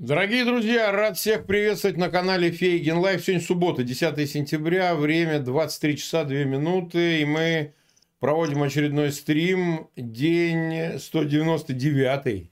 Дорогие 0.00 0.46
друзья, 0.46 0.90
рад 0.92 1.18
всех 1.18 1.44
приветствовать 1.44 1.98
на 1.98 2.08
канале 2.08 2.50
Фейгин 2.50 2.96
Live. 2.96 3.22
Сегодня 3.22 3.44
суббота, 3.44 3.82
10 3.82 4.30
сентября, 4.30 4.94
время 4.94 5.40
23 5.40 5.98
часа 5.98 6.24
2 6.24 6.44
минуты, 6.44 7.20
и 7.20 7.26
мы 7.26 7.74
проводим 8.18 8.62
очередной 8.62 9.12
стрим, 9.12 9.90
день 9.96 10.98
199. 10.98 12.50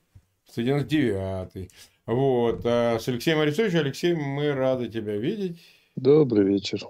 199. 0.50 1.70
Вот, 2.04 2.60
а 2.66 2.98
с 2.98 3.08
Алексеем 3.08 3.38
Арестовичем. 3.38 3.78
Алексей, 3.78 4.12
мы 4.12 4.52
рады 4.52 4.90
тебя 4.90 5.16
видеть. 5.16 5.58
Добрый 5.96 6.44
вечер. 6.44 6.80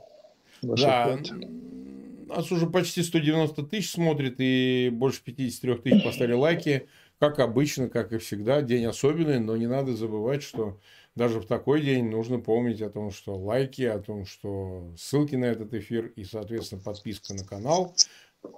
Ваша 0.63 1.21
да, 1.23 2.35
нас 2.35 2.51
уже 2.51 2.67
почти 2.67 3.05
190 3.05 3.63
тысяч 3.63 3.93
смотрит, 3.93 4.35
и 4.39 4.91
больше 4.93 5.21
53 5.23 5.75
тысяч 5.77 6.03
поставили 6.03 6.35
лайки. 6.35 6.89
Как 7.19 7.41
обычно, 7.41 7.89
как 7.89 8.13
и 8.13 8.19
всегда, 8.19 8.63
день 8.63 8.85
особенный, 8.85 9.41
но 9.41 9.57
не 9.57 9.67
надо 9.67 9.97
забывать, 9.97 10.43
что 10.43 10.79
даже 11.17 11.41
в 11.41 11.47
такой 11.47 11.83
день 11.83 12.09
нужно 12.09 12.39
помнить 12.39 12.81
о 12.81 12.91
том, 12.91 13.11
что 13.11 13.37
лайки, 13.37 13.83
о 13.83 13.99
том, 13.99 14.25
что 14.25 14.95
ссылки 14.97 15.35
на 15.35 15.47
этот 15.47 15.75
эфир 15.75 16.07
и, 16.15 16.23
соответственно, 16.23 16.81
подписка 16.81 17.35
на 17.35 17.45
канал 17.45 17.95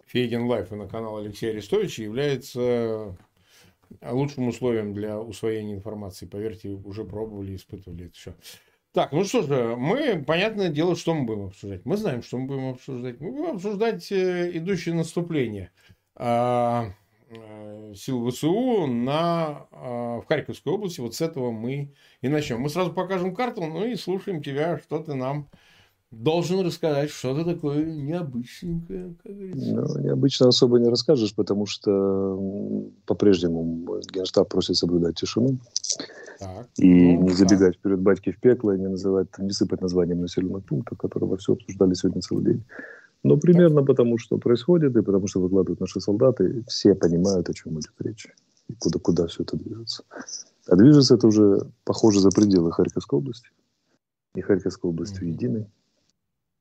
Фейгин 0.06 0.44
Live 0.44 0.72
и 0.72 0.76
на 0.76 0.86
канал 0.86 1.16
Алексея 1.16 1.52
Арестовича 1.52 2.02
является 2.02 3.16
лучшим 4.02 4.48
условием 4.48 4.92
для 4.92 5.18
усвоения 5.18 5.74
информации. 5.74 6.26
Поверьте, 6.26 6.68
уже 6.68 7.04
пробовали, 7.04 7.56
испытывали 7.56 8.06
это 8.06 8.14
все. 8.14 8.34
Так, 8.92 9.12
ну 9.12 9.24
что 9.24 9.42
же, 9.42 9.76
мы, 9.76 10.22
понятное 10.26 10.68
дело, 10.68 10.96
что 10.96 11.14
мы 11.14 11.24
будем 11.24 11.46
обсуждать. 11.46 11.84
Мы 11.84 11.96
знаем, 11.96 12.22
что 12.22 12.38
мы 12.38 12.46
будем 12.46 12.68
обсуждать. 12.70 13.20
Мы 13.20 13.30
будем 13.30 13.54
обсуждать 13.54 14.10
э, 14.10 14.50
идущее 14.54 14.94
наступление. 14.94 15.70
Э, 17.32 17.92
сил 17.94 18.28
ВСУ 18.28 18.86
на, 18.86 19.66
а, 19.70 20.20
в 20.20 20.26
Харьковской 20.26 20.72
области. 20.72 21.00
Вот 21.00 21.14
с 21.14 21.20
этого 21.20 21.52
мы 21.52 21.94
и 22.22 22.28
начнем. 22.28 22.60
Мы 22.60 22.68
сразу 22.68 22.92
покажем 22.92 23.36
карту, 23.36 23.62
ну 23.62 23.84
и 23.84 23.94
слушаем 23.94 24.42
тебя, 24.42 24.78
что 24.78 24.98
ты 24.98 25.14
нам 25.14 25.48
должен 26.10 26.66
рассказать 26.66 27.10
что-то 27.10 27.44
такое 27.44 27.84
необычненькое, 27.84 29.14
как 29.22 29.32
говорится. 29.32 29.74
Ну, 29.74 29.98
необычно 30.00 30.48
особо 30.48 30.80
не 30.80 30.88
расскажешь, 30.88 31.32
потому 31.36 31.66
что 31.66 32.90
по-прежнему 33.06 34.00
Генштаб 34.12 34.48
просит 34.48 34.76
соблюдать 34.76 35.14
тишину. 35.14 35.58
Так. 36.40 36.66
И 36.78 37.16
ну, 37.16 37.22
не 37.22 37.30
забегать 37.30 37.74
так. 37.74 37.76
вперед 37.76 38.00
батьки 38.00 38.32
в 38.32 38.40
пекло, 38.40 38.72
и 38.72 38.78
не 38.80 38.88
называть, 38.88 39.28
не 39.38 39.50
сыпать 39.50 39.82
названием 39.82 40.20
населенных 40.20 40.64
пунктов, 40.64 40.98
которые 40.98 41.30
во 41.30 41.36
все 41.36 41.52
обсуждали 41.52 41.94
сегодня 41.94 42.22
целый 42.22 42.44
день. 42.44 42.64
Но 43.22 43.36
примерно 43.36 43.84
потому, 43.84 44.18
что 44.18 44.38
происходит, 44.38 44.96
и 44.96 45.02
потому, 45.02 45.26
что 45.26 45.40
выкладывают 45.40 45.80
наши 45.80 46.00
солдаты, 46.00 46.64
все 46.68 46.94
понимают, 46.94 47.48
о 47.48 47.52
чем 47.52 47.78
идет 47.78 47.92
речь. 47.98 48.28
И 48.68 48.74
куда, 48.74 48.98
куда 48.98 49.26
все 49.26 49.42
это 49.42 49.56
движется. 49.56 50.04
А 50.66 50.76
движется 50.76 51.16
это 51.16 51.26
уже, 51.26 51.60
похоже, 51.84 52.20
за 52.20 52.30
пределы 52.30 52.72
Харьковской 52.72 53.18
области. 53.18 53.48
И 54.34 54.40
Харьковской 54.40 54.90
области 54.90 55.20
mm-hmm. 55.20 55.28
единой. 55.28 55.66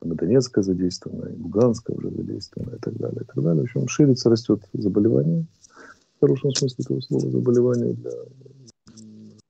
Там 0.02 0.14
и 0.14 0.16
Донецкая 0.16 0.64
задействована, 0.64 1.28
и 1.28 1.38
Луганская 1.38 1.96
уже 1.96 2.10
задействована, 2.10 2.76
и 2.76 2.80
так 2.80 2.96
далее, 2.98 3.22
и 3.22 3.26
так 3.26 3.44
далее. 3.44 3.62
В 3.62 3.66
общем, 3.66 3.88
ширится, 3.88 4.30
растет 4.30 4.62
заболевание. 4.74 5.46
В 6.18 6.22
хорошем 6.22 6.52
смысле 6.52 6.84
этого 6.84 7.02
слова 7.02 7.30
заболевание 7.30 7.94
для 7.94 8.12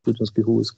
путинских 0.03 0.47
войск. 0.47 0.77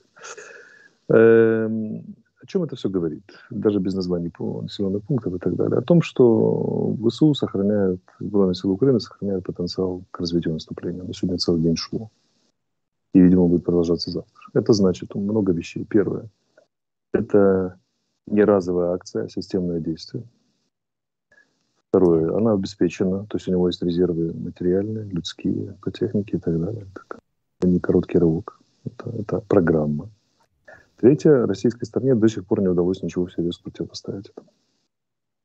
Эм, 1.09 2.15
о 2.41 2.45
чем 2.47 2.63
это 2.63 2.75
все 2.75 2.89
говорит? 2.89 3.23
Даже 3.51 3.79
без 3.79 3.93
названий 3.93 4.31
населенных 4.39 5.03
пунктов 5.03 5.35
и 5.35 5.37
так 5.37 5.55
далее. 5.55 5.77
О 5.77 5.83
том, 5.83 6.01
что 6.01 6.95
ВСУ 7.07 7.33
сохраняют, 7.35 8.01
Сбройные 8.19 8.55
силы 8.55 8.73
Украины 8.73 8.99
сохраняют 8.99 9.45
потенциал 9.45 10.03
к 10.09 10.19
развитию 10.19 10.53
наступления. 10.53 11.03
На 11.03 11.13
сегодня 11.13 11.37
целый 11.37 11.61
день 11.61 11.75
шло. 11.75 12.09
И, 13.13 13.19
видимо, 13.19 13.47
будет 13.47 13.63
продолжаться 13.63 14.09
завтра. 14.09 14.41
Это 14.53 14.73
значит 14.73 15.13
много 15.13 15.51
вещей. 15.51 15.85
Первое. 15.85 16.29
Это 17.13 17.77
не 18.25 18.43
разовая 18.43 18.93
акция, 18.93 19.25
а 19.25 19.29
системное 19.29 19.79
действие. 19.79 20.23
Второе. 21.89 22.35
Она 22.35 22.53
обеспечена. 22.53 23.25
То 23.27 23.37
есть 23.37 23.47
у 23.47 23.51
него 23.51 23.67
есть 23.67 23.83
резервы 23.83 24.33
материальные, 24.33 25.05
людские, 25.05 25.77
по 25.81 25.91
технике 25.91 26.37
и 26.37 26.39
так 26.39 26.59
далее. 26.59 26.87
Это 27.59 27.67
не 27.67 27.79
короткий 27.79 28.17
рывок. 28.17 28.59
Это, 28.85 29.09
это 29.11 29.41
программа. 29.41 30.09
Третье, 31.01 31.47
российской 31.47 31.85
стороне 31.85 32.13
до 32.13 32.27
сих 32.27 32.45
пор 32.45 32.61
не 32.61 32.67
удалось 32.67 33.01
ничего 33.01 33.25
всерьез 33.25 33.57
противопоставить 33.57 34.29
этому. 34.29 34.49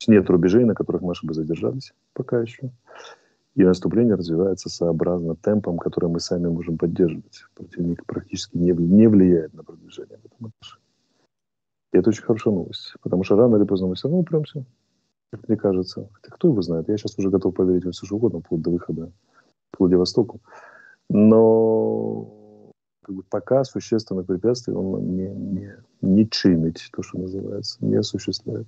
Нет 0.06 0.28
рубежей, 0.28 0.64
на 0.64 0.74
которых 0.74 1.00
наши 1.00 1.26
бы 1.26 1.32
задержались 1.32 1.94
пока 2.12 2.40
еще. 2.42 2.70
И 3.54 3.64
наступление 3.64 4.16
развивается 4.16 4.68
сообразно 4.68 5.34
темпом, 5.34 5.78
который 5.78 6.10
мы 6.10 6.20
сами 6.20 6.48
можем 6.48 6.76
поддерживать. 6.76 7.42
Противник 7.54 8.04
практически 8.04 8.58
не, 8.58 8.72
не 8.72 9.06
влияет 9.08 9.54
на 9.54 9.64
продвижение 9.64 10.18
в 10.18 10.26
этом 10.26 10.52
отношении. 10.52 10.86
И 11.94 11.98
это 11.98 12.10
очень 12.10 12.22
хорошая 12.22 12.52
новость. 12.52 12.92
Потому 13.00 13.24
что 13.24 13.36
рано 13.36 13.56
или 13.56 13.64
поздно 13.64 13.86
мы 13.88 13.94
все 13.94 14.08
равно 14.08 14.20
упремся, 14.20 14.66
как 15.32 15.48
мне 15.48 15.56
кажется. 15.56 16.10
Хотя 16.12 16.34
кто 16.34 16.48
его 16.48 16.60
знает. 16.60 16.86
Я 16.88 16.98
сейчас 16.98 17.18
уже 17.18 17.30
готов 17.30 17.54
поверить 17.54 17.86
во 17.86 17.92
все 17.92 18.04
что 18.04 18.16
угодно, 18.16 18.40
вплоть 18.40 18.60
до 18.60 18.70
выхода 18.70 19.10
к 19.70 19.80
Владивостоку. 19.80 20.42
Но 21.08 22.35
пока 23.28 23.64
существенных 23.64 24.26
препятствий 24.26 24.74
он 24.74 25.16
не, 25.16 25.28
не, 25.28 25.72
не 26.00 26.28
чинить, 26.28 26.88
то, 26.92 27.02
что 27.02 27.18
называется, 27.18 27.78
не 27.80 27.96
осуществляет. 27.96 28.66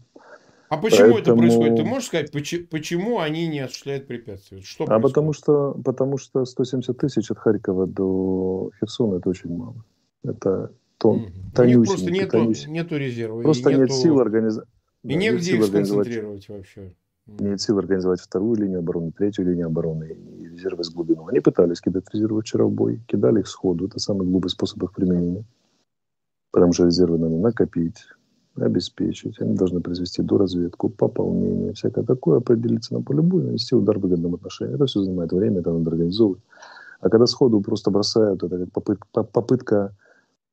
А 0.69 0.77
почему 0.77 1.15
Поэтому... 1.15 1.19
это 1.19 1.35
происходит? 1.37 1.77
Ты 1.77 1.85
можешь 1.85 2.09
сказать, 2.09 2.31
почему, 2.31 3.21
они 3.21 3.49
не 3.49 3.61
осуществляют 3.61 4.07
препятствия? 4.07 4.61
Что 4.61 4.85
а 4.85 5.01
потому 5.01 5.33
что, 5.33 5.73
потому 5.85 6.19
что 6.19 6.45
170 6.45 6.97
тысяч 6.97 7.31
от 7.31 7.39
Харькова 7.39 7.87
до 7.87 8.71
Херсона 8.79 9.17
это 9.17 9.31
очень 9.31 9.57
мало. 9.57 9.85
Это 10.23 10.73
тон, 10.99 11.21
mm-hmm. 11.21 11.55
тонюсенький. 11.55 12.27
Просто 12.27 12.41
нету, 12.41 12.71
нету 12.71 12.97
резерва. 12.97 13.43
Просто 13.43 13.71
нету... 13.71 13.83
нет 13.83 13.93
сил 13.93 14.21
организовать. 14.21 14.69
И 15.05 15.09
да, 15.09 15.15
негде 15.15 15.57
их 15.57 15.65
сконцентрировать 15.65 16.49
вообще. 16.49 16.95
Нет 17.27 17.61
сил 17.61 17.79
организовать 17.79 18.21
вторую 18.21 18.57
линию 18.57 18.81
обороны, 18.81 19.13
третью 19.13 19.47
линию 19.47 19.67
обороны 19.67 20.13
и 20.13 20.48
резервы 20.59 20.85
с 20.85 20.91
глубину. 20.91 21.27
Они 21.29 21.41
пытались 21.41 21.81
кидать 21.81 22.05
резервы 22.13 22.43
вчера 22.43 22.65
в 22.65 22.73
бой, 22.73 23.01
кидали 23.07 23.41
их 23.41 23.49
сходу. 23.49 23.87
Это 23.87 23.99
самый 23.99 24.27
глупый 24.27 24.51
способ 24.51 24.83
их 24.83 24.93
применения. 24.93 25.45
Потому 26.53 26.73
что 26.73 26.87
резервы 26.87 27.19
надо 27.19 27.37
накопить, 27.37 28.05
обеспечить. 28.57 29.41
Они 29.41 29.55
должны 29.55 29.81
произвести 29.81 30.23
доразведку, 30.23 30.89
пополнение, 30.89 31.73
всякое 31.73 32.05
такое, 32.05 32.39
определиться 32.39 32.95
на 32.95 33.03
поле 33.03 33.23
боя, 33.23 33.45
нанести 33.45 33.75
удар 33.75 33.99
в 33.99 34.03
выгодном 34.03 34.35
отношении. 34.35 34.75
Это 34.75 34.87
все 34.87 35.03
занимает 35.03 35.33
время, 35.33 35.61
это 35.61 35.73
надо 35.73 35.91
организовывать. 35.91 36.43
А 37.01 37.09
когда 37.09 37.27
сходу 37.27 37.61
просто 37.61 37.91
бросают, 37.91 38.43
это 38.43 38.59
как 38.59 38.73
попытка, 38.73 39.23
попытка 39.23 39.93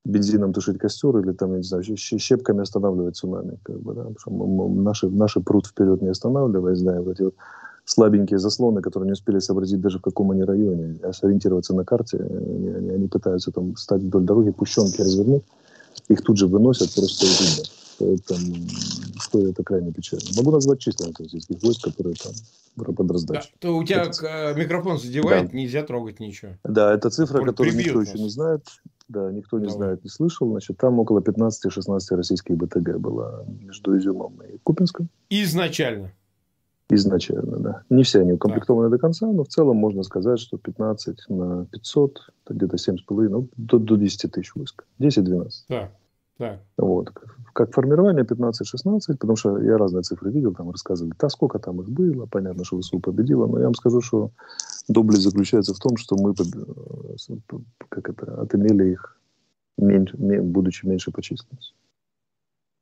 бензином 0.06 0.54
тушить 0.54 0.78
костер 0.78 1.18
или 1.18 1.32
там, 1.32 1.52
я 1.52 1.58
не 1.58 1.64
знаю, 1.64 1.84
щепками 1.84 2.62
останавливать 2.62 3.16
цунами. 3.16 3.58
Как 3.64 3.80
бы, 3.80 3.96
да? 3.96 4.04
Потому 4.04 4.20
что 4.20 4.82
наши, 4.82 5.10
наши 5.10 5.40
пруд 5.40 5.66
вперед 5.66 6.02
не 6.02 6.10
останавливаясь, 6.10 6.82
да, 6.82 7.02
вот 7.02 7.14
эти 7.14 7.24
вот 7.24 7.36
слабенькие 7.86 8.40
заслоны, 8.40 8.82
которые 8.82 9.08
не 9.08 9.14
успели 9.14 9.40
сообразить 9.40 9.80
даже 9.80 10.00
в 10.00 10.02
каком 10.02 10.32
они 10.32 10.44
районе, 10.44 10.98
а 11.04 11.14
сориентироваться 11.14 11.74
на 11.74 11.86
карте, 11.86 12.18
они, 12.18 12.70
они, 12.70 12.90
они 12.90 13.08
пытаются 13.08 13.52
там 13.52 13.76
стать 13.78 14.02
вдоль 14.02 14.24
дороги, 14.24 14.52
пущенки 14.52 15.02
развернуть, 15.02 15.44
их 16.10 16.22
тут 16.22 16.38
же 16.38 16.48
выносят, 16.48 16.94
просто 16.94 17.26
видно. 17.26 17.64
Поэтому 17.98 18.56
что 19.20 19.48
это 19.48 19.64
крайне 19.64 19.92
печально. 19.94 20.26
Могу 20.36 20.52
назвать 20.52 20.80
численность 20.80 21.20
российских 21.20 21.62
войск, 21.64 21.86
которые 21.86 22.16
там 22.16 22.94
под 22.94 23.12
раздачей. 23.12 23.52
Да, 23.54 23.68
то 23.68 23.78
у 23.78 23.84
тебя 23.84 24.04
это... 24.04 24.54
микрофон 24.60 25.00
задевает, 25.00 25.52
да. 25.52 25.58
нельзя 25.58 25.84
трогать 25.84 26.20
ничего. 26.20 26.52
Да, 26.64 26.94
это 26.94 27.10
цифра, 27.10 27.40
Он 27.40 27.46
которую 27.46 27.76
никто 27.78 28.02
еще 28.02 28.20
не 28.20 28.30
знает. 28.30 28.66
Да, 29.08 29.32
никто 29.32 29.60
не 29.60 29.66
Давай. 29.66 29.78
знает, 29.78 30.04
не 30.04 30.10
слышал. 30.10 30.50
Значит, 30.50 30.78
там 30.78 31.00
около 31.00 31.20
15-16 31.20 32.00
российских 32.16 32.58
БТГ 32.58 32.98
было 32.98 33.46
между 33.62 33.98
Изюмом 33.98 34.42
и 34.42 34.58
Купинском. 34.64 35.10
Изначально? 35.30 36.12
Изначально, 36.90 37.58
да. 37.58 37.84
Не 37.90 38.04
все 38.04 38.20
они 38.20 38.34
укомплектованы 38.34 38.90
да. 38.90 38.96
до 38.96 39.02
конца, 39.02 39.26
но 39.28 39.44
в 39.44 39.48
целом 39.48 39.78
можно 39.78 40.04
сказать, 40.04 40.40
что 40.40 40.58
15 40.58 41.30
на 41.30 41.66
500, 41.66 42.20
это 42.46 42.54
где-то 42.54 42.76
7,5, 42.76 43.30
ну, 43.30 43.50
до, 43.58 43.80
до 43.80 43.96
10 43.96 44.32
тысяч 44.32 44.54
войск. 44.54 44.86
10-12. 45.00 45.50
Да. 45.70 45.92
Так. 46.38 46.60
Вот. 46.78 47.12
Как 47.54 47.74
формирование 47.74 48.26
15-16, 48.26 49.00
потому 49.08 49.36
что 49.38 49.58
я 49.60 49.78
разные 49.78 50.04
цифры 50.04 50.32
видел, 50.32 50.54
там 50.54 50.70
рассказывали, 50.70 51.14
да 51.18 51.30
сколько 51.30 51.60
там 51.60 51.82
их 51.82 51.90
было, 51.90 52.26
понятно, 52.26 52.66
что 52.66 52.80
ВСУ 52.80 53.00
победила, 53.00 53.48
но 53.48 53.60
я 53.60 53.66
вам 53.66 53.74
скажу, 53.74 54.02
что 54.02 54.32
доблесть 54.90 55.24
заключается 55.24 55.74
в 55.74 55.80
том, 55.80 55.96
что 55.96 56.18
мы 56.18 56.32
э, 56.32 57.36
как 57.90 58.10
это, 58.10 58.42
отымели 58.42 58.92
их, 58.92 59.18
меньше, 59.78 60.18
будучи 60.18 60.86
меньше 60.86 61.12
по 61.12 61.22
численности. 61.22 61.74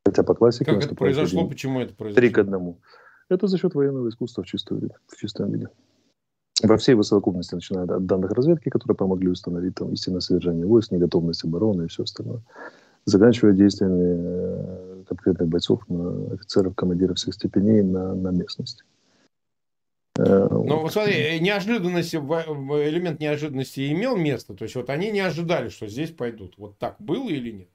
Хотя 0.06 0.24
по 0.24 0.34
классике... 0.34 0.66
Как 0.66 0.84
это 0.84 0.96
произошло, 0.96 1.42
один, 1.42 1.50
почему 1.50 1.80
это 1.80 1.94
произошло? 1.94 2.20
Три 2.20 2.30
к 2.32 2.40
одному. 2.40 2.80
Это 3.30 3.48
за 3.48 3.58
счет 3.58 3.75
военного 3.75 4.10
искусства 4.10 4.44
в, 4.44 4.48
чистом 4.48 4.80
виде, 4.80 4.96
в 5.08 5.18
чистом 5.18 5.52
виде. 5.52 5.70
Во 6.62 6.78
всей 6.78 6.92
его 6.92 7.04
совокупности, 7.04 7.56
начиная 7.56 7.86
от 7.86 8.06
данных 8.06 8.31
разведки, 8.31 8.70
которые 8.70 8.96
помогли 8.96 9.30
установить 9.30 9.75
там 9.75 9.92
истинное 9.92 10.22
содержание 10.22 10.66
войск, 10.66 10.92
неготовность 10.92 11.44
обороны 11.44 11.84
и 11.84 11.88
все 11.88 12.04
остальное 12.04 12.42
заканчивая 13.06 13.52
действиями 13.52 14.00
э, 14.00 15.04
конкретных 15.10 15.50
бойцов, 15.50 15.81
офицеров, 16.31 16.74
командиров 16.74 17.18
всех 17.18 17.34
степеней 17.34 17.81
на, 17.81 18.16
на 18.16 18.30
местности. 18.30 18.86
Э, 18.86 18.94
Э, 20.18 20.48
Но 20.50 20.81
вот 20.81 20.94
смотри, 20.94 21.14
э, 21.14 21.40
неожиданность, 21.40 22.14
элемент 22.14 23.19
неожиданности 23.19 23.92
имел 23.92 24.16
место. 24.16 24.54
То 24.54 24.64
есть 24.64 24.76
вот 24.76 24.90
они 24.90 25.12
не 25.12 25.22
ожидали, 25.22 25.69
что 25.69 25.88
здесь 25.88 26.12
пойдут. 26.12 26.56
Вот 26.58 26.78
так 26.78 26.96
было 27.00 27.30
или 27.30 27.52
нет? 27.52 27.68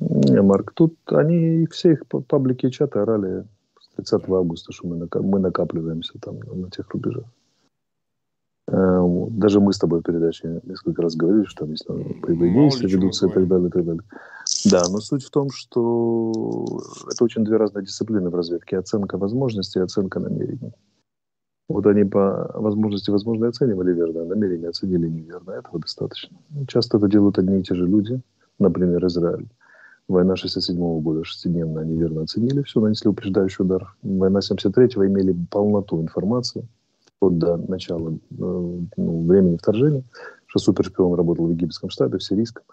Не, 0.00 0.42
Марк, 0.42 0.72
тут 0.72 0.96
они 1.06 1.66
все 1.70 1.92
их 1.92 2.06
паблики 2.06 2.66
и 2.66 2.72
чаты 2.72 2.98
орали 2.98 3.44
30 3.96 4.28
августа, 4.28 4.72
что 4.72 4.86
мы, 4.86 5.08
мы 5.22 5.38
накапливаемся 5.38 6.18
там 6.20 6.38
на 6.38 6.70
тех 6.70 6.88
рубежах. 6.90 7.24
Э, 8.68 9.00
даже 9.30 9.60
мы 9.60 9.72
с 9.72 9.78
тобой 9.78 10.00
в 10.00 10.02
передаче 10.02 10.60
несколько 10.64 11.02
раз 11.02 11.14
говорили, 11.14 11.44
что 11.44 11.60
там 11.60 11.70
есть 11.70 11.88
боевые 11.88 12.70
ведутся 12.80 13.28
и 13.28 13.30
так 13.30 13.46
далее, 13.46 13.68
и 13.68 13.70
так 13.70 13.84
далее. 13.84 14.02
Да, 14.64 14.82
но 14.90 14.98
суть 14.98 15.24
в 15.24 15.30
том, 15.30 15.50
что 15.50 16.64
это 17.10 17.24
очень 17.24 17.44
две 17.44 17.56
разные 17.56 17.84
дисциплины 17.84 18.28
в 18.28 18.34
разведке. 18.34 18.78
Оценка 18.78 19.18
возможностей 19.18 19.78
и 19.78 19.82
оценка 19.82 20.20
намерений. 20.20 20.72
Вот 21.68 21.86
они 21.86 22.04
по 22.04 22.50
возможности, 22.54 23.10
возможно, 23.10 23.48
оценивали 23.48 23.92
верно, 23.92 24.22
а 24.22 24.24
намерения 24.24 24.68
оценили 24.68 25.08
неверно. 25.08 25.52
Этого 25.52 25.80
достаточно. 25.80 26.36
Часто 26.68 26.98
это 26.98 27.08
делают 27.08 27.38
одни 27.38 27.60
и 27.60 27.62
те 27.62 27.74
же 27.74 27.86
люди. 27.86 28.20
Например, 28.58 29.04
Израиль. 29.06 29.48
Война 30.08 30.36
67 30.36 30.76
-го 30.76 31.00
года, 31.00 31.24
шестидневно 31.24 31.80
они 31.80 31.96
верно 31.96 32.22
оценили 32.22 32.62
все, 32.62 32.80
нанесли 32.80 33.10
упреждающий 33.10 33.64
удар. 33.64 33.96
Война 34.02 34.40
73-го 34.40 35.04
имели 35.06 35.36
полноту 35.50 36.00
информации 36.00 36.66
вплоть 37.16 37.38
до 37.38 37.56
начала 37.56 38.10
э, 38.10 38.14
ну, 38.96 39.26
времени 39.26 39.56
вторжения, 39.56 40.04
что 40.46 40.58
супершпион 40.58 41.14
работал 41.14 41.46
в 41.46 41.50
египетском 41.50 41.90
штабе, 41.90 42.18
в 42.18 42.22
сирийском, 42.22 42.64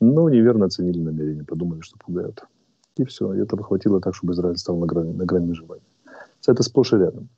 но 0.00 0.28
неверно 0.28 0.66
оценили 0.66 0.98
намерения, 0.98 1.44
подумали, 1.44 1.80
что 1.80 1.96
пугают. 1.98 2.42
И 2.96 3.04
все, 3.04 3.32
и 3.32 3.38
этого 3.38 3.62
хватило 3.62 4.00
так, 4.00 4.14
чтобы 4.14 4.32
Израиль 4.32 4.56
стал 4.56 4.76
на 4.76 4.86
грани, 4.86 5.12
на 5.12 5.24
грани 5.24 5.48
выживания. 5.48 5.84
Это 6.46 6.62
сплошь 6.62 6.92
и 6.92 6.96
рядом. 6.96 7.28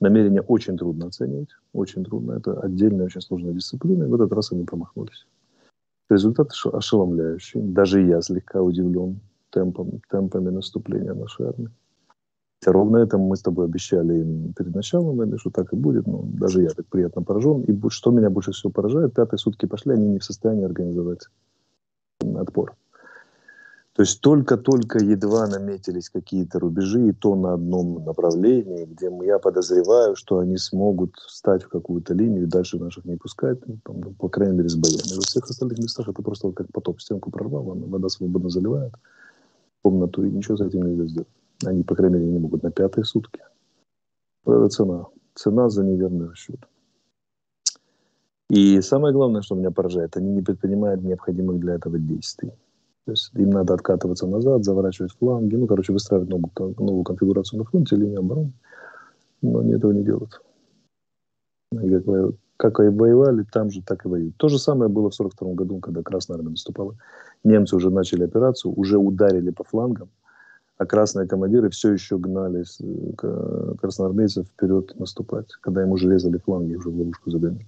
Намерения 0.00 0.42
очень 0.42 0.76
трудно 0.76 1.06
оценивать, 1.06 1.48
очень 1.72 2.04
трудно. 2.04 2.32
Это 2.32 2.60
отдельная, 2.60 3.06
очень 3.06 3.20
сложная 3.20 3.52
дисциплина, 3.52 4.04
и 4.04 4.06
в 4.06 4.14
этот 4.14 4.32
раз 4.32 4.52
они 4.52 4.64
промахнулись. 4.64 5.26
Результат 6.10 6.50
ошеломляющий. 6.72 7.60
Даже 7.60 8.02
я 8.02 8.20
слегка 8.20 8.60
удивлен 8.60 9.20
темпом, 9.50 10.00
темпами 10.10 10.50
наступления 10.50 11.14
нашей 11.14 11.46
армии. 11.46 11.70
Ровно 12.66 12.98
это 12.98 13.16
мы 13.16 13.36
с 13.36 13.42
тобой 13.42 13.66
обещали 13.66 14.20
им 14.20 14.52
перед 14.52 14.74
началом 14.74 15.16
войны, 15.16 15.38
что 15.38 15.50
так 15.50 15.72
и 15.72 15.76
будет. 15.76 16.08
Но 16.08 16.22
даже 16.24 16.62
я 16.62 16.70
так 16.70 16.86
приятно 16.86 17.22
поражен. 17.22 17.62
И 17.62 17.88
что 17.88 18.10
меня 18.10 18.28
больше 18.28 18.50
всего 18.50 18.70
поражает, 18.70 19.14
пятые 19.14 19.38
сутки 19.38 19.66
пошли, 19.66 19.94
они 19.94 20.08
не 20.08 20.18
в 20.18 20.24
состоянии 20.24 20.64
организовать 20.64 21.28
отпор. 22.20 22.74
То 23.94 24.02
есть 24.02 24.20
только-только 24.20 24.98
едва 24.98 25.48
наметились 25.48 26.10
какие-то 26.10 26.60
рубежи, 26.60 27.08
и 27.08 27.12
то 27.12 27.34
на 27.34 27.54
одном 27.54 28.04
направлении, 28.04 28.84
где 28.84 29.10
я 29.24 29.38
подозреваю, 29.38 30.14
что 30.14 30.38
они 30.38 30.58
смогут 30.58 31.16
встать 31.16 31.64
в 31.64 31.68
какую-то 31.68 32.14
линию 32.14 32.44
и 32.44 32.46
дальше 32.46 32.78
наших 32.78 33.04
не 33.04 33.16
пускать, 33.16 33.58
ну, 33.66 33.78
там, 33.84 34.00
ну, 34.00 34.12
по 34.12 34.28
крайней 34.28 34.56
мере, 34.56 34.68
с 34.68 34.76
боями. 34.76 35.16
Во 35.16 35.22
всех 35.22 35.50
остальных 35.50 35.78
местах 35.78 36.08
это 36.08 36.22
просто 36.22 36.46
вот 36.46 36.56
как 36.56 36.70
потоп, 36.72 37.00
стенку 37.00 37.30
прорвал, 37.30 37.64
вода 37.64 38.08
свободно 38.08 38.48
заливает 38.48 38.94
комнату, 39.82 40.24
и 40.24 40.30
ничего 40.30 40.56
с 40.56 40.60
этим 40.60 40.82
нельзя 40.82 41.06
сделать. 41.06 41.28
Они, 41.64 41.82
по 41.82 41.94
крайней 41.94 42.18
мере, 42.18 42.30
не 42.30 42.38
могут 42.38 42.62
на 42.62 42.70
пятые 42.70 43.04
сутки. 43.04 43.40
Это 44.46 44.68
цена. 44.68 45.06
Цена 45.34 45.68
за 45.68 45.84
неверный 45.84 46.28
расчет. 46.28 46.60
И 48.48 48.80
самое 48.82 49.12
главное, 49.12 49.42
что 49.42 49.54
меня 49.54 49.70
поражает, 49.70 50.16
они 50.16 50.30
не 50.30 50.42
предпринимают 50.42 51.02
необходимых 51.02 51.60
для 51.60 51.74
этого 51.74 51.98
действий. 51.98 52.52
То 53.10 53.14
есть 53.14 53.32
им 53.34 53.50
надо 53.50 53.74
откатываться 53.74 54.28
назад, 54.28 54.64
заворачивать 54.64 55.10
фланги, 55.18 55.56
ну, 55.56 55.66
короче, 55.66 55.92
выстраивать 55.92 56.28
новую, 56.28 56.52
новую 56.78 57.02
конфигурацию 57.02 57.58
на 57.58 57.64
фронте, 57.64 57.96
линию 57.96 58.20
обороны. 58.20 58.52
Но 59.42 59.58
они 59.58 59.72
этого 59.72 59.90
не 59.90 60.04
делают. 60.04 60.40
И 61.72 61.90
как, 61.90 62.04
как 62.56 62.78
и 62.78 62.88
воевали, 62.88 63.44
там 63.52 63.68
же 63.68 63.82
так 63.82 64.06
и 64.06 64.08
воюют. 64.08 64.36
То 64.36 64.48
же 64.48 64.60
самое 64.60 64.88
было 64.88 65.10
в 65.10 65.14
1942 65.18 65.54
году, 65.54 65.80
когда 65.80 66.02
Красная 66.04 66.36
Армия 66.36 66.50
наступала. 66.50 66.94
Немцы 67.42 67.74
уже 67.74 67.90
начали 67.90 68.22
операцию, 68.22 68.72
уже 68.76 68.96
ударили 68.96 69.50
по 69.50 69.64
флангам, 69.64 70.08
а 70.78 70.86
красные 70.86 71.26
командиры 71.26 71.68
все 71.70 71.92
еще 71.92 72.16
гнали 72.16 72.62
красноармейцев 73.80 74.46
вперед 74.46 74.94
наступать, 75.00 75.48
когда 75.62 75.82
им 75.82 75.90
уже 75.90 76.08
резали 76.08 76.38
фланги, 76.38 76.76
уже 76.76 76.90
в 76.90 76.96
ловушку 76.96 77.28
загоняли. 77.28 77.66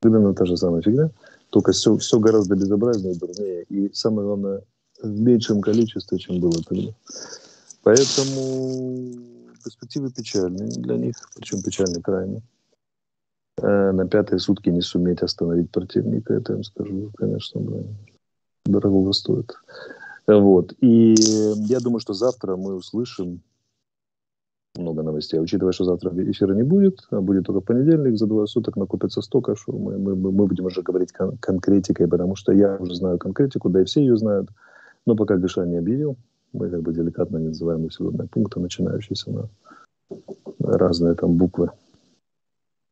Примерно 0.00 0.34
та 0.34 0.44
же 0.44 0.58
самая 0.58 0.82
фигня. 0.82 1.10
Только 1.50 1.72
все, 1.72 1.96
все 1.96 2.18
гораздо 2.18 2.56
безобразнее, 2.56 3.14
дурнее. 3.14 3.64
И 3.64 3.92
самое 3.94 4.26
главное, 4.26 4.62
в 5.02 5.20
меньшем 5.20 5.60
количестве, 5.60 6.18
чем 6.18 6.40
было 6.40 6.62
тогда. 6.62 6.92
Поэтому 7.82 9.12
перспективы 9.64 10.10
печальные 10.10 10.68
для 10.68 10.96
них, 10.96 11.14
причем 11.34 11.62
печальные 11.62 12.02
крайне. 12.02 12.42
Э, 13.58 13.92
на 13.92 14.06
пятые 14.06 14.38
сутки 14.38 14.68
не 14.68 14.82
суметь 14.82 15.22
остановить 15.22 15.70
противника, 15.70 16.34
это 16.34 16.52
я 16.52 16.58
им 16.58 16.64
скажу, 16.64 17.10
конечно, 17.16 17.60
да, 17.60 17.82
дорого 18.66 19.12
стоит. 19.12 19.54
Вот. 20.26 20.74
И 20.80 21.14
я 21.68 21.80
думаю, 21.80 22.00
что 22.00 22.12
завтра 22.12 22.56
мы 22.56 22.74
услышим 22.74 23.40
много 24.78 25.02
новостей. 25.02 25.40
Учитывая, 25.40 25.72
что 25.72 25.84
завтра 25.84 26.10
эфира 26.30 26.54
не 26.54 26.62
будет, 26.62 27.06
а 27.10 27.20
будет 27.20 27.46
только 27.46 27.60
понедельник, 27.60 28.16
за 28.16 28.26
двое 28.26 28.46
суток 28.46 28.76
накопится 28.76 29.20
столько, 29.22 29.56
что 29.56 29.72
мы, 29.72 29.98
мы, 29.98 30.14
мы 30.14 30.46
будем 30.46 30.66
уже 30.66 30.82
говорить 30.82 31.12
кон- 31.12 31.36
конкретикой, 31.38 32.08
потому 32.08 32.36
что 32.36 32.52
я 32.52 32.76
уже 32.76 32.94
знаю 32.94 33.18
конкретику, 33.18 33.68
да 33.68 33.80
и 33.80 33.84
все 33.84 34.00
ее 34.00 34.16
знают. 34.16 34.48
Но 35.06 35.16
пока 35.16 35.36
Гыша 35.36 35.64
не 35.66 35.76
объявил, 35.76 36.16
мы 36.52 36.70
как 36.70 36.82
бы 36.82 36.92
деликатно 36.92 37.38
не 37.38 37.48
называем 37.48 37.82
населенные 37.82 38.28
пункты, 38.28 38.60
начинающиеся 38.60 39.30
на 39.30 39.48
разные 40.60 41.14
там 41.14 41.36
буквы. 41.36 41.70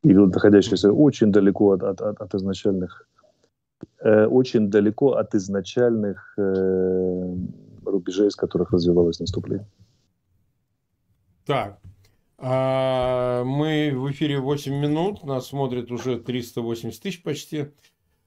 И 0.03 0.15
находящиеся 0.15 0.93
очень 0.93 1.33
далеко 1.33 1.73
от, 1.73 1.83
от, 1.83 2.01
от, 2.01 2.21
от 2.21 2.35
изначальных 2.35 3.09
э, 4.01 4.27
очень 4.27 4.71
далеко 4.71 5.13
от 5.13 5.35
изначальных 5.35 6.35
э, 6.39 7.35
рубежей, 7.85 8.31
с 8.31 8.37
которых 8.37 8.73
развивалось 8.73 9.21
наступление. 9.21 9.67
Так, 11.47 11.81
а, 12.39 13.45
мы 13.45 13.93
в 13.95 14.11
эфире 14.11 14.41
8 14.41 14.75
минут, 14.75 15.23
нас 15.23 15.47
смотрит 15.47 15.93
уже 15.93 16.19
380 16.19 17.01
тысяч 17.01 17.23
почти. 17.23 17.67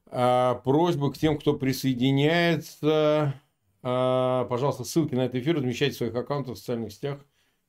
А, 0.06 0.56
просьба 0.63 1.12
к 1.12 1.18
тем, 1.18 1.38
кто 1.38 1.54
присоединяется, 1.54 3.36
а, 3.83 4.45
пожалуйста, 4.45 4.86
ссылки 4.86 5.16
на 5.16 5.25
этот 5.25 5.42
эфир 5.42 5.57
размещайте 5.57 5.95
в 5.95 5.98
своих 5.98 6.16
аккаунтах 6.16 6.56
в 6.56 6.60
социальных 6.60 6.94
сетях 6.94 7.19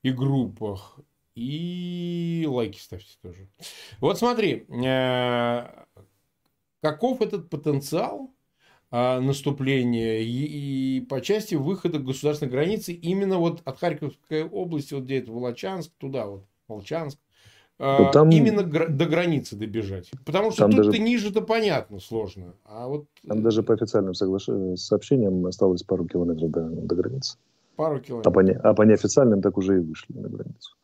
и 0.04 0.12
группах. 0.12 1.00
И 1.34 2.46
лайки 2.48 2.78
ставьте 2.78 3.16
тоже. 3.20 3.48
Вот 3.98 4.18
смотри, 4.18 4.66
каков 6.80 7.22
этот 7.22 7.50
потенциал 7.50 8.32
наступления 8.90 10.18
и, 10.18 10.98
и 10.98 11.00
по 11.02 11.20
части 11.20 11.54
выхода 11.54 11.98
к 11.98 12.04
государственной 12.04 12.50
границе 12.50 12.92
именно 12.92 13.38
вот 13.38 13.62
от 13.64 13.78
Харьковской 13.78 14.44
области, 14.44 14.94
вот 14.94 15.04
где 15.04 15.18
это 15.18 15.30
Волочанск, 15.30 15.92
туда 15.98 16.26
вот, 16.26 16.44
Волчанск, 16.66 17.18
а, 17.82 18.12
там, 18.12 18.28
именно 18.28 18.62
до 18.62 19.06
границы 19.06 19.56
добежать. 19.56 20.10
Потому 20.26 20.50
что 20.50 20.66
тут 20.66 20.76
даже, 20.76 20.90
ты 20.90 20.98
ниже-то 20.98 21.40
понятно, 21.40 21.98
сложно. 21.98 22.52
А 22.66 22.86
вот... 22.88 23.06
Там 23.26 23.42
даже 23.42 23.62
по 23.62 23.72
официальным 23.72 24.12
соглаш... 24.12 24.48
сообщениям 24.74 25.46
осталось 25.46 25.82
пару 25.82 26.04
километров 26.04 26.50
до, 26.50 26.68
до 26.68 26.94
границы. 26.94 27.38
Пару 27.76 27.98
километров. 28.00 28.30
А 28.30 28.34
по, 28.34 28.40
не... 28.40 28.52
а 28.52 28.74
по 28.74 28.82
неофициальным 28.82 29.40
так 29.40 29.56
уже 29.56 29.76
и 29.76 29.80
вышли 29.80 30.12
на 30.12 30.28
границу. 30.28 30.76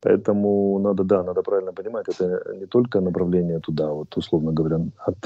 Поэтому 0.00 0.78
надо, 0.78 1.04
да, 1.04 1.22
надо 1.22 1.42
правильно 1.42 1.72
понимать, 1.72 2.08
это 2.08 2.54
не 2.54 2.66
только 2.66 3.00
направление 3.00 3.60
туда, 3.60 3.92
вот 3.92 4.14
условно 4.16 4.52
говоря, 4.52 4.80
от, 4.98 5.16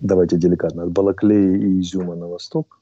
давайте 0.00 0.36
деликатно, 0.36 0.82
от 0.82 0.92
Балаклеи 0.92 1.58
и 1.58 1.80
Изюма 1.80 2.14
на 2.14 2.28
восток, 2.28 2.80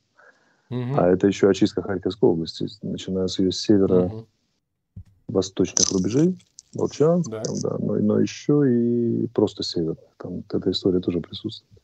угу. 0.70 0.94
а 0.96 1.06
это 1.08 1.28
еще 1.28 1.48
очистка 1.48 1.82
Харьковской 1.82 2.28
области, 2.28 2.66
начиная 2.82 3.28
с 3.28 3.38
ее 3.38 3.52
северо-восточных 3.52 5.92
рубежей, 5.92 6.36
Волчанск, 6.76 7.30
да. 7.30 7.42
Там, 7.42 7.54
да, 7.62 7.76
но, 7.78 7.94
но 7.94 8.20
еще 8.20 8.62
и 8.68 9.26
просто 9.28 9.62
север. 9.62 9.96
Там 10.18 10.42
эта 10.52 10.70
история 10.70 11.00
тоже 11.00 11.20
присутствует. 11.20 11.82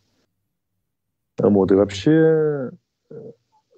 Вот, 1.38 1.72
и 1.72 1.74
вообще 1.74 2.70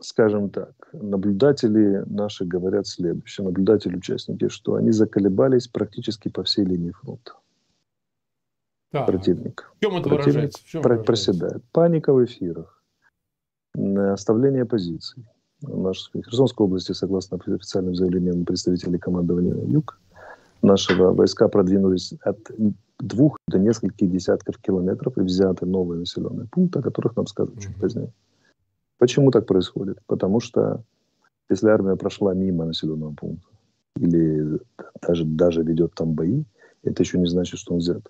скажем 0.04 0.50
так, 0.50 0.73
наблюдатели 0.92 2.04
наши 2.06 2.44
говорят 2.44 2.87
следующее, 2.87 3.44
наблюдатели-участники, 3.46 4.49
что 4.49 4.75
они 4.75 4.90
заколебались 4.90 5.68
практически 5.68 6.28
по 6.28 6.42
всей 6.42 6.64
линии 6.64 6.90
фронта. 6.92 7.32
Да. 8.92 9.04
Противник. 9.04 9.73
В 9.76 9.80
чем 9.80 9.96
это 9.96 10.08
Противник 10.08 10.26
выражается? 10.26 10.62
В 10.62 10.66
чем 10.66 10.82
про- 10.82 11.02
проседает. 11.02 11.64
Паника 11.73 12.12
в 12.12 12.25
эфирах, 12.25 12.82
оставление 13.75 14.64
позиций. 14.64 15.26
В 15.62 15.80
нашей 15.82 16.23
Херсонской 16.23 16.66
области, 16.66 16.92
согласно 16.92 17.38
официальным 17.38 17.94
заявлениям 17.94 18.44
представителей 18.44 18.99
командования 18.99 19.54
ЮГ, 19.66 19.99
наши 20.62 20.94
войска 20.94 21.49
продвинулись 21.49 22.12
от 22.20 22.38
двух 23.00 23.38
до 23.49 23.58
нескольких 23.58 24.11
десятков 24.11 24.58
километров 24.58 25.16
и 25.16 25.23
взяты 25.23 25.66
новые 25.66 26.00
населенные 26.00 26.46
пункты, 26.49 26.80
о 26.80 26.82
которых 26.82 27.16
нам 27.16 27.26
скажут 27.26 27.58
чуть 27.61 27.75
позднее. 27.76 28.12
Почему 28.98 29.30
так 29.30 29.46
происходит? 29.46 29.98
Потому 30.06 30.40
что 30.40 30.82
если 31.50 31.68
армия 31.68 31.96
прошла 31.96 32.34
мимо 32.34 32.64
населенного 32.64 33.14
пункта 33.14 33.48
или 33.96 34.60
даже, 35.02 35.24
даже 35.24 35.62
ведет 35.62 35.94
там 35.94 36.14
бои, 36.14 36.44
Это 36.82 37.02
еще 37.02 37.18
не 37.18 37.26
значит, 37.26 37.58
что 37.58 37.72
он 37.72 37.78
взят. 37.78 38.06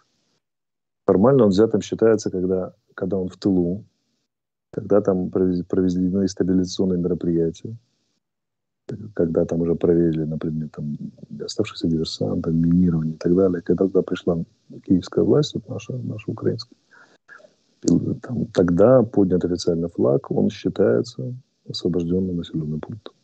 Формально 1.07 1.45
он 1.45 1.51
взятым 1.51 1.81
считается, 1.81 2.31
когда, 2.31 2.75
когда 2.95 3.17
он 3.19 3.29
в 3.29 3.37
тылу, 3.37 3.85
когда 4.73 5.01
там 5.01 5.31
проведены 5.31 6.27
стабилизационные 6.29 6.99
мероприятия, 6.99 7.77
когда 9.15 9.45
там 9.45 9.61
уже 9.61 9.75
проверили 9.77 10.25
на 10.25 10.39
предмет 10.39 10.73
там, 10.73 10.97
оставшихся 11.43 11.89
диверсантов, 11.89 12.53
минирования 12.53 13.15
и 13.15 13.19
так 13.19 13.35
далее. 13.35 13.63
Когда 13.63 13.87
туда 13.87 14.03
пришла 14.03 14.45
киевская 14.85 15.25
власть, 15.25 15.55
вот 15.55 15.69
наша, 15.69 15.93
наша 15.93 16.31
украинская, 16.31 16.77
там, 18.23 18.47
тогда 18.47 19.03
поднят 19.03 19.45
официально 19.45 19.89
флаг, 19.89 20.31
он 20.31 20.51
считается 20.51 21.35
освобожденным 21.69 22.37
населенным 22.37 22.81
пунктом. 22.81 23.15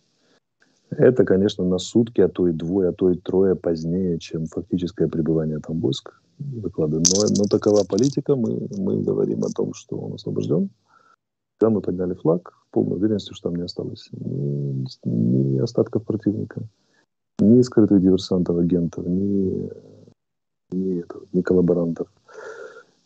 Это, 0.90 1.24
конечно, 1.24 1.64
на 1.64 1.78
сутки, 1.78 2.20
а 2.20 2.28
то 2.28 2.48
и 2.48 2.52
двое, 2.52 2.88
а 2.88 2.92
то 2.92 3.10
и 3.10 3.16
трое 3.16 3.54
позднее, 3.54 4.18
чем 4.18 4.46
фактическое 4.46 5.08
пребывание 5.08 5.60
там 5.60 5.78
войск. 5.80 6.20
Но, 6.38 6.68
но 6.68 7.44
такова 7.48 7.84
политика, 7.84 8.34
мы, 8.34 8.66
мы 8.76 9.02
говорим 9.02 9.44
о 9.44 9.50
том, 9.50 9.72
что 9.74 9.96
он 9.96 10.14
освобожден. 10.14 10.70
Когда 11.58 11.74
мы 11.74 11.80
подняли 11.80 12.14
флаг, 12.14 12.52
в 12.70 12.72
полной 12.72 12.96
уверенности, 12.96 13.34
что 13.34 13.50
там 13.50 13.56
не 13.56 13.64
осталось 13.64 14.08
ни, 14.12 14.86
ни 15.04 15.58
остатков 15.58 16.04
противника, 16.04 16.62
ни 17.38 17.60
скрытых 17.62 18.00
диверсантов, 18.00 18.58
агентов, 18.58 19.06
ни, 19.06 19.70
ни, 20.72 21.00
этого, 21.00 21.24
ни 21.32 21.42
коллаборантов, 21.42 22.08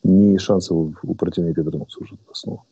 ни 0.05 0.37
шансов 0.37 0.95
у 1.03 1.15
противника 1.15 1.63
вернуться 1.63 2.01
уже 2.01 2.17
снова. 2.33 2.63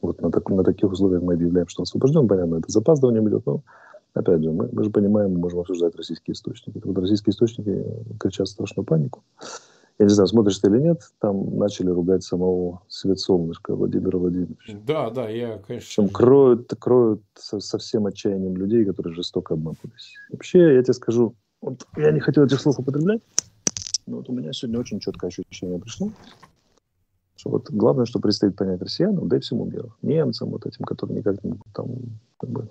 Вот 0.00 0.20
на, 0.22 0.30
так, 0.30 0.48
на 0.48 0.64
таких 0.64 0.90
условиях 0.90 1.22
мы 1.22 1.34
объявляем, 1.34 1.68
что 1.68 1.82
он 1.82 1.84
освобожден. 1.84 2.26
Понятно, 2.26 2.56
это 2.56 2.70
запаздыванием 2.70 3.28
идет, 3.28 3.44
но 3.44 3.62
опять 4.14 4.42
же, 4.42 4.50
мы, 4.50 4.68
мы 4.72 4.84
же 4.84 4.90
понимаем, 4.90 5.32
мы 5.32 5.38
можем 5.40 5.60
обсуждать 5.60 5.94
российские 5.96 6.32
источники. 6.32 6.78
Так 6.78 6.86
вот 6.86 6.98
российские 6.98 7.32
источники 7.32 7.84
кричат 8.18 8.48
страшную 8.48 8.86
панику. 8.86 9.22
Я 9.98 10.06
не 10.06 10.12
знаю, 10.14 10.28
смотришь 10.28 10.58
ты 10.58 10.68
или 10.68 10.78
нет, 10.78 11.02
там 11.18 11.58
начали 11.58 11.90
ругать 11.90 12.22
самого 12.22 12.80
Свет 12.88 13.18
Солнышко 13.18 13.76
Владимира 13.76 14.18
Владимировича. 14.18 14.78
Да, 14.86 15.10
да, 15.10 15.28
я, 15.28 15.58
конечно. 15.58 16.04
Причем 16.04 16.08
кроют, 16.08 16.72
кроют 16.78 17.22
со, 17.34 17.60
со 17.60 17.76
всем 17.76 18.06
отчаянием 18.06 18.56
людей, 18.56 18.86
которые 18.86 19.14
жестоко 19.14 19.52
обманывались. 19.52 20.14
Вообще, 20.30 20.76
я 20.76 20.82
тебе 20.82 20.94
скажу, 20.94 21.34
вот 21.60 21.86
я 21.98 22.12
не 22.12 22.20
хотел 22.20 22.44
этих 22.44 22.60
слов 22.60 22.78
употреблять, 22.78 23.20
но 24.10 24.18
вот 24.18 24.28
у 24.28 24.32
меня 24.32 24.52
сегодня 24.52 24.80
очень 24.80 25.00
четкое 25.00 25.28
ощущение 25.28 25.78
пришло, 25.78 26.10
что 27.36 27.50
вот 27.50 27.70
главное, 27.70 28.04
что 28.04 28.18
предстоит 28.18 28.56
понять 28.56 28.82
россиянам, 28.82 29.28
да 29.28 29.36
и 29.36 29.40
всему 29.40 29.64
миру, 29.64 29.94
немцам 30.02 30.50
вот 30.50 30.66
этим, 30.66 30.84
которые 30.84 31.18
никак 31.18 31.42
не 31.42 31.50
могут 31.50 31.72
там 31.72 31.86
как 32.38 32.50
бы, 32.50 32.68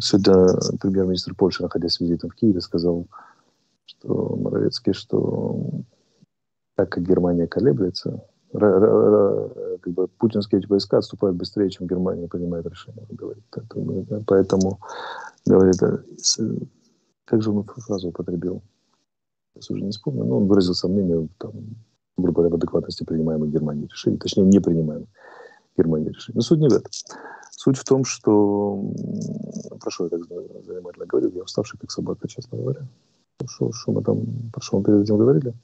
Сегодня 0.00 0.78
премьер-министр 0.78 1.34
Польши, 1.34 1.62
находясь 1.62 1.92
с 1.92 2.00
визитом 2.00 2.30
в 2.30 2.34
Киеве, 2.34 2.60
сказал, 2.60 3.06
что 3.84 4.36
Моровецкий, 4.36 4.92
что 4.92 5.60
так 6.74 6.90
как 6.90 7.04
Германия 7.04 7.46
колеблется, 7.46 8.24
как 8.52 9.92
бы 9.92 10.08
путинские 10.08 10.62
войска 10.68 10.98
отступают 10.98 11.36
быстрее, 11.36 11.70
чем 11.70 11.86
Германия 11.86 12.26
принимает 12.26 12.66
решение, 12.66 13.06
говорит. 13.10 13.44
Поэтому, 14.26 14.80
говорит, 15.46 15.82
э, 15.82 15.98
как 17.24 17.42
же 17.42 17.50
он 17.50 17.64
фразу 17.64 18.08
употребил? 18.08 18.62
Я 19.54 19.60
уже 19.70 19.84
не 19.84 19.90
вспомню, 19.90 20.24
но 20.24 20.38
он 20.38 20.46
выразил 20.46 20.74
сомнение, 20.74 21.28
там, 21.38 21.52
грубо 22.16 22.42
говоря, 22.42 22.50
в 22.50 22.54
адекватности 22.56 23.04
принимаемых 23.04 23.50
Германией 23.50 23.86
решений, 23.86 24.16
точнее, 24.16 24.44
не 24.44 24.60
принимаемых 24.60 25.08
Германией 25.76 26.12
решений. 26.12 26.36
Но 26.36 26.42
суть 26.42 26.58
не 26.58 26.68
в 26.68 26.72
этом. 26.72 26.90
Суть 27.52 27.78
в 27.78 27.84
том, 27.84 28.04
что... 28.04 28.82
Прошу, 29.80 30.04
я 30.04 30.10
так 30.10 30.20
занимательно 30.64 31.06
говорю, 31.06 31.30
я 31.34 31.42
уставший, 31.42 31.78
как 31.78 31.90
собака, 31.90 32.26
честно 32.26 32.58
говоря. 32.58 32.88
Что, 33.46 33.72
что 33.72 33.92
мы 33.92 34.02
там, 34.02 34.50
про 34.52 34.60
что 34.60 34.78
мы 34.78 34.84
перед 34.84 35.02
этим 35.02 35.18
говорили? 35.18 35.54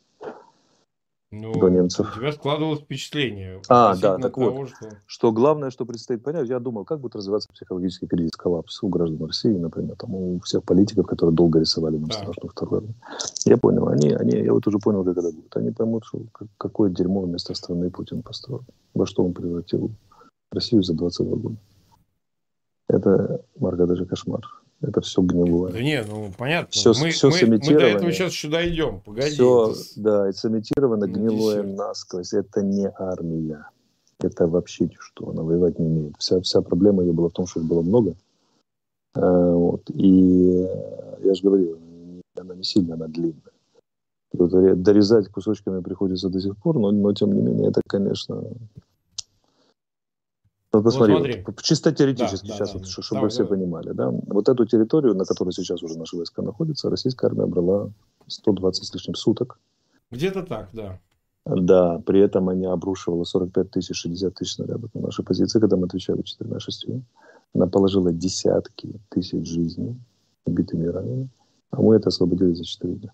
Ну, 1.32 1.52
до 1.52 1.68
немцев. 1.68 2.12
У 2.16 2.18
тебя 2.18 2.32
складывалось 2.32 2.80
впечатление. 2.80 3.62
А, 3.68 3.94
да, 3.96 4.18
так 4.18 4.34
того, 4.34 4.50
вот, 4.50 4.70
что... 4.70 4.88
что 5.06 5.30
главное, 5.30 5.70
что 5.70 5.86
предстоит 5.86 6.24
понять, 6.24 6.48
я 6.48 6.58
думал, 6.58 6.84
как 6.84 6.98
будет 6.98 7.14
развиваться 7.14 7.48
психологический 7.52 8.08
кризис, 8.08 8.32
коллапс 8.32 8.82
у 8.82 8.88
граждан 8.88 9.24
России, 9.24 9.52
например, 9.52 9.94
там, 9.94 10.12
у 10.12 10.40
всех 10.40 10.64
политиков, 10.64 11.06
которые 11.06 11.36
долго 11.36 11.60
рисовали 11.60 11.98
нам 11.98 12.08
да. 12.08 12.16
страшную 12.16 12.50
вторую 12.50 12.94
Я 13.44 13.58
понял, 13.58 13.86
они, 13.88 14.10
они, 14.10 14.38
я 14.38 14.52
вот 14.52 14.66
уже 14.66 14.78
понял, 14.78 15.04
как 15.04 15.18
это 15.18 15.30
будет. 15.30 15.56
Они 15.56 15.70
поймут, 15.70 16.04
что 16.04 16.20
какое 16.58 16.90
дерьмо 16.90 17.20
вместо 17.20 17.54
страны 17.54 17.90
Путин 17.90 18.22
построил, 18.22 18.64
во 18.94 19.06
что 19.06 19.24
он 19.24 19.32
превратил 19.32 19.92
Россию 20.50 20.82
за 20.82 20.94
22 20.94 21.36
года. 21.36 21.56
Это, 22.88 23.44
Марк, 23.56 23.78
даже 23.78 24.04
кошмар. 24.04 24.42
Это 24.82 25.02
все 25.02 25.20
гнилое. 25.20 25.72
Да 25.72 25.82
нет, 25.82 26.06
ну 26.08 26.32
понятно. 26.36 26.70
Все, 26.70 26.94
мы, 26.98 27.10
все 27.10 27.28
мы, 27.28 27.46
мы 27.46 27.58
до 27.58 27.80
этого 27.80 28.12
сейчас 28.12 28.32
еще 28.32 28.48
дойдем. 28.48 29.00
Погоди. 29.00 29.30
Все, 29.30 29.72
это... 29.72 29.80
Да, 29.96 30.28
это 30.28 30.38
сымитировано 30.38 31.06
гнилое 31.06 31.62
Десерт. 31.62 31.76
насквозь. 31.76 32.32
Это 32.32 32.62
не 32.62 32.90
армия. 32.96 33.68
Это 34.20 34.46
вообще 34.46 34.90
что. 34.98 35.30
Она 35.30 35.42
воевать 35.42 35.78
не 35.78 35.86
умеет. 35.86 36.14
Вся, 36.18 36.40
вся 36.40 36.62
проблема 36.62 37.02
ее 37.02 37.12
была 37.12 37.28
в 37.28 37.32
том, 37.32 37.46
что 37.46 37.60
их 37.60 37.66
было 37.66 37.82
много. 37.82 38.14
А, 39.14 39.52
вот. 39.54 39.82
И 39.90 40.66
я 41.22 41.34
же 41.34 41.42
говорил, 41.42 41.78
она 42.38 42.54
не 42.54 42.64
сильно, 42.64 42.94
она 42.94 43.06
длинная. 43.06 43.34
Дорезать 44.32 45.28
кусочками 45.28 45.82
приходится 45.82 46.28
до 46.30 46.40
сих 46.40 46.56
пор, 46.56 46.78
но, 46.78 46.90
но 46.92 47.12
тем 47.12 47.32
не 47.32 47.42
менее 47.42 47.68
это, 47.68 47.80
конечно, 47.86 48.44
ну, 50.72 50.82
посмотри, 50.82 51.14
вот 51.14 51.22
смотри. 51.24 51.44
Вот, 51.46 51.62
чисто 51.62 51.92
теоретически 51.92 52.48
да, 52.48 52.54
сейчас, 52.54 52.72
да, 52.72 52.78
вот, 52.78 52.82
да, 52.82 53.02
чтобы 53.02 53.22
да, 53.22 53.28
все 53.28 53.42
да. 53.42 53.48
понимали, 53.48 53.90
да, 53.92 54.10
вот 54.10 54.48
эту 54.48 54.66
территорию, 54.66 55.14
на 55.14 55.24
которой 55.24 55.52
сейчас 55.52 55.82
уже 55.82 55.98
наши 55.98 56.16
войска 56.16 56.42
находятся, 56.42 56.90
российская 56.90 57.26
армия 57.26 57.46
брала 57.46 57.90
120 58.28 58.84
с 58.84 58.94
лишним 58.94 59.14
суток. 59.14 59.58
Где-то 60.10 60.42
так, 60.42 60.68
да. 60.72 60.98
Да, 61.46 61.98
при 62.06 62.20
этом 62.20 62.48
они 62.48 62.66
обрушивала 62.66 63.24
45 63.24 63.70
тысяч, 63.70 63.96
60 63.96 64.34
тысяч 64.34 64.54
снарядов 64.54 64.94
на 64.94 65.00
наши 65.00 65.22
позиции, 65.22 65.58
когда 65.58 65.76
мы 65.76 65.86
отвечали 65.86 66.22
четырьмя 66.22 66.60
шестью. 66.60 67.02
Она 67.54 67.66
положила 67.66 68.12
десятки 68.12 69.00
тысяч 69.08 69.48
жизней 69.48 69.96
убитыми 70.44 70.86
и 70.86 70.88
ранеными, 70.88 71.28
а 71.70 71.80
мы 71.80 71.96
это 71.96 72.08
освободили 72.08 72.52
за 72.52 72.64
4 72.64 72.94
дня. 72.94 73.12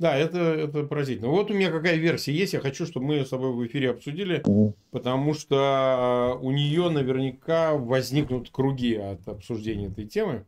Да, 0.00 0.16
это, 0.16 0.38
это 0.38 0.84
поразительно. 0.84 1.28
Вот 1.28 1.50
у 1.50 1.54
меня 1.54 1.70
какая 1.70 1.96
версия 1.96 2.32
есть. 2.32 2.54
Я 2.54 2.60
хочу, 2.60 2.86
чтобы 2.86 3.04
мы 3.04 3.14
ее 3.16 3.26
с 3.26 3.28
тобой 3.28 3.52
в 3.52 3.66
эфире 3.66 3.90
обсудили, 3.90 4.40
угу. 4.46 4.74
потому 4.90 5.34
что 5.34 6.38
у 6.40 6.50
нее 6.52 6.88
наверняка 6.88 7.74
возникнут 7.74 8.48
круги 8.48 8.94
от 8.94 9.28
обсуждения 9.28 9.88
этой 9.88 10.06
темы. 10.06 10.46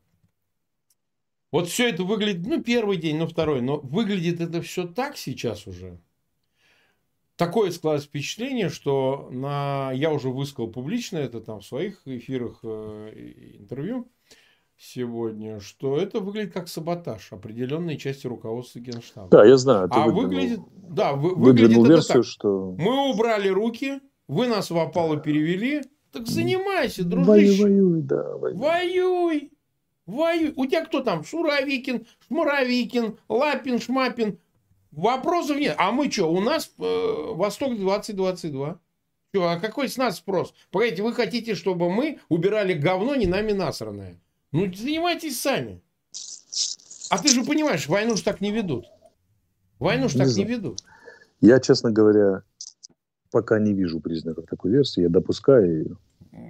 Вот 1.50 1.68
все 1.68 1.90
это 1.90 2.02
выглядит, 2.02 2.46
ну, 2.46 2.62
первый 2.62 2.96
день, 2.96 3.18
ну, 3.18 3.26
второй, 3.26 3.60
но 3.60 3.78
выглядит 3.78 4.40
это 4.40 4.62
все 4.62 4.86
так 4.86 5.18
сейчас 5.18 5.66
уже. 5.66 6.00
Такое 7.36 7.72
складывается 7.72 8.08
впечатление, 8.08 8.70
что 8.70 9.28
на... 9.30 9.92
я 9.92 10.12
уже 10.12 10.30
высказал 10.30 10.72
публично 10.72 11.18
это 11.18 11.42
там 11.42 11.60
в 11.60 11.66
своих 11.66 12.00
эфирах, 12.06 12.60
э, 12.62 13.32
интервью, 13.58 14.08
сегодня, 14.82 15.60
что 15.60 15.96
это 15.96 16.18
выглядит 16.18 16.52
как 16.52 16.68
саботаж 16.68 17.32
определенной 17.32 17.96
части 17.96 18.26
руководства 18.26 18.80
Генштаба. 18.80 19.28
Да, 19.30 19.44
я 19.44 19.56
знаю. 19.56 19.88
А 19.90 20.06
выглянул, 20.06 20.22
выглядит, 20.22 20.60
да, 20.74 21.12
вы, 21.12 21.34
выглядит 21.34 21.78
это 21.78 21.88
версию, 21.88 22.22
так. 22.22 22.24
Что... 22.24 22.74
Мы 22.78 23.10
убрали 23.10 23.48
руки, 23.48 24.00
вы 24.26 24.48
нас 24.48 24.70
в 24.70 24.78
опалу 24.78 25.18
перевели, 25.18 25.82
так 26.10 26.26
занимайся, 26.26 27.04
дружище. 27.04 27.62
Воюй, 27.62 27.76
воюй, 27.76 28.02
да. 28.02 28.36
Воюй. 28.36 28.58
Воюй. 28.58 29.52
Воюй. 30.06 30.52
У 30.56 30.66
тебя 30.66 30.84
кто 30.84 31.00
там? 31.00 31.24
Шуравикин, 31.24 32.06
Шмуравикин, 32.26 33.18
Лапин, 33.28 33.80
Шмапин. 33.80 34.38
Вопросов 34.90 35.58
нет. 35.58 35.76
А 35.78 35.92
мы 35.92 36.10
что, 36.10 36.30
у 36.30 36.40
нас 36.40 36.72
э, 36.78 37.32
Восток 37.34 37.76
2022. 37.76 38.80
Что, 39.32 39.48
а 39.48 39.58
какой 39.58 39.88
с 39.88 39.96
нас 39.96 40.18
спрос? 40.18 40.52
Погодите, 40.70 41.02
вы 41.02 41.14
хотите, 41.14 41.54
чтобы 41.54 41.90
мы 41.90 42.18
убирали 42.28 42.74
говно 42.74 43.14
не 43.14 43.26
нами 43.26 43.52
насранное? 43.52 44.21
Ну, 44.52 44.72
занимайтесь 44.72 45.40
сами. 45.40 45.80
А 47.10 47.18
ты 47.18 47.28
же 47.28 47.44
понимаешь, 47.44 47.88
войну 47.88 48.16
же 48.16 48.22
так 48.22 48.40
не 48.40 48.52
ведут. 48.52 48.86
Войну 49.78 50.08
же 50.08 50.18
так 50.18 50.28
знаю. 50.28 50.48
не 50.48 50.54
ведут. 50.54 50.80
Я, 51.40 51.58
честно 51.58 51.90
говоря, 51.90 52.42
пока 53.30 53.58
не 53.58 53.72
вижу 53.72 54.00
признаков 54.00 54.46
такой 54.48 54.70
версии. 54.70 55.02
Я 55.02 55.08
допускаю 55.08 55.78
ее. 55.78 55.96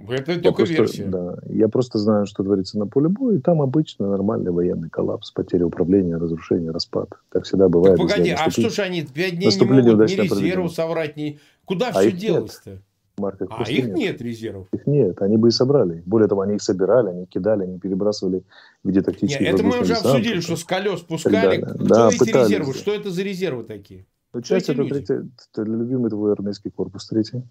Это 0.07 0.33
я 0.33 0.39
только 0.39 0.57
просто, 0.57 0.73
версия. 0.73 1.05
Да, 1.05 1.37
я 1.49 1.67
просто 1.67 1.97
знаю, 1.99 2.25
что 2.25 2.43
творится 2.43 2.77
на 2.77 2.87
поле 2.87 3.09
боя. 3.09 3.37
И 3.37 3.41
там 3.41 3.61
обычно 3.61 4.09
нормальный 4.09 4.51
военный 4.51 4.89
коллапс, 4.89 5.31
потеря 5.31 5.65
управления, 5.65 6.17
разрушение, 6.17 6.71
распад. 6.71 7.09
Как 7.29 7.45
всегда 7.45 7.67
бывает. 7.67 7.97
Так 7.97 8.07
погоди, 8.07 8.31
а 8.31 8.49
что 8.49 8.69
же 8.69 8.81
они 8.81 9.01
пять 9.03 9.35
дней 9.35 9.49
не 9.49 9.65
могут 9.65 10.09
ни 10.09 10.13
резерву 10.13 10.69
соврать, 10.69 11.17
ни... 11.17 11.39
Куда 11.65 11.89
а 11.89 11.99
все 11.99 12.11
делось-то? 12.11 12.81
Марка 13.17 13.45
а 13.49 13.63
их 13.69 13.85
нет. 13.85 13.95
нет 13.95 14.21
резервов? 14.21 14.67
Их 14.71 14.87
нет, 14.87 15.21
они 15.21 15.37
бы 15.37 15.49
и 15.49 15.51
собрали. 15.51 16.01
Более 16.05 16.27
того, 16.27 16.41
они 16.41 16.55
их 16.55 16.61
собирали, 16.63 17.09
они 17.09 17.25
кидали, 17.27 17.63
они 17.63 17.77
перебрасывали 17.77 18.43
в 18.83 18.87
виде 18.87 19.01
тактических 19.01 19.41
Нет, 19.41 19.53
это 19.53 19.63
мы 19.63 19.81
уже 19.81 19.93
обсудили, 19.93 20.39
что 20.39 20.55
с 20.55 20.63
колес 20.63 21.01
пускали. 21.01 21.61
Кто 21.61 21.83
да, 21.83 22.09
эти 22.09 22.29
резервы? 22.29 22.73
Что 22.73 22.93
это 22.93 23.11
за 23.11 23.21
резервы 23.21 23.63
такие? 23.63 24.07
Ну, 24.33 24.41
часть 24.41 24.67
это, 24.67 24.83
третий, 24.85 25.13
это 25.13 25.61
любимый 25.61 26.09
твой 26.09 26.33
армейский 26.33 26.71
корпус, 26.71 27.07
третий. 27.07 27.43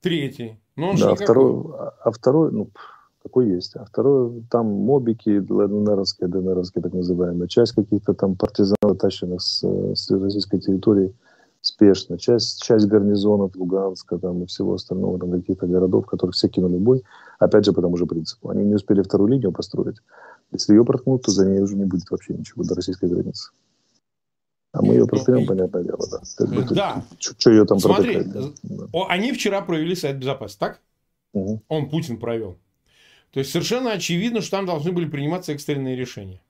Третий. 0.00 0.58
Ну, 0.74 0.88
он 0.88 0.96
да, 0.96 1.14
второй, 1.14 1.72
а, 1.78 1.94
а 2.02 2.10
второй, 2.10 2.50
ну, 2.50 2.68
Такой 3.22 3.48
есть. 3.48 3.74
А 3.74 3.84
второе, 3.84 4.42
там 4.50 4.66
мобики, 4.66 5.38
ЛНРовские, 5.38 6.28
ДНРовские 6.28 6.82
так 6.82 6.92
называемые, 6.92 7.48
часть 7.48 7.72
каких-то 7.72 8.14
там 8.14 8.36
партизан, 8.36 8.76
тащенных 8.98 9.42
с, 9.42 9.64
с 9.94 10.10
российской 10.10 10.60
территории 10.60 11.12
спешно, 11.66 12.18
часть, 12.18 12.62
часть 12.62 12.86
гарнизонов 12.86 13.56
Луганска 13.56 14.18
там, 14.18 14.42
и 14.42 14.46
всего 14.46 14.74
остального, 14.74 15.18
там 15.18 15.32
каких-то 15.32 15.66
городов, 15.66 16.06
которых 16.06 16.34
все 16.34 16.48
кинули 16.48 16.76
бой, 16.76 17.02
опять 17.38 17.64
же 17.64 17.72
по 17.72 17.82
тому 17.82 17.96
же 17.96 18.06
принципу. 18.06 18.50
Они 18.50 18.64
не 18.64 18.74
успели 18.74 19.02
вторую 19.02 19.30
линию 19.30 19.52
построить. 19.52 19.96
Если 20.52 20.74
ее 20.74 20.84
проткнут, 20.84 21.22
то 21.22 21.32
за 21.32 21.46
ней 21.46 21.60
уже 21.60 21.76
не 21.76 21.84
будет 21.84 22.08
вообще 22.10 22.34
ничего 22.34 22.62
до 22.62 22.74
российской 22.74 23.08
границы. 23.08 23.50
А 24.72 24.82
мы 24.82 24.94
ее 24.94 25.00
ну, 25.00 25.06
проткнем, 25.08 25.46
понятное 25.46 25.82
дело, 25.82 26.06
да. 26.10 26.20
Как 26.36 26.48
бы, 26.48 26.74
да. 26.74 27.04
Что 27.18 27.50
ее 27.50 27.64
там 27.64 27.80
Смотри, 27.80 28.22
да? 28.24 28.50
они 29.08 29.32
вчера 29.32 29.60
провели 29.62 29.94
Совет 29.94 30.18
Безопасности, 30.18 30.60
так? 30.60 30.80
Угу. 31.32 31.62
Он, 31.68 31.90
Путин, 31.90 32.18
провел. 32.18 32.58
То 33.32 33.40
есть 33.40 33.50
совершенно 33.50 33.92
очевидно, 33.92 34.40
что 34.40 34.52
там 34.52 34.66
должны 34.66 34.92
были 34.92 35.06
приниматься 35.06 35.52
экстренные 35.52 35.96
решения. 35.96 36.40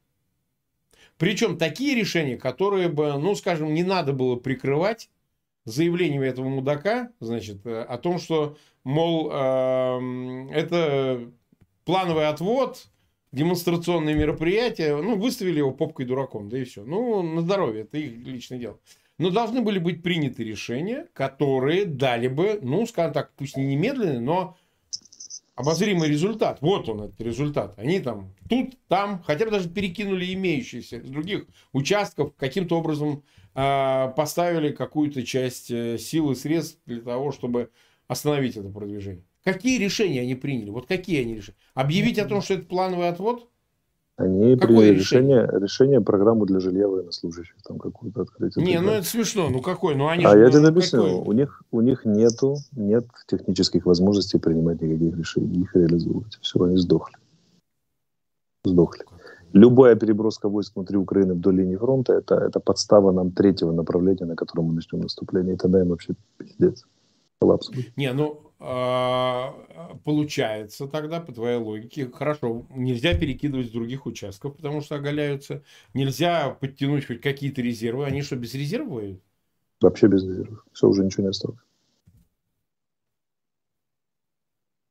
Причем 1.19 1.57
такие 1.57 1.95
решения, 1.95 2.37
которые 2.37 2.89
бы, 2.89 3.19
ну, 3.19 3.35
скажем, 3.35 3.73
не 3.73 3.83
надо 3.83 4.13
было 4.13 4.37
прикрывать 4.37 5.11
заявлениями 5.65 6.27
этого 6.27 6.49
мудака, 6.49 7.11
значит, 7.21 7.67
э, 7.67 7.83
о 7.83 7.99
том, 7.99 8.19
что, 8.19 8.57
мол, 8.85 9.31
э, 9.33 10.49
это 10.53 11.31
плановый 11.85 12.29
отвод, 12.29 12.87
демонстрационные 13.33 14.15
мероприятия, 14.15 14.97
ну, 14.97 15.17
выставили 15.17 15.59
его 15.59 15.73
попкой 15.73 16.07
дураком, 16.07 16.49
да 16.49 16.59
и 16.59 16.65
все. 16.65 16.85
Ну, 16.85 17.23
на 17.23 17.41
здоровье, 17.41 17.83
это 17.83 17.99
их 17.99 18.25
личное 18.27 18.59
дело. 18.59 18.79
Но 19.19 19.31
должны 19.31 19.63
были 19.63 19.79
быть 19.79 20.03
приняты 20.03 20.45
решения, 20.45 21.09
которые 21.15 21.87
дали 21.87 22.29
бы, 22.29 22.59
ну, 22.63 22.87
скажем 22.87 23.15
так, 23.15 23.33
пусть 23.37 23.57
не 23.57 23.65
немедленный, 23.65 24.21
но 24.21 24.57
обозримый 25.57 26.09
результат. 26.09 26.59
Вот 26.61 26.89
он, 26.89 27.03
этот 27.03 27.21
результат. 27.21 27.77
Они 27.79 27.99
там 27.99 28.35
тут, 28.49 28.79
там, 28.87 29.23
хотя 29.25 29.47
бы 29.47 29.51
даже 29.51 29.69
перекинули 29.69 30.33
имеющиеся 30.35 31.03
с 31.03 31.09
других 31.09 31.47
участков, 31.73 32.35
каким-то 32.37 32.79
образом 32.79 33.25
э, 33.55 34.13
поставили 34.15 34.71
какую-то 34.71 35.25
часть 35.25 35.71
э, 35.71 35.99
сил 35.99 36.31
и 36.31 36.35
средств 36.37 36.79
для 36.87 37.01
того, 37.01 37.33
чтобы 37.33 37.71
остановить 38.07 38.57
это 38.57 38.69
продвижение. 38.69 39.25
Какие 39.43 39.79
решения 39.79 40.21
они 40.21 40.35
приняли? 40.35 40.71
Вот 40.71 40.87
какие 40.87 41.23
они 41.23 41.37
решили? 41.37 41.57
Объявить 41.75 42.19
о 42.19 42.27
том, 42.27 42.43
что 42.43 42.55
это 42.55 42.67
плановый 42.67 43.09
отвод? 43.09 43.51
Они 44.17 44.57
Какое 44.57 44.69
приняли 44.69 44.95
решение? 44.95 45.43
решение, 45.43 45.61
решение 45.61 46.01
программу 46.01 46.47
для 46.47 46.59
жилья 46.59 46.89
военнослужащих, 46.89 47.57
там 47.63 47.79
какую-то 47.79 48.23
открыть. 48.23 48.57
Не, 48.57 48.81
ну 48.81 48.93
это 48.93 49.07
смешно, 49.07 49.51
ну 49.51 49.61
какой, 49.61 49.95
ну 49.95 50.09
они 50.09 50.25
А 50.25 50.33
же, 50.33 50.39
я 50.39 50.51
тебе 50.51 50.67
объясню, 50.67 51.21
у 51.23 51.33
них, 51.33 51.63
у 51.71 51.83
них 51.83 52.07
нету, 52.07 52.57
нет 52.73 53.07
технических 53.27 53.85
возможностей 53.85 54.39
принимать 54.39 54.81
никаких 54.81 55.19
решений, 55.19 55.61
их 55.61 55.77
реализовывать. 55.77 56.39
Все, 56.41 56.63
они 56.63 56.79
сдохли. 56.79 57.17
Сдохли. 58.65 59.05
Любая 59.53 59.97
переброска 59.97 60.49
войск 60.49 60.77
внутри 60.77 60.97
Украины 60.97 61.35
вдоль 61.35 61.57
линии 61.57 61.77
фронта 61.77 62.15
это, 62.15 62.37
это 62.37 62.59
подстава 62.59 63.13
нам 63.13 63.33
третьего 63.33 63.73
направления, 63.73 64.25
на 64.25 64.35
котором 64.35 64.67
мы 64.67 64.75
начнем 64.75 65.01
наступление. 65.01 65.55
И 65.55 65.59
тогда 65.59 65.81
им 65.81 65.89
вообще 65.89 66.15
пиздец. 66.39 66.85
Коллапс. 67.39 67.71
Не, 67.97 68.13
ну 68.15 68.46
получается 68.59 70.87
тогда, 70.87 71.21
по 71.21 71.33
твоей 71.33 71.59
логике, 71.59 72.11
хорошо, 72.11 72.67
нельзя 72.71 73.15
перекидывать 73.15 73.69
с 73.69 73.71
других 73.71 74.07
участков, 74.07 74.57
потому 74.57 74.81
что 74.81 74.97
оголяются. 74.97 75.63
Нельзя 75.93 76.51
подтянуть 76.51 77.07
хоть 77.07 77.21
какие-то 77.21 77.61
резервы. 77.61 78.07
Они 78.07 78.23
что, 78.23 78.37
без 78.37 78.55
резервов 78.55 78.93
воюют? 78.93 79.21
Вообще 79.81 80.07
без 80.07 80.25
резервов. 80.25 80.65
Все, 80.73 80.89
уже 80.89 81.05
ничего 81.05 81.25
не 81.25 81.31
осталось. 81.31 81.59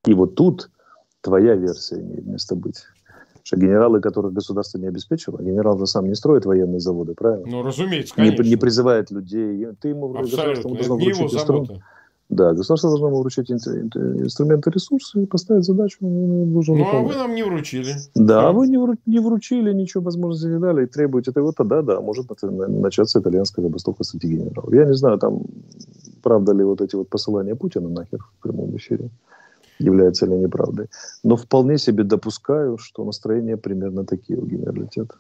И 0.06 0.14
вот 0.14 0.36
тут 0.36 0.70
твоя 1.22 1.56
версия 1.56 2.00
имеет 2.00 2.26
место 2.26 2.56
быть. 2.56 2.84
Что 3.44 3.58
генералы, 3.58 4.02
которых 4.02 4.34
государство 4.34 4.78
не 4.78 4.88
обеспечило, 4.88 5.40
генерал 5.40 5.78
же 5.78 5.88
сам 5.88 6.08
не 6.08 6.16
строит 6.16 6.46
военные 6.46 6.80
заводы, 6.80 7.14
правильно? 7.14 7.48
Ну, 7.48 7.64
разумеется, 7.64 8.16
конечно. 8.16 8.44
Не, 8.44 8.50
не 8.50 8.56
призывает 8.56 9.12
людей. 9.12 9.68
Ты 9.80 9.90
ему 9.90 10.16
Абсолютно. 10.16 10.76
Это 10.76 10.94
не 10.94 11.10
его 11.10 11.28
забота. 11.28 11.84
Да, 12.30 12.54
государство 12.54 12.90
должно 12.90 13.08
ему 13.10 13.20
вручить 13.20 13.52
инструменты, 13.52 14.72
ресурсы 14.72 15.28
поставить 15.28 15.64
задачу. 15.64 15.98
Должен 16.02 16.78
ну, 16.78 16.86
а 16.92 17.02
вы 17.02 17.14
нам 17.14 17.36
не 17.36 17.44
вручили. 17.44 17.96
Да, 18.16 18.50
а 18.50 18.52
вы 18.52 18.68
не, 18.68 18.78
вру, 18.78 18.96
не 19.06 19.20
вручили, 19.20 19.72
ничего 19.74 20.04
возможности 20.04 20.48
не 20.48 20.60
дали 20.60 20.84
и 20.84 20.88
требуете 20.88 21.32
этого, 21.32 21.54
тогда 21.54 21.84
да, 21.84 22.02
может 22.02 22.26
начаться 22.42 23.20
итальянская 23.20 23.64
забастовка 23.64 24.04
среди 24.04 24.28
генералов. 24.28 24.74
Я 24.74 24.86
не 24.86 24.96
знаю, 24.96 25.20
там, 25.20 25.44
правда 26.24 26.54
ли 26.54 26.64
вот 26.64 26.82
эти 26.82 26.96
вот 26.96 27.10
посылания 27.10 27.56
Путина 27.56 27.90
нахер 27.90 28.20
в 28.20 28.42
прямом 28.42 28.76
эфире, 28.76 29.12
является 29.78 30.26
ли 30.26 30.36
неправдой. 30.36 30.88
Но 31.24 31.36
вполне 31.36 31.78
себе 31.78 32.04
допускаю, 32.04 32.80
что 32.80 33.06
настроения 33.06 33.56
примерно 33.56 34.04
такие 34.04 34.40
у 34.40 34.46
генералитета. 34.48 35.16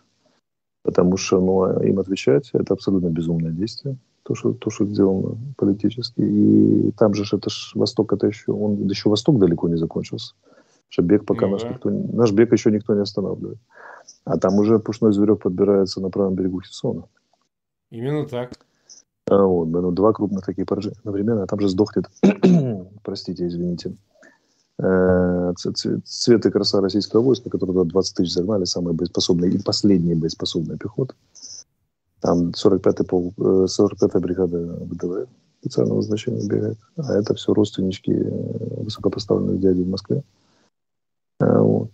Потому 0.81 1.17
что 1.17 1.39
ну, 1.39 1.81
им 1.83 1.99
отвечать– 1.99 2.49
это 2.53 2.73
абсолютно 2.73 3.09
безумное 3.09 3.51
действие 3.51 3.97
то, 4.25 4.33
что, 4.33 4.53
то, 4.53 4.71
что 4.71 4.85
сделано 4.85 5.37
политически. 5.55 6.19
И 6.19 6.91
там 6.97 7.13
же 7.13 7.23
это 7.31 7.49
ж 7.49 7.71
Восток, 7.75 8.11
это 8.11 8.25
еще, 8.25 8.51
он 8.51 8.87
еще 8.87 9.09
Восток 9.09 9.37
далеко 9.39 9.69
не 9.69 9.77
закончился. 9.77 10.33
Что 10.89 11.03
бег 11.03 11.25
пока 11.25 11.45
ну, 11.45 11.53
наш, 11.53 11.63
никто, 11.63 11.89
наш 11.89 12.31
бег 12.31 12.51
еще 12.51 12.71
никто 12.71 12.95
не 12.95 13.01
останавливает. 13.01 13.59
А 14.23 14.37
там 14.37 14.55
уже 14.55 14.79
пушной 14.79 15.13
зверек 15.13 15.43
подбирается 15.43 16.01
на 16.01 16.09
правом 16.09 16.33
берегу 16.33 16.61
Херсона. 16.61 17.03
Именно 17.91 18.25
так. 18.25 18.53
А 19.29 19.43
вот, 19.43 19.67
ну, 19.67 19.91
два 19.91 20.11
крупных 20.11 20.43
таких 20.43 20.65
поражения 20.65 20.97
одновременно, 20.99 21.43
а 21.43 21.47
там 21.47 21.59
же 21.59 21.69
сдохнет, 21.69 22.05
простите, 23.03 23.47
извините, 23.47 23.95
э, 24.79 25.53
цвет 25.55 26.45
и 26.45 26.51
краса 26.51 26.81
российского 26.81 27.21
войска, 27.21 27.49
который 27.49 27.71
туда 27.73 27.83
20 27.83 28.17
тысяч 28.17 28.33
загнали, 28.33 28.65
самые 28.65 28.95
боеспособные 28.95 29.51
и 29.51 29.63
последние 29.63 30.15
боеспособные 30.15 30.77
пехоты. 30.77 31.13
Там 32.25 32.49
45-й 32.49 33.05
пол, 33.05 33.33
45-я 33.37 34.09
э, 34.11 34.19
бригада 34.19 34.57
ВДВ 34.57 35.27
специального 35.61 36.01
значения 36.01 36.47
бегает. 36.47 36.77
А 36.97 37.13
это 37.13 37.35
все 37.35 37.53
родственнички 37.53 38.11
э, 38.11 38.83
высокопоставленных 38.83 39.59
дядей 39.59 39.83
в 39.83 39.89
Москве. 39.89 40.23
А, 41.39 41.61
вот. 41.61 41.91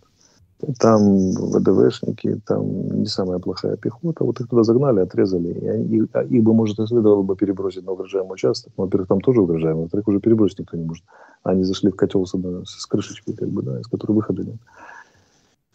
Там 0.80 1.32
ВДВшники, 1.32 2.40
там 2.48 3.02
не 3.02 3.08
самая 3.08 3.40
плохая 3.40 3.76
пехота. 3.76 4.24
Вот 4.24 4.40
их 4.40 4.48
туда 4.48 4.64
загнали, 4.64 5.02
отрезали. 5.02 5.50
И 5.50 5.68
они, 5.68 5.98
их, 5.98 6.08
а 6.14 6.24
их 6.24 6.44
бы, 6.44 6.54
может, 6.54 6.80
и 6.80 6.88
следовало 6.88 7.24
бы 7.24 7.36
перебросить 7.36 7.86
на 7.86 7.92
угрожаемый 7.92 8.36
участок. 8.36 8.72
Но, 8.78 8.86
во-первых, 8.86 9.10
там 9.10 9.20
тоже 9.20 9.42
угрожаемый, 9.42 9.84
во-вторых, 9.84 10.08
уже 10.08 10.22
перебросить 10.22 10.60
никто 10.60 10.78
не 10.78 10.86
может. 10.86 11.04
Они 11.44 11.64
зашли 11.64 11.92
в 11.92 11.98
котел 11.98 12.26
с, 12.26 12.34
с 12.66 12.86
крышечкой, 12.86 13.36
как 13.36 13.50
бы, 13.50 13.64
да, 13.64 13.82
из 13.82 13.88
которой 13.88 14.14
выхода 14.14 14.46
нет. 14.46 14.60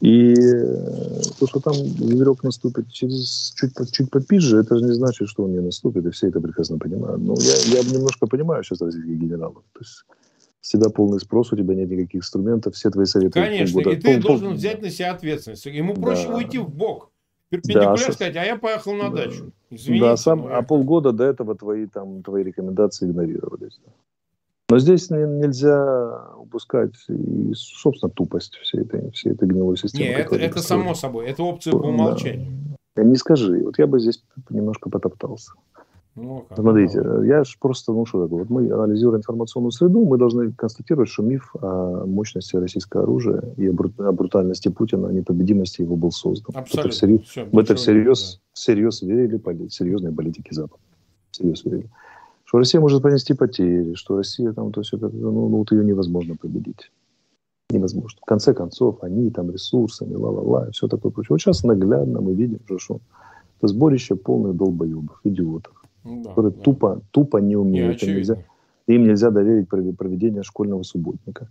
И 0.01 0.35
э, 0.35 1.23
то, 1.39 1.47
что 1.47 1.61
там 1.61 1.75
зверек 1.75 2.43
наступит 2.43 2.91
через 2.91 3.55
чуть, 3.57 3.73
чуть 3.93 4.11
попизже, 4.11 4.59
это 4.59 4.79
же 4.79 4.85
не 4.85 4.93
значит, 4.93 5.29
что 5.29 5.45
он 5.45 5.53
не 5.53 5.61
наступит, 5.61 6.05
и 6.05 6.11
все 6.11 6.29
это 6.29 6.41
прекрасно 6.41 6.79
понимают. 6.79 7.23
Но 7.23 7.35
я, 7.39 7.79
я 7.79 7.83
немножко 7.91 8.27
понимаю 8.27 8.63
сейчас 8.63 8.83
российских 8.83 9.19
генералов. 9.19 9.65
То 9.73 9.81
есть 9.81 10.05
тебя 10.69 10.91
полный 10.91 11.21
спрос, 11.21 11.53
у 11.53 11.57
тебя 11.57 11.75
нет 11.75 11.91
никаких 11.91 12.21
инструментов, 12.21 12.75
все 12.75 12.91
твои 12.91 13.07
советы. 13.07 13.41
Конечно, 13.41 13.75
полгода, 13.75 13.97
и 13.97 14.01
ты 14.01 14.15
пол, 14.15 14.29
должен 14.29 14.49
пол... 14.49 14.57
взять 14.57 14.83
на 14.83 14.91
себя 14.91 15.13
ответственность. 15.13 15.67
Ему 15.67 15.95
проще 15.95 16.29
да. 16.29 16.37
уйти 16.37 16.59
в 16.59 16.69
бок, 16.69 17.11
перпендикуляр 17.51 17.99
да, 17.99 18.13
сказать, 18.13 18.37
а 18.37 18.45
я 18.45 18.57
поехал 18.57 18.95
на 18.95 19.11
да. 19.11 19.25
дачу. 19.25 19.53
Извините, 19.71 20.05
да, 20.05 20.17
сам, 20.17 20.47
а 20.47 20.63
полгода 20.63 21.13
до 21.13 21.25
этого 21.25 21.57
твои, 21.57 21.87
там, 21.87 22.23
твои 22.23 22.45
рекомендации 22.45 23.07
игнорировались. 23.07 23.81
Но 24.69 24.79
здесь 24.81 25.11
нельзя 25.11 26.33
упускать 26.39 26.95
и, 27.09 27.53
собственно, 27.55 28.11
тупость 28.11 28.57
всей 28.57 28.81
этой, 28.81 29.11
всей 29.13 29.33
этой 29.33 29.47
гнилой 29.47 29.77
системы. 29.77 30.09
Нет, 30.09 30.27
это, 30.27 30.37
это 30.37 30.61
само 30.61 30.95
собой, 30.95 31.27
это 31.27 31.45
опция 31.45 31.73
по 31.73 31.87
умолчанию. 31.87 32.51
Да. 32.97 33.05
Не 33.05 33.17
скажи, 33.17 33.63
вот 33.63 33.79
я 33.79 33.87
бы 33.87 34.01
здесь 34.01 34.25
немножко 34.51 34.91
потоптался. 34.91 35.53
Ну, 36.17 36.47
Смотрите, 36.55 36.99
я 37.27 37.45
же 37.45 37.57
просто, 37.61 37.93
ну 37.93 38.07
что 38.07 38.25
такое, 38.25 38.41
вот 38.41 38.49
мы 38.49 38.71
анализируем 38.71 39.19
информационную 39.19 39.71
среду, 39.71 40.03
мы 40.07 40.17
должны 40.17 40.51
констатировать, 40.51 41.11
что 41.11 41.23
миф 41.23 41.55
о 41.61 42.07
мощности 42.07 42.57
российского 42.57 43.03
оружия 43.03 43.43
и 43.59 43.67
о, 43.67 43.73
брут, 43.75 44.01
о 44.01 44.13
брутальности 44.13 44.69
Путина, 44.69 45.09
о 45.09 45.13
непобедимости 45.13 45.83
его 45.83 45.95
был 45.95 46.11
создан. 46.11 46.57
Абсолютно. 46.57 46.89
Это 46.89 46.97
всерьез, 46.97 47.29
Все, 47.29 47.45
в 47.45 47.59
это 47.59 47.75
всерьез, 47.75 48.33
да. 48.33 48.41
всерьез 48.55 49.03
верили 49.03 49.37
поли, 49.37 49.69
серьезные 49.69 50.13
политики 50.13 50.55
Запада. 50.55 50.81
Всерьез 51.33 51.65
верили 51.67 51.91
что 52.47 52.59
Россия 52.59 52.81
может 52.81 53.03
понести 53.03 53.35
потери, 53.35 53.95
что 53.95 54.17
Россия 54.17 54.53
там, 54.53 54.73
то 54.73 54.81
это, 54.81 55.09
ну, 55.09 55.49
ну, 55.49 55.59
вот 55.59 55.73
ее 55.73 55.85
невозможно 55.85 56.37
победить. 56.37 56.93
Невозможно. 57.71 58.21
В 58.23 58.25
конце 58.25 58.55
концов, 58.55 59.03
они 59.03 59.31
там 59.31 59.51
ресурсами, 59.51 60.15
ла-ла-ла, 60.15 60.71
все 60.71 60.87
такое 60.87 61.11
прочее. 61.11 61.29
Вот 61.31 61.41
сейчас 61.41 61.65
наглядно 61.65 62.21
мы 62.21 62.35
видим, 62.35 62.61
что 62.79 63.01
это 63.59 63.67
сборище 63.67 64.15
полных 64.15 64.57
долбоебов, 64.57 65.21
идиотов, 65.25 65.75
ну 66.05 66.23
да, 66.23 66.29
которые 66.29 66.53
да. 66.53 66.63
Тупо, 66.63 67.01
тупо 67.11 67.39
не 67.39 67.57
умеют. 67.57 68.03
Не 68.03 68.09
им, 68.09 68.17
нельзя, 68.17 68.37
им 68.87 69.03
нельзя 69.03 69.31
доверить 69.31 69.69
проведение 69.69 70.45
школьного 70.45 70.85
субботника. 70.85 71.49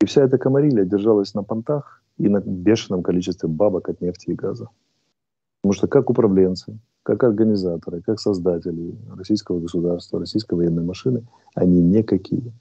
И 0.00 0.06
вся 0.06 0.22
эта 0.24 0.38
комарилья 0.38 0.86
держалась 0.86 1.34
на 1.34 1.42
понтах 1.42 2.02
и 2.16 2.30
на 2.30 2.40
бешеном 2.40 3.02
количестве 3.02 3.46
бабок 3.48 3.90
от 3.90 4.00
нефти 4.00 4.30
и 4.30 4.34
газа. 4.34 4.68
Потому 5.64 5.72
что 5.78 5.86
как 5.86 6.10
управленцы, 6.10 6.78
как 7.02 7.24
организаторы, 7.24 8.02
как 8.02 8.20
создатели 8.20 8.94
российского 9.16 9.60
государства, 9.60 10.20
российской 10.20 10.56
военной 10.56 10.84
машины, 10.84 11.24
они 11.54 11.80
никакие. 11.80 12.52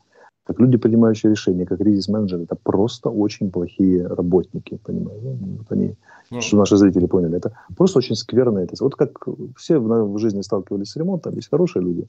как 0.45 0.57
люди, 0.61 0.77
принимающие 0.77 1.29
решения, 1.29 1.65
как 1.65 1.79
кризис-менеджеры, 1.79 2.43
это 2.43 2.55
просто 2.55 3.09
очень 3.09 3.51
плохие 3.51 4.07
работники, 4.07 4.79
понимаете? 4.85 5.37
Вот 5.57 5.69
они, 5.71 5.97
ну, 6.31 6.39
что 6.39 6.55
наши 6.55 6.77
зрители 6.77 7.05
поняли, 7.07 7.35
это 7.35 7.51
просто 7.75 7.99
очень 7.99 8.15
скверно. 8.15 8.59
Это. 8.59 8.81
Вот 8.81 8.95
как 8.95 9.27
все 9.57 9.79
в, 9.79 10.13
в 10.13 10.17
жизни 10.17 10.39
сталкивались 10.39 10.91
с 10.91 10.95
ремонтом, 10.95 11.35
есть 11.35 11.49
хорошие 11.49 11.83
люди, 11.83 12.07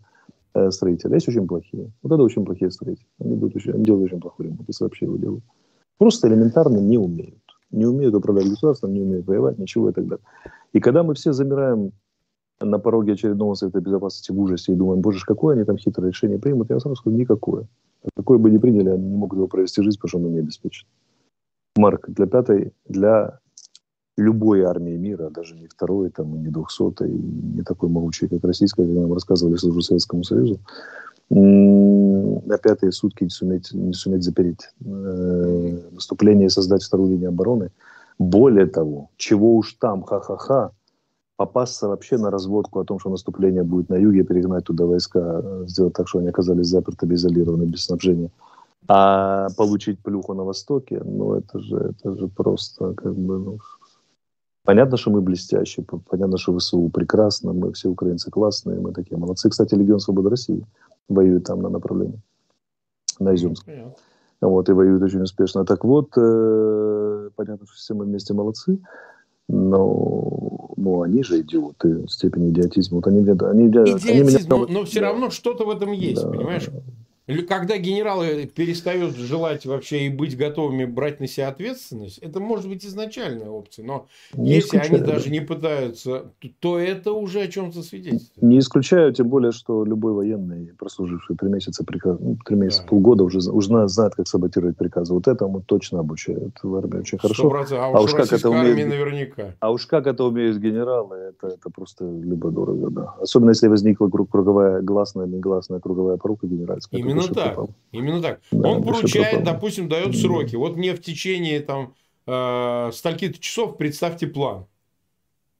э, 0.54 0.70
строители, 0.70 1.10
а 1.10 1.14
есть 1.16 1.26
очень 1.28 1.48
плохие. 1.48 1.90
Вот 2.04 2.12
это 2.12 2.22
очень 2.22 2.44
плохие 2.44 2.70
строители. 2.70 3.08
Они, 3.18 3.34
будут 3.34 3.56
очень, 3.56 3.72
они 3.72 3.82
делают 3.82 4.12
очень 4.12 4.20
плохой 4.20 4.46
ремонт, 4.46 4.68
если 4.68 4.84
вообще 4.84 5.06
его 5.06 5.16
делают. 5.16 5.42
Просто 5.98 6.28
элементарно 6.28 6.78
не 6.78 6.98
умеют. 6.98 7.40
Не 7.72 7.86
умеют 7.86 8.14
управлять 8.14 8.48
государством, 8.48 8.92
не 8.92 9.00
умеют 9.00 9.26
воевать, 9.26 9.58
ничего 9.58 9.90
и 9.90 9.92
так 9.92 10.06
далее. 10.06 10.24
И 10.74 10.80
когда 10.80 11.02
мы 11.02 11.14
все 11.14 11.32
замираем 11.32 11.92
на 12.60 12.78
пороге 12.78 13.12
очередного 13.12 13.54
Совета 13.54 13.80
Безопасности 13.80 14.32
в 14.32 14.40
ужасе 14.40 14.72
и 14.72 14.76
думаем, 14.76 15.00
боже, 15.00 15.24
какое 15.24 15.54
они 15.54 15.64
там 15.64 15.78
хитрое 15.78 16.10
решение 16.10 16.38
примут, 16.38 16.68
я 16.70 16.80
сразу 16.80 16.96
скажу, 16.96 17.16
никакое. 17.16 17.66
Какое 18.16 18.38
бы 18.38 18.50
ни 18.50 18.58
приняли, 18.58 18.90
они 18.90 19.08
не 19.08 19.16
могут 19.16 19.38
его 19.38 19.46
провести 19.46 19.82
жизнь, 19.82 19.98
потому 19.98 20.08
что 20.08 20.18
оно 20.18 20.28
не 20.28 20.40
обеспечено. 20.40 20.88
Марк, 21.76 22.08
для 22.08 22.26
пятой, 22.26 22.72
для 22.88 23.38
любой 24.16 24.62
армии 24.62 24.96
мира, 24.96 25.30
даже 25.30 25.54
не 25.54 25.68
второй, 25.68 26.10
там, 26.10 26.34
и 26.34 26.38
не 26.38 26.48
двухсотой, 26.48 27.10
не 27.10 27.62
такой 27.62 27.88
могучей, 27.88 28.28
как 28.28 28.44
российская, 28.44 28.84
как 28.84 28.94
нам 28.94 29.12
рассказывали, 29.12 29.56
служу 29.56 29.80
Советскому 29.80 30.24
Союзу, 30.24 30.60
на 31.30 32.58
пятые 32.58 32.92
сутки 32.92 33.24
не 33.24 33.30
суметь, 33.30 33.72
не 33.72 33.94
суметь 33.94 34.22
запереть 34.22 34.68
э, 34.84 35.78
наступление 35.92 36.46
и 36.46 36.50
создать 36.50 36.84
вторую 36.84 37.10
линию 37.10 37.30
обороны. 37.30 37.70
Более 38.18 38.66
того, 38.66 39.10
чего 39.16 39.56
уж 39.56 39.74
там, 39.74 40.02
ха-ха-ха, 40.02 40.70
попасться 41.36 41.88
вообще 41.88 42.16
на 42.16 42.30
разводку 42.30 42.80
о 42.80 42.84
том, 42.84 42.98
что 42.98 43.10
наступление 43.10 43.64
будет 43.64 43.88
на 43.88 43.96
юге, 43.96 44.22
перегнать 44.22 44.64
туда 44.64 44.84
войска, 44.84 45.40
э, 45.42 45.64
сделать 45.66 45.94
так, 45.94 46.08
что 46.08 46.18
они 46.20 46.28
оказались 46.28 46.66
запертыми, 46.66 47.14
изолированы, 47.14 47.64
без 47.64 47.84
снабжения. 47.84 48.30
А 48.86 49.48
получить 49.56 49.98
плюху 50.00 50.34
на 50.34 50.44
востоке, 50.44 51.00
ну 51.04 51.34
это 51.34 51.58
же, 51.58 51.76
это 51.76 52.16
же 52.16 52.28
просто 52.28 52.94
как 52.94 53.14
бы, 53.14 53.38
ну, 53.38 53.58
Понятно, 54.64 54.96
что 54.96 55.10
мы 55.10 55.20
блестящие, 55.20 55.84
понятно, 55.84 56.38
что 56.38 56.58
ВСУ 56.58 56.88
прекрасно, 56.88 57.52
мы 57.52 57.72
все 57.72 57.90
украинцы 57.90 58.30
классные, 58.30 58.80
мы 58.80 58.92
такие 58.92 59.18
молодцы. 59.18 59.50
Кстати, 59.50 59.74
Легион 59.74 60.00
Свободы 60.00 60.30
России 60.30 60.64
воюет 61.06 61.44
там 61.44 61.60
на 61.60 61.68
направлении, 61.68 62.18
на 63.20 63.34
Изюмск. 63.34 63.68
Вот, 64.40 64.68
и 64.68 64.72
воюют 64.72 65.02
очень 65.02 65.22
успешно. 65.22 65.64
Так 65.64 65.84
вот, 65.84 66.10
э, 66.16 67.30
понятно, 67.34 67.66
что 67.66 67.76
все 67.76 67.94
мы 67.94 68.04
вместе 68.04 68.34
молодцы, 68.34 68.78
но 69.48 70.74
ну, 70.76 71.02
они 71.02 71.22
же 71.22 71.40
идиоты, 71.40 72.06
степень 72.08 72.50
идиотизма. 72.50 72.96
Вот 72.96 73.06
они, 73.06 73.18
они, 73.20 73.68
Идиотизм, 73.68 74.08
они 74.08 74.20
меня... 74.22 74.38
но, 74.48 74.66
но 74.66 74.84
все 74.84 75.00
равно 75.00 75.30
что-то 75.30 75.64
в 75.64 75.70
этом 75.70 75.92
есть, 75.92 76.22
да. 76.22 76.28
понимаешь? 76.28 76.68
Когда 77.26 77.78
генералы 77.78 78.46
перестают 78.46 79.16
желать 79.16 79.64
вообще 79.64 80.06
и 80.06 80.08
быть 80.10 80.36
готовыми 80.36 80.84
брать 80.84 81.20
на 81.20 81.26
себя 81.26 81.48
ответственность, 81.48 82.18
это 82.18 82.38
может 82.38 82.68
быть 82.68 82.84
изначальная 82.84 83.48
опция. 83.48 83.84
Но 83.86 84.08
не 84.34 84.54
если 84.54 84.76
они 84.76 84.98
да. 84.98 85.06
даже 85.06 85.30
не 85.30 85.40
пытаются, 85.40 86.32
то 86.60 86.78
это 86.78 87.12
уже 87.12 87.40
о 87.40 87.48
чем-то 87.48 87.82
свидетельствует. 87.82 88.42
Не 88.42 88.58
исключаю, 88.58 89.12
тем 89.14 89.28
более, 89.28 89.52
что 89.52 89.84
любой 89.84 90.12
военный, 90.12 90.72
прослуживший 90.78 91.36
три 91.36 91.48
месяца, 91.48 91.82
приказ, 91.82 92.18
ну, 92.20 92.36
три 92.44 92.56
месяца, 92.56 92.82
да. 92.82 92.88
полгода, 92.88 93.24
уже, 93.24 93.38
уже 93.50 93.88
знает, 93.88 94.14
как 94.14 94.28
саботировать 94.28 94.76
приказы. 94.76 95.14
Вот 95.14 95.26
этому 95.26 95.62
точно 95.62 96.00
обучают 96.00 96.58
в 96.62 96.74
армии 96.76 96.98
очень 96.98 97.18
хорошо. 97.18 97.48
100%. 97.48 97.74
А, 97.74 97.86
а 97.86 98.00
уж 98.02 98.12
как 98.12 98.30
это 98.32 98.50
умеют, 98.50 98.88
наверняка. 98.88 99.54
А 99.60 99.72
уж 99.72 99.86
как 99.86 100.06
это 100.06 100.24
умеют 100.24 100.58
генералы, 100.58 101.16
это, 101.16 101.48
это 101.48 101.70
просто 101.70 102.04
либо 102.04 102.50
дорого, 102.50 102.90
да. 102.90 103.14
Особенно, 103.18 103.50
если 103.50 103.68
возникла 103.68 104.08
круговая 104.08 104.82
гласная, 104.82 105.26
негласная 105.26 105.80
круговая 105.80 106.18
порука 106.18 106.46
генеральская. 106.46 107.00
Именно 107.00 107.13
Именно 107.14 107.34
так. 107.34 107.54
Пропал. 107.54 107.70
Именно 107.92 108.22
так. 108.22 108.40
Да, 108.50 108.68
Он 108.68 108.82
поручает, 108.82 109.44
допустим, 109.44 109.88
дает 109.88 110.16
сроки. 110.16 110.56
Вот 110.56 110.76
мне 110.76 110.94
в 110.94 111.00
течение 111.00 111.60
там 111.60 111.94
э, 112.26 112.90
стольки-то 112.92 113.38
часов 113.38 113.76
представьте 113.76 114.26
план. 114.26 114.66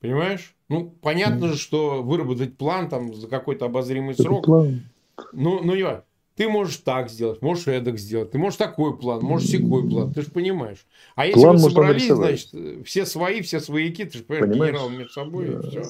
Понимаешь? 0.00 0.54
Ну, 0.68 0.94
понятно 1.00 1.48
же, 1.48 1.58
что 1.58 2.02
выработать 2.02 2.56
план 2.56 2.88
там 2.88 3.14
за 3.14 3.28
какой-то 3.28 3.66
обозримый 3.66 4.14
срок. 4.14 4.44
План. 4.44 4.82
Ну, 5.32 5.62
ну, 5.62 5.74
не 5.74 5.84
ты 6.36 6.48
можешь 6.48 6.78
так 6.78 7.10
сделать, 7.10 7.40
можешь 7.42 7.68
эдак 7.68 7.98
сделать, 7.98 8.32
ты 8.32 8.38
можешь 8.38 8.56
такой 8.56 8.96
план, 8.96 9.22
можешь 9.22 9.48
секой 9.48 9.88
план, 9.88 10.12
ты 10.12 10.22
же 10.22 10.30
понимаешь. 10.30 10.84
А 11.14 11.26
если 11.26 11.40
план 11.40 11.56
вы 11.56 11.70
собрались, 11.70 12.08
значит, 12.08 12.50
все 12.84 13.06
свои, 13.06 13.40
все 13.40 13.60
свояки, 13.60 14.04
ты 14.04 14.18
же 14.18 14.24
понимаешь, 14.24 14.50
понимаешь? 14.50 14.74
генерал 14.74 14.90
между 14.90 15.12
собой, 15.12 15.46
да. 15.46 15.60
и 15.60 15.70
все. 15.70 15.82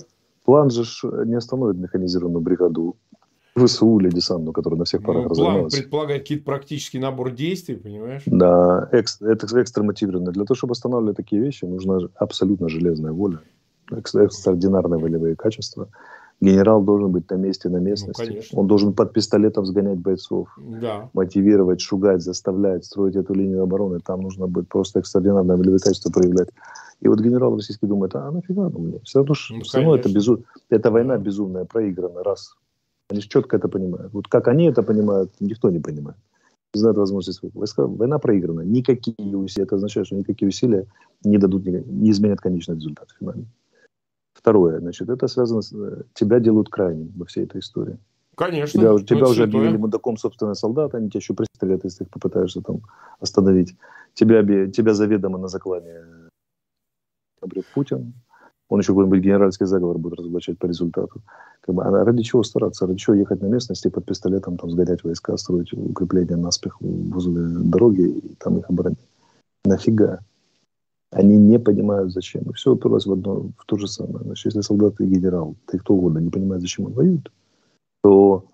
План 0.45 0.71
же 0.71 0.85
не 1.25 1.37
остановит 1.37 1.79
механизированную 1.79 2.43
бригаду. 2.43 2.97
ВСУ 3.57 4.01
или 4.01 4.11
десантную, 4.11 4.53
который 4.53 4.79
на 4.79 4.85
всех 4.85 5.03
ну, 5.03 5.07
парах 5.07 5.29
ну, 5.29 5.35
План 5.35 5.69
предполагает 5.69 6.23
какие-то 6.23 6.45
практический 6.45 6.99
набор 6.99 7.31
действий, 7.31 7.77
понимаешь? 7.77 8.23
Да, 8.27 8.89
экс, 8.91 9.21
это 9.23 9.63
экстрамотивированно. 9.63 10.33
Для 10.33 10.45
того, 10.45 10.57
чтобы 10.57 10.73
останавливать 10.73 11.17
такие 11.17 11.41
вещи, 11.41 11.65
нужна 11.65 11.99
абсолютно 12.17 12.69
железная 12.69 13.13
воля, 13.13 13.41
экстраординарные 13.91 14.99
волевые 14.99 15.37
качества. 15.37 15.89
Генерал 16.41 16.83
должен 16.83 17.13
быть 17.13 17.31
на 17.31 17.37
месте, 17.37 17.69
на 17.69 17.77
местности. 17.77 18.43
Ну, 18.53 18.61
Он 18.61 18.67
должен 18.67 18.93
под 18.93 19.13
пистолетом 19.13 19.65
сгонять 19.65 19.99
бойцов, 19.99 20.49
да. 20.59 21.09
мотивировать, 21.15 21.81
шугать, 21.81 22.23
заставлять, 22.23 22.85
строить 22.85 23.15
эту 23.15 23.35
линию 23.35 23.63
обороны. 23.63 24.01
Там 24.01 24.21
нужно 24.21 24.49
будет 24.49 24.69
просто 24.69 24.99
экстраординарное 24.99 25.57
волевые 25.57 25.79
качества 25.79 26.11
проявлять. 26.11 26.49
И 27.01 27.09
вот 27.09 27.21
генерал 27.21 27.55
российский 27.55 27.87
думает, 27.87 28.17
а 28.17 28.31
нафига 28.33 28.69
ну 28.69 28.79
мне? 28.81 28.99
Все 29.05 29.21
равно, 29.21 29.35
ну, 29.51 29.61
все 29.61 29.79
равно 29.79 29.97
это, 29.97 30.13
безу... 30.13 30.43
эта 30.71 30.91
война 30.91 31.19
безумная, 31.19 31.65
проиграна, 31.65 32.25
раз. 32.25 32.57
Они 33.11 33.21
же 33.21 33.29
четко 33.29 33.57
это 33.57 33.69
понимают. 33.69 34.13
Вот 34.13 34.29
как 34.29 34.49
они 34.49 34.67
это 34.67 34.83
понимают, 34.83 35.33
никто 35.41 35.71
не 35.71 35.81
понимает. 35.81 36.17
Не 36.75 36.81
знают 36.81 36.99
возможности 36.99 37.51
войска. 37.55 37.87
Война 37.87 38.19
проиграна. 38.19 38.63
Никакие 38.63 39.37
усилия, 39.37 39.65
это 39.65 39.77
означает, 39.77 40.07
что 40.07 40.17
никакие 40.17 40.49
усилия 40.49 40.87
не 41.23 41.39
дадут, 41.39 41.67
не 41.67 42.11
изменят 42.11 42.41
конечный 42.41 42.77
результат 42.77 43.09
финальный. 43.19 43.47
Второе, 44.33 44.81
значит, 44.81 45.09
это 45.09 45.29
связано 45.29 45.63
с... 45.63 45.73
Э, 45.73 46.03
тебя 46.13 46.41
делают 46.41 46.69
крайним 46.69 47.13
во 47.17 47.25
всей 47.25 47.45
этой 47.45 47.61
истории. 47.61 47.99
Конечно. 48.35 48.81
Тебя, 48.81 48.99
тебя 48.99 49.29
уже 49.29 49.45
объявили 49.45 49.77
мудаком 49.77 50.17
собственные 50.17 50.57
солдаты, 50.57 50.97
они 50.97 51.09
тебя 51.09 51.19
еще 51.19 51.35
пристрелят, 51.35 51.85
если 51.85 52.05
ты 52.05 52.11
попытаешься 52.11 52.61
там 52.61 52.81
остановить. 53.21 53.77
Тебя, 54.15 54.43
тебя 54.71 54.95
заведомо 54.95 55.39
на 55.39 55.49
заклане 55.49 56.03
обрет 57.41 57.65
Путин. 57.75 58.13
Он 58.69 58.81
еще 58.81 58.93
какой-нибудь 58.93 59.21
генеральский 59.21 59.67
заговор 59.67 59.99
будет 59.99 60.19
разоблачать 60.19 60.59
по 60.59 60.67
результату. 60.67 61.21
Как 61.61 61.75
бы, 61.75 61.85
а 61.85 61.91
ради 62.05 62.23
чего 62.23 62.43
стараться? 62.43 62.87
Ради 62.87 62.99
чего 62.99 63.15
ехать 63.15 63.43
на 63.43 63.47
местности 63.47 63.89
под 63.89 64.07
пистолетом 64.07 64.57
там 64.57 64.71
сгонять 64.71 65.05
войска, 65.05 65.37
строить 65.37 65.73
укрепления 65.73 66.37
наспех 66.37 66.81
возле 66.81 67.43
дороги 67.43 68.03
и 68.03 68.35
там 68.37 68.59
их 68.59 68.69
оборонять? 68.71 68.99
Нафига? 69.65 70.21
Они 71.11 71.37
не 71.37 71.59
понимают, 71.59 72.13
зачем. 72.13 72.43
И 72.51 72.53
все 72.55 72.73
уперлось 72.73 73.07
в 73.07 73.13
одно, 73.13 73.51
в 73.57 73.67
то 73.67 73.77
же 73.77 73.87
самое. 73.87 74.25
Значит, 74.25 74.47
если 74.47 74.61
солдат 74.63 75.01
и 75.01 75.07
генерал, 75.07 75.55
ты 75.67 75.79
кто 75.79 75.95
угодно, 75.95 76.19
не 76.19 76.31
понимает, 76.31 76.61
зачем 76.61 76.87
он 76.87 76.93
воюет, 76.93 77.31
то 78.03 78.47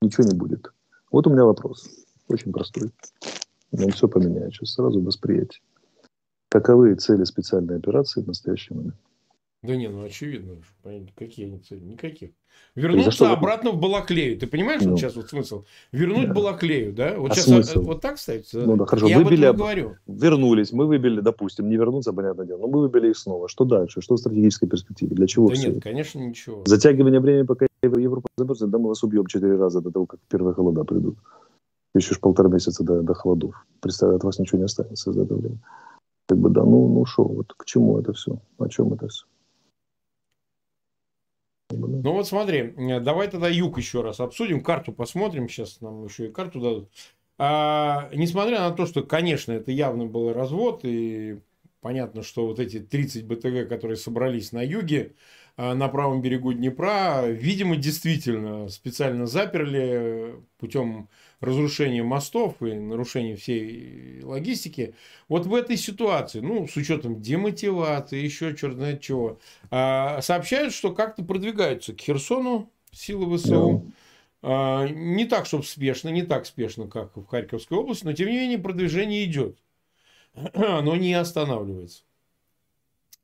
ничего 0.00 0.24
не 0.24 0.34
будет. 0.34 0.72
Вот 1.10 1.26
у 1.26 1.30
меня 1.30 1.44
вопрос. 1.44 1.88
Очень 2.28 2.52
простой. 2.52 2.92
Он 3.72 3.90
все 3.90 4.08
поменяет 4.08 4.52
сейчас. 4.52 4.74
Сразу 4.74 5.00
восприятие. 5.00 5.62
Каковы 6.50 6.94
цели 6.94 7.24
специальной 7.24 7.76
операции 7.76 8.22
в 8.22 8.28
настоящий 8.28 8.74
момент? 8.74 8.94
Да 9.64 9.76
не, 9.76 9.88
ну 9.88 10.04
очевидно, 10.04 10.56
какие 11.16 11.46
они 11.46 11.58
цели? 11.58 11.80
Никаких. 11.80 12.32
Вернуться 12.74 13.32
обратно 13.32 13.70
в 13.70 13.80
Балаклею. 13.80 14.38
Ты 14.38 14.46
понимаешь, 14.46 14.82
ну, 14.82 14.90
вот 14.90 15.00
сейчас 15.00 15.16
вот 15.16 15.30
смысл? 15.30 15.64
Вернуть 15.90 16.28
да. 16.28 16.34
Балаклею, 16.34 16.92
да? 16.92 17.14
Вот 17.16 17.30
а 17.30 17.34
сейчас 17.34 17.46
смысл? 17.46 17.80
вот 17.80 18.02
так 18.02 18.18
ставится. 18.18 18.60
Ну 18.60 18.76
да, 18.76 18.84
хорошо. 18.84 19.06
Я 19.06 19.20
выбили, 19.20 19.46
об 19.46 19.56
говорю. 19.56 19.96
Вернулись, 20.06 20.70
мы 20.70 20.86
выбили, 20.86 21.20
допустим, 21.20 21.70
не 21.70 21.76
вернуться, 21.76 22.12
понятное 22.12 22.44
дело, 22.44 22.58
но 22.58 22.66
мы 22.66 22.80
выбили 22.80 23.08
их 23.08 23.16
снова. 23.16 23.48
Что 23.48 23.64
дальше? 23.64 24.02
Что 24.02 24.16
в 24.16 24.18
стратегической 24.18 24.68
перспективе? 24.68 25.16
Для 25.16 25.26
чего 25.26 25.48
да 25.48 25.54
все? 25.54 25.70
нет, 25.70 25.82
конечно, 25.82 26.18
ничего. 26.18 26.62
Затягивание 26.66 27.20
времени, 27.20 27.46
пока 27.46 27.66
Европа 27.82 28.28
замерзнет, 28.36 28.68
да 28.68 28.78
мы 28.78 28.88
вас 28.88 29.02
убьем 29.02 29.26
четыре 29.26 29.56
раза 29.56 29.80
до 29.80 29.90
того, 29.90 30.04
как 30.04 30.20
первые 30.28 30.54
холода 30.54 30.84
придут. 30.84 31.16
Еще 31.94 32.14
ж 32.14 32.20
полтора 32.20 32.50
месяца 32.50 32.84
до, 32.84 33.00
до 33.00 33.14
холодов. 33.14 33.54
Представляю, 33.80 34.18
от 34.18 34.24
вас 34.24 34.38
ничего 34.38 34.58
не 34.58 34.64
останется 34.64 35.10
за 35.10 35.22
это 35.22 35.34
время. 35.34 35.58
Как 36.26 36.36
бы, 36.38 36.50
да, 36.50 36.64
ну, 36.64 36.88
ну 36.88 37.06
что, 37.06 37.24
вот 37.24 37.54
к 37.56 37.64
чему 37.64 37.98
это 37.98 38.12
все? 38.12 38.38
О 38.58 38.68
чем 38.68 38.92
это 38.92 39.08
все? 39.08 39.24
Ну 41.76 42.12
вот 42.12 42.26
смотри, 42.26 42.74
э, 42.76 43.00
давай 43.00 43.28
тогда 43.28 43.48
юг 43.48 43.78
еще 43.78 44.02
раз 44.02 44.20
обсудим, 44.20 44.62
карту 44.62 44.92
посмотрим, 44.92 45.48
сейчас 45.48 45.80
нам 45.80 46.04
еще 46.04 46.28
и 46.28 46.32
карту 46.32 46.60
дадут. 46.60 46.90
А, 47.36 48.08
несмотря 48.14 48.60
на 48.60 48.70
то, 48.70 48.86
что, 48.86 49.02
конечно, 49.02 49.52
это 49.52 49.72
явно 49.72 50.06
был 50.06 50.32
развод, 50.32 50.80
и 50.84 51.40
понятно, 51.80 52.22
что 52.22 52.46
вот 52.46 52.60
эти 52.60 52.78
30 52.78 53.26
БТГ, 53.26 53.68
которые 53.68 53.96
собрались 53.96 54.52
на 54.52 54.62
юге, 54.62 55.14
а, 55.56 55.74
на 55.74 55.88
правом 55.88 56.22
берегу 56.22 56.52
Днепра, 56.52 57.26
видимо, 57.26 57.76
действительно 57.76 58.68
специально 58.68 59.26
заперли 59.26 60.36
путем 60.58 61.08
разрушения 61.44 62.02
мостов 62.02 62.62
и 62.62 62.72
нарушения 62.72 63.36
всей 63.36 64.20
логистики. 64.22 64.94
Вот 65.28 65.46
в 65.46 65.54
этой 65.54 65.76
ситуации, 65.76 66.40
ну, 66.40 66.66
с 66.66 66.76
учетом 66.76 67.20
демотивации, 67.20 68.22
еще 68.22 68.56
черт 68.56 68.74
знает 68.74 69.00
чего, 69.00 69.38
а, 69.70 70.20
сообщают, 70.22 70.72
что 70.72 70.94
как-то 70.94 71.24
продвигаются 71.24 71.92
к 71.92 72.00
Херсону 72.00 72.70
силы 72.92 73.36
ВСУ. 73.36 73.92
А, 74.42 74.86
не 74.88 75.24
так, 75.24 75.46
чтобы 75.46 75.64
спешно, 75.64 76.10
не 76.10 76.22
так 76.22 76.44
спешно, 76.44 76.86
как 76.86 77.16
в 77.16 77.24
Харьковской 77.26 77.78
области, 77.78 78.04
но 78.04 78.12
тем 78.12 78.28
не 78.28 78.36
менее 78.36 78.58
продвижение 78.58 79.24
идет. 79.24 79.58
Оно 80.54 80.96
не 80.96 81.14
останавливается. 81.14 82.02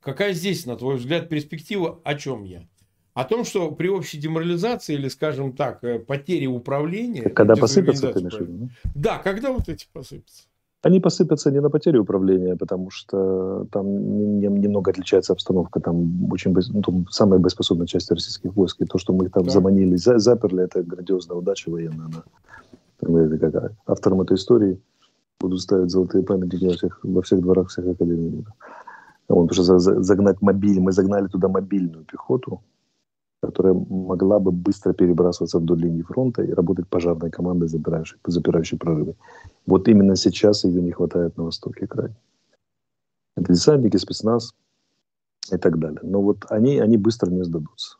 Какая 0.00 0.32
здесь, 0.32 0.64
на 0.64 0.76
твой 0.76 0.96
взгляд, 0.96 1.28
перспектива? 1.28 2.00
О 2.04 2.14
чем 2.14 2.44
я? 2.44 2.66
О 3.20 3.24
том, 3.24 3.44
что 3.44 3.70
при 3.70 3.88
общей 3.88 4.18
деморализации 4.18 4.94
или, 4.94 5.08
скажем 5.08 5.52
так, 5.52 5.84
э, 5.84 5.98
потере 5.98 6.46
управления... 6.46 7.28
Когда 7.28 7.54
посыпятся, 7.54 8.12
ты 8.12 8.20
имеешь 8.20 8.70
Да, 8.94 9.18
когда 9.18 9.52
вот 9.52 9.68
эти 9.68 9.86
посыпятся? 9.92 10.44
Они 10.80 11.00
посыпятся 11.00 11.50
не 11.50 11.60
на 11.60 11.68
потерю 11.68 12.00
управления, 12.00 12.56
потому 12.56 12.88
что 12.88 13.66
там 13.70 13.86
немного 14.40 14.90
отличается 14.90 15.34
обстановка. 15.34 15.80
Там 15.80 16.32
очень 16.32 16.54
ну, 16.72 16.80
там 16.80 17.06
самая 17.10 17.38
боеспособная 17.38 17.86
часть 17.86 18.10
российских 18.10 18.56
войск. 18.56 18.80
И 18.80 18.86
то, 18.86 18.96
что 18.96 19.12
мы 19.12 19.26
их 19.26 19.32
там 19.32 19.44
да. 19.44 19.50
заманили, 19.50 19.96
за, 19.96 20.18
заперли, 20.18 20.64
это 20.64 20.82
грандиозная 20.82 21.36
удача 21.36 21.68
военная. 21.70 22.06
Она, 22.06 22.22
там, 23.00 23.16
это 23.16 23.36
как, 23.36 23.72
авторам 23.86 24.22
этой 24.22 24.36
истории 24.36 24.80
будут 25.38 25.60
ставить 25.60 25.90
золотые 25.90 26.24
памятники 26.24 26.64
во 26.64 26.72
всех, 26.72 27.00
во 27.02 27.20
всех 27.20 27.42
дворах 27.42 27.68
всех 27.68 27.86
академий 27.86 28.46
потому 29.26 29.52
что 29.52 29.78
загнать 29.78 30.42
мобиль, 30.42 30.80
мы 30.80 30.90
загнали 30.90 31.28
туда 31.28 31.48
мобильную 31.48 32.04
пехоту, 32.04 32.62
которая 33.40 33.74
могла 33.74 34.38
бы 34.38 34.52
быстро 34.52 34.92
перебрасываться 34.92 35.58
вдоль 35.58 35.80
линии 35.80 36.02
фронта 36.02 36.42
и 36.42 36.52
работать 36.52 36.88
пожарной 36.88 37.30
командой, 37.30 37.68
запирающей, 37.68 38.18
запирающей 38.26 38.78
прорывы. 38.78 39.14
Вот 39.66 39.88
именно 39.88 40.16
сейчас 40.16 40.64
ее 40.64 40.82
не 40.82 40.92
хватает 40.92 41.36
на 41.38 41.44
Востоке 41.44 41.86
крайне. 41.86 42.16
Это 43.36 43.52
десантники, 43.52 43.96
спецназ 43.96 44.54
и 45.50 45.56
так 45.56 45.78
далее. 45.78 46.00
Но 46.02 46.20
вот 46.20 46.44
они, 46.50 46.78
они 46.78 46.98
быстро 46.98 47.30
не 47.30 47.42
сдадутся. 47.42 47.96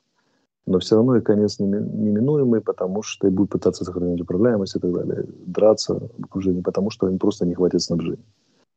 Но 0.67 0.79
все 0.79 0.97
равно 0.97 1.17
и 1.17 1.23
конец 1.23 1.59
неминуемый, 1.59 2.61
потому 2.61 3.03
что 3.03 3.27
и 3.27 3.31
будут 3.31 3.51
пытаться 3.51 3.85
сохранять 3.85 4.21
управляемость 4.21 4.77
и 4.77 4.79
так 4.79 4.93
далее. 4.93 5.27
Драться 5.47 5.95
в 6.19 6.25
окружении, 6.25 6.61
потому 6.61 6.91
что 6.91 7.09
им 7.09 7.19
просто 7.19 7.47
не 7.47 7.55
хватит 7.55 7.81
снабжения. 7.81 8.25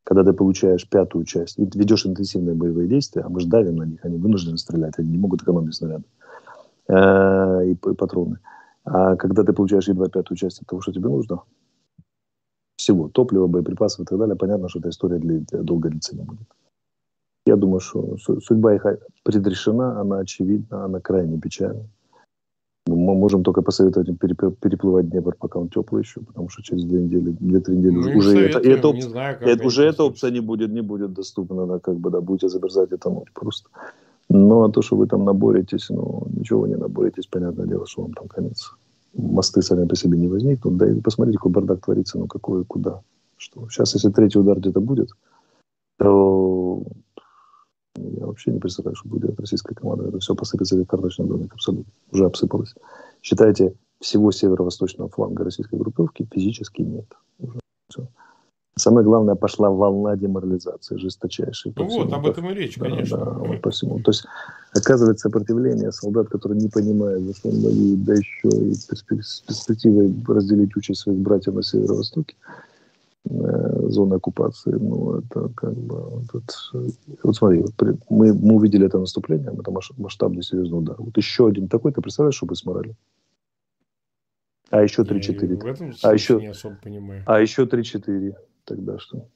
Когда 0.06 0.24
ты 0.24 0.34
получаешь 0.34 0.90
пятую 0.90 1.26
часть 1.26 1.60
и 1.60 1.64
ведешь 1.64 2.06
интенсивные 2.06 2.56
боевые 2.56 2.88
действия, 2.88 3.24
а 3.24 3.30
мы 3.30 3.42
же 3.42 3.48
на 3.48 3.84
них, 3.84 4.04
они 4.04 4.18
вынуждены 4.18 4.58
стрелять, 4.58 4.94
они 4.98 5.10
не 5.10 5.18
могут 5.18 5.44
экономить 5.44 5.76
снаряды 5.76 6.06
э, 6.88 7.66
и, 7.66 7.72
и 7.72 7.76
патроны. 7.76 8.38
А 8.86 9.16
когда 9.16 9.44
ты 9.44 9.54
получаешь 9.54 9.88
едва 9.88 10.10
пятую 10.10 10.38
часть 10.38 10.62
от 10.62 10.68
того, 10.68 10.82
что 10.82 10.92
тебе 10.92 11.10
нужно, 11.10 11.42
всего, 12.76 13.08
топлива, 13.08 13.48
боеприпасов 13.48 14.02
и 14.02 14.06
так 14.06 14.20
далее, 14.20 14.36
понятно, 14.36 14.68
что 14.68 14.80
эта 14.80 14.90
история 14.90 15.20
для, 15.20 15.40
для 15.40 15.62
долго 15.62 15.90
длиться 15.90 16.16
не 16.16 16.24
будет. 16.24 16.48
Я 17.46 17.56
думаю, 17.56 17.80
что 17.80 18.18
судьба 18.18 18.76
их 18.76 18.86
предрешена, 19.24 20.00
она 20.00 20.20
очевидна, 20.20 20.86
она 20.86 21.00
крайне 21.00 21.40
печальна. 21.40 21.86
Мы 22.86 23.16
можем 23.16 23.44
только 23.44 23.62
посоветовать 23.62 24.10
им 24.10 24.18
переплывать 24.18 25.10
Днепр, 25.10 25.36
пока 25.40 25.58
он 25.60 25.70
теплый 25.70 26.02
еще, 26.02 26.20
потому 26.20 26.50
что 26.50 26.62
через 26.62 26.84
две 26.84 27.02
недели, 27.02 27.32
две-три 27.40 27.78
недели 27.78 27.96
ну, 27.96 28.18
уже 28.18 28.50
это, 28.50 28.60
это, 28.60 28.88
опция, 28.90 29.10
знаю, 29.10 29.38
это, 29.40 29.66
уже 29.66 29.86
эта 29.86 30.04
опция 30.04 30.32
не 30.32 30.42
будет, 30.42 30.70
не 30.70 30.82
будет 30.82 31.14
доступна, 31.14 31.64
она 31.64 31.80
как 31.80 31.96
бы, 31.96 32.10
да, 32.10 32.20
будете 32.20 32.50
замерзать 32.50 32.92
и 32.92 32.98
тонуть 32.98 33.32
просто. 33.34 33.70
Ну, 34.36 34.64
а 34.64 34.72
то, 34.72 34.82
что 34.82 34.96
вы 34.96 35.06
там 35.06 35.26
наборетесь, 35.26 35.90
ну, 35.90 36.26
ничего 36.32 36.62
вы 36.62 36.70
не 36.70 36.76
наборетесь, 36.76 37.28
понятное 37.28 37.68
дело, 37.68 37.86
что 37.86 38.02
вам 38.02 38.14
там 38.14 38.28
конец. 38.28 38.72
Мосты 39.14 39.62
сами 39.62 39.86
по 39.86 39.96
себе 39.96 40.18
не 40.18 40.28
возникнут, 40.28 40.76
да 40.78 40.90
и 40.90 41.00
посмотрите, 41.00 41.38
какой 41.38 41.52
бардак 41.52 41.86
творится, 41.86 42.18
ну, 42.18 42.26
какой, 42.26 42.66
куда. 42.66 43.02
Что? 43.38 43.70
Сейчас, 43.70 43.94
если 43.94 44.10
третий 44.10 44.40
удар 44.40 44.60
где-то 44.60 44.82
будет, 44.82 45.10
то 46.00 46.82
я 47.96 48.26
вообще 48.26 48.52
не 48.52 48.60
представляю, 48.60 48.96
что 48.96 49.08
будет 49.08 49.40
российская 49.40 49.76
команда. 49.76 50.08
Это 50.08 50.18
все 50.18 50.34
посыпется 50.34 50.80
как 50.80 50.90
карточный 50.90 51.28
домик, 51.28 51.54
абсолютно. 51.54 51.94
Уже 52.12 52.26
обсыпалось. 52.26 52.74
Считайте, 53.22 53.76
всего 54.00 54.32
северо-восточного 54.32 55.12
фланга 55.12 55.44
российской 55.44 55.76
группировки 55.76 56.28
физически 56.34 56.82
нет. 56.82 57.06
Уже 57.38 57.60
все. 57.88 58.08
Самое 58.76 59.06
главное, 59.06 59.36
пошла 59.36 59.70
волна 59.70 60.16
деморализации 60.16 60.98
жесточайшей. 60.98 61.74
Ну 61.76 61.86
вот, 61.86 62.12
об 62.12 62.26
этом 62.26 62.50
и 62.50 62.54
речь, 62.56 62.78
да, 62.78 62.90
конечно. 62.90 63.18
Да, 63.18 63.32
вот 63.32 63.62
по 63.62 63.70
всему. 63.70 64.00
То 64.00 64.10
есть, 64.10 64.26
оказывается, 64.74 65.30
сопротивление 65.30 65.92
солдат, 65.92 66.30
которые 66.30 66.60
не 66.60 66.70
понимают, 66.70 67.24
за 67.24 67.36
что 67.36 67.50
он 67.50 67.62
воюет, 67.62 68.04
да 68.04 68.14
еще 68.16 68.50
и 68.50 68.74
с 68.74 69.44
перспективой 69.46 70.12
разделить 70.28 70.76
участь 70.76 71.02
своих 71.02 71.20
братьев 71.20 71.54
на 71.54 71.62
Северо-Востоке, 71.62 72.36
э, 73.30 73.90
зоны 73.90 74.16
оккупации, 74.16 74.72
ну, 74.72 75.20
это 75.20 75.50
как 75.56 75.76
бы... 75.76 76.24
Вот, 76.32 76.44
вот 77.22 77.36
смотри, 77.36 77.62
вот, 77.62 77.74
мы, 78.10 78.34
мы 78.34 78.56
увидели 78.56 78.88
это 78.88 78.98
наступление, 78.98 79.52
это 79.54 79.72
масштабный 79.98 80.42
серьезный 80.42 80.80
удар. 80.80 80.96
Вот 80.98 81.16
еще 81.16 81.48
один 81.48 81.68
такой, 81.68 81.92
ты 81.92 82.02
представляешь, 82.02 82.38
что 82.38 82.48
бы 82.48 82.56
с 82.56 82.66
моралью? 82.66 82.96
А 84.72 84.82
еще 84.82 85.04
3-4. 85.04 85.98
А 86.02 86.12
еще, 86.12 86.40
не 86.40 86.48
особо 86.48 86.76
понимаю. 86.82 87.22
А 87.28 87.40
еще 87.40 87.66
3-4 87.66 88.34
тогда 88.66 88.98
что? 89.00 89.28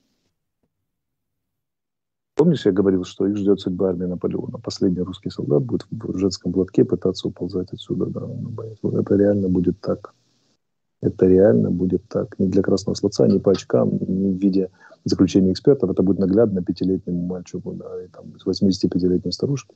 Помнишь, 2.36 2.68
я 2.68 2.72
говорил, 2.72 3.04
что 3.04 3.26
их 3.26 3.36
ждет 3.36 3.60
судьба 3.60 3.90
армии 3.90 4.06
Наполеона? 4.06 4.60
Последний 4.60 5.02
русский 5.02 5.32
солдат 5.32 5.64
будет 5.64 5.88
в 5.90 6.18
женском 6.18 6.54
платке 6.54 6.86
пытаться 6.86 7.28
уползать 7.28 7.74
отсюда. 7.74 8.06
Да, 8.06 8.30
это 9.00 9.16
реально 9.16 9.50
будет 9.50 9.82
так. 9.82 10.14
Это 11.02 11.26
реально 11.26 11.72
будет 11.72 12.08
так. 12.08 12.38
Не 12.38 12.48
для 12.48 12.62
красного 12.62 12.96
словца, 12.96 13.28
не 13.28 13.40
по 13.40 13.52
очкам, 13.52 13.90
не 14.08 14.32
в 14.32 14.38
виде 14.38 14.70
заключения 15.04 15.52
экспертов. 15.52 15.90
Это 15.90 16.04
будет 16.04 16.20
наглядно 16.20 16.64
пятилетнему 16.64 17.26
мальчику 17.26 17.74
да, 17.74 18.04
и 18.04 18.08
там, 18.08 18.26
85-летней 18.46 19.32
старушке. 19.32 19.74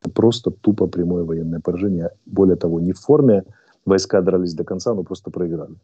Это 0.00 0.10
просто 0.10 0.50
тупо 0.50 0.86
прямое 0.86 1.24
военное 1.24 1.60
поражение. 1.60 2.10
Более 2.24 2.56
того, 2.56 2.80
не 2.80 2.92
в 2.92 3.00
форме 3.00 3.44
войска 3.84 4.22
дрались 4.22 4.54
до 4.54 4.64
конца, 4.64 4.94
но 4.94 5.04
просто 5.04 5.30
проиграли. 5.30 5.76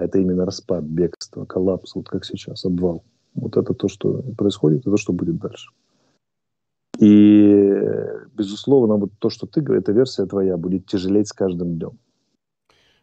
А 0.00 0.04
это 0.04 0.18
именно 0.18 0.46
распад, 0.46 0.84
бегство, 0.84 1.44
коллапс, 1.44 1.94
вот 1.94 2.08
как 2.08 2.24
сейчас, 2.24 2.64
обвал. 2.64 3.04
Вот 3.34 3.58
это 3.58 3.74
то, 3.74 3.88
что 3.88 4.22
происходит, 4.38 4.80
и 4.86 4.90
то, 4.90 4.96
что 4.96 5.12
будет 5.12 5.36
дальше. 5.36 5.70
И, 6.98 7.70
безусловно, 8.34 8.96
вот 8.96 9.10
то, 9.18 9.28
что 9.28 9.46
ты 9.46 9.60
говоришь, 9.60 9.82
эта 9.82 9.92
версия 9.92 10.24
твоя 10.24 10.56
будет 10.56 10.86
тяжелеть 10.86 11.28
с 11.28 11.34
каждым 11.34 11.76
днем. 11.76 11.98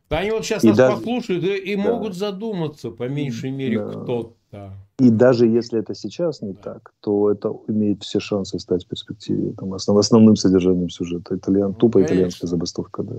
Да, 0.10 0.20
они 0.20 0.32
вот 0.32 0.44
сейчас 0.44 0.64
и 0.64 0.70
нас 0.70 0.78
даже, 0.78 0.98
послушают 0.98 1.44
и, 1.44 1.56
и 1.56 1.76
да, 1.76 1.84
могут 1.84 2.16
задуматься, 2.16 2.90
по 2.90 3.08
меньшей 3.08 3.52
мере, 3.52 3.78
да. 3.78 3.92
кто-то. 3.92 4.74
И 4.98 5.12
даже 5.12 5.46
если 5.46 5.80
это 5.80 5.94
сейчас 5.94 6.42
не 6.42 6.54
да. 6.54 6.62
так, 6.64 6.94
то 7.02 7.30
это 7.30 7.54
имеет 7.68 8.02
все 8.02 8.20
шансы 8.20 8.58
стать 8.58 8.86
в 8.86 8.88
перспективе 8.88 9.54
там, 9.54 9.76
основ, 9.76 10.00
основным 10.00 10.36
содержанием 10.36 10.90
сюжета. 10.90 11.36
Итальян, 11.36 11.70
ну, 11.70 11.74
тупо 11.76 12.00
конечно. 12.00 12.14
итальянская 12.16 12.48
забастовка. 12.48 13.04
Да, 13.04 13.18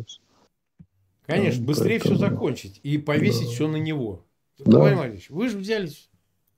Конечно, 1.28 1.62
быстрее 1.62 2.00
поэтому... 2.00 2.16
все 2.16 2.26
закончить 2.26 2.80
и 2.82 2.96
повесить 2.96 3.48
да. 3.48 3.52
все 3.52 3.68
на 3.68 3.76
него. 3.76 4.24
Да. 4.58 4.78
Владимир 4.78 5.20
вы 5.28 5.48
же 5.50 5.58
взялись. 5.58 6.08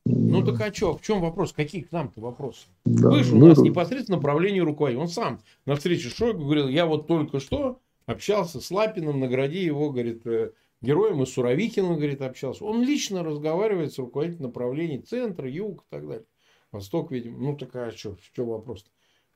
Ну 0.04 0.44
так 0.44 0.60
а 0.60 0.72
что, 0.72 0.96
в 0.96 1.02
чем 1.02 1.20
вопрос? 1.20 1.52
Какие 1.52 1.82
к 1.82 1.90
нам-то 1.90 2.20
вопросы? 2.20 2.68
Да. 2.84 3.10
Вы 3.10 3.24
же 3.24 3.34
у 3.34 3.38
ну, 3.38 3.48
нас 3.48 3.58
непосредственно 3.58 4.18
направление 4.18 4.62
руководителя. 4.62 5.02
Он 5.02 5.08
сам 5.08 5.40
на 5.66 5.74
встрече 5.74 6.08
Шойгу 6.08 6.44
говорил, 6.44 6.68
я 6.68 6.86
вот 6.86 7.08
только 7.08 7.40
что 7.40 7.80
общался 8.06 8.60
с 8.60 8.70
Лапиным, 8.70 9.18
награди 9.18 9.58
его, 9.58 9.90
говорит, 9.90 10.24
э, 10.24 10.52
героем, 10.80 11.20
и 11.20 11.26
Суровикиным, 11.26 11.96
говорит, 11.96 12.22
общался. 12.22 12.64
Он 12.64 12.80
лично 12.82 13.24
разговаривает 13.24 13.92
с 13.92 13.98
руководителем 13.98 14.44
направлений 14.44 14.98
центра, 14.98 15.50
юг 15.50 15.82
и 15.82 15.86
так 15.90 16.06
далее. 16.06 16.26
Восток, 16.70 17.10
видимо. 17.10 17.38
Ну 17.38 17.56
так 17.56 17.74
а 17.74 17.90
что, 17.90 18.14
в 18.14 18.32
чем 18.36 18.46
вопрос? 18.46 18.86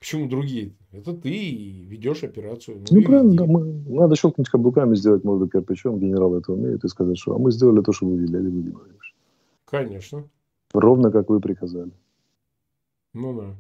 Почему 0.05 0.29
другие? 0.29 0.75
Это 0.93 1.15
ты 1.15 1.31
ведешь 1.31 2.25
операцию. 2.25 2.77
Ну, 2.77 2.85
ну 2.91 3.03
правильно, 3.05 3.35
да, 3.37 3.47
мы, 3.47 3.65
надо 3.87 4.17
щелкнуть 4.17 4.51
каблуками, 4.51 4.95
сделать 4.97 5.25
морду 5.25 5.49
кирпичом, 5.49 5.99
генерал 5.99 6.37
это 6.37 6.53
умеет, 6.53 6.85
и 6.85 6.89
сказать, 6.89 7.17
что 7.17 7.35
а 7.35 7.39
мы 7.39 7.51
сделали 7.51 7.81
то, 7.81 7.91
что 7.93 8.05
вы 8.05 8.19
велели, 8.19 8.51
Владимир 8.51 8.73
Владимирович. 8.73 9.15
Конечно. 9.65 10.29
Ровно 10.75 11.11
как 11.11 11.31
вы 11.31 11.41
приказали. 11.41 11.91
Ну 13.15 13.41
да. 13.41 13.57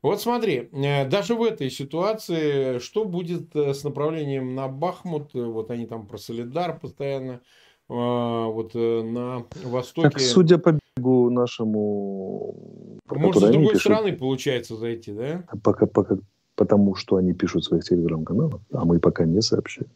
Вот 0.00 0.22
смотри, 0.22 0.70
э, 0.72 1.06
даже 1.06 1.34
в 1.34 1.42
этой 1.42 1.68
ситуации, 1.68 2.78
что 2.78 3.04
будет 3.04 3.54
э, 3.54 3.74
с 3.74 3.84
направлением 3.84 4.54
на 4.54 4.66
Бахмут? 4.66 5.34
Вот 5.34 5.70
они 5.70 5.84
там 5.84 6.06
про 6.06 6.16
Солидар 6.16 6.80
постоянно 6.80 7.42
а, 7.86 8.46
вот 8.46 8.70
э, 8.74 9.02
на 9.02 9.44
востоке. 9.64 10.08
Так, 10.08 10.20
судя 10.20 10.56
по 10.56 10.78
нашему... 10.96 12.98
Может, 13.08 13.42
с 13.42 13.50
другой 13.50 13.74
пишут, 13.74 13.80
стороны 13.80 14.16
получается 14.16 14.76
зайти, 14.76 15.12
да? 15.12 15.44
Пока, 15.62 15.86
пока, 15.86 16.18
потому 16.54 16.94
что 16.94 17.16
они 17.16 17.32
пишут 17.32 17.64
в 17.64 17.66
своих 17.66 17.84
телеграм-каналах, 17.84 18.60
а 18.72 18.84
мы 18.84 19.00
пока 19.00 19.24
не 19.24 19.40
сообщаем. 19.40 19.90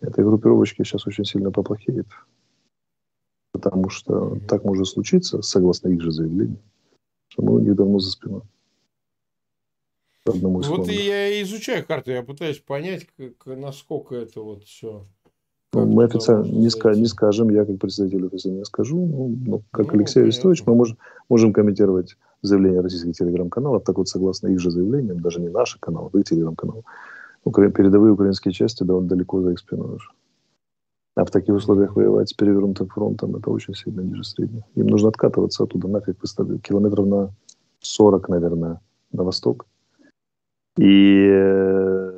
Этой 0.00 0.24
группировочке 0.24 0.84
сейчас 0.84 1.06
очень 1.06 1.24
сильно 1.24 1.50
поплохеет. 1.50 2.06
Потому 3.52 3.88
что 3.88 4.12
mm-hmm. 4.12 4.46
так 4.46 4.64
может 4.64 4.88
случиться, 4.88 5.40
согласно 5.40 5.88
их 5.88 6.02
же 6.02 6.10
заявлению, 6.10 6.58
что 7.28 7.42
мы 7.42 7.54
у 7.54 7.58
них 7.60 7.76
давно 7.76 8.00
за 8.00 8.10
спиной. 8.10 8.42
Вот 10.26 10.88
я 10.88 11.42
изучаю 11.42 11.86
карту, 11.86 12.10
я 12.10 12.22
пытаюсь 12.22 12.58
понять, 12.58 13.06
как, 13.16 13.58
насколько 13.58 14.14
это 14.14 14.40
вот 14.40 14.64
все 14.64 15.06
ну, 15.74 15.86
мы 15.86 16.04
официально 16.04 16.44
не, 16.44 16.68
ска- 16.68 16.94
не 16.94 17.06
скажем, 17.06 17.50
я 17.50 17.64
как 17.64 17.78
представитель 17.78 18.26
офиса 18.26 18.50
не 18.50 18.64
скажу, 18.64 18.96
ну, 18.96 19.36
но 19.46 19.62
как 19.70 19.92
ну, 19.92 19.98
Алексей 19.98 20.22
Арестович 20.22 20.64
мы 20.66 20.74
можем, 20.74 20.98
можем 21.28 21.52
комментировать 21.52 22.16
заявления 22.42 22.80
российских 22.80 23.14
телеграм-каналов, 23.14 23.84
так 23.84 23.96
вот, 23.96 24.08
согласно 24.08 24.48
их 24.48 24.60
же 24.60 24.70
заявлениям, 24.70 25.20
даже 25.20 25.40
не 25.40 25.48
наших 25.48 25.80
каналов, 25.80 26.14
их 26.14 26.24
телеграм-каналов, 26.24 26.84
Укра... 27.44 27.70
Передовые 27.70 28.12
украинские 28.12 28.52
части 28.52 28.84
да, 28.84 28.98
далеко 29.00 29.40
за 29.42 29.52
их 29.52 29.58
спиной 29.58 29.96
уже. 29.96 30.08
А 31.16 31.24
в 31.24 31.30
таких 31.30 31.54
условиях 31.54 31.94
воевать 31.94 32.28
с 32.28 32.32
перевернутым 32.32 32.88
фронтом 32.88 33.36
это 33.36 33.50
очень 33.50 33.74
сильно 33.74 34.00
ниже 34.00 34.24
среднего. 34.24 34.64
Им 34.74 34.86
нужно 34.86 35.08
откатываться 35.10 35.62
оттуда 35.62 35.86
нафиг 35.86 36.18
километров 36.62 37.06
на 37.06 37.30
40, 37.80 38.28
наверное, 38.28 38.80
на 39.12 39.22
восток. 39.22 39.66
И 40.76 41.28
э, 41.30 42.13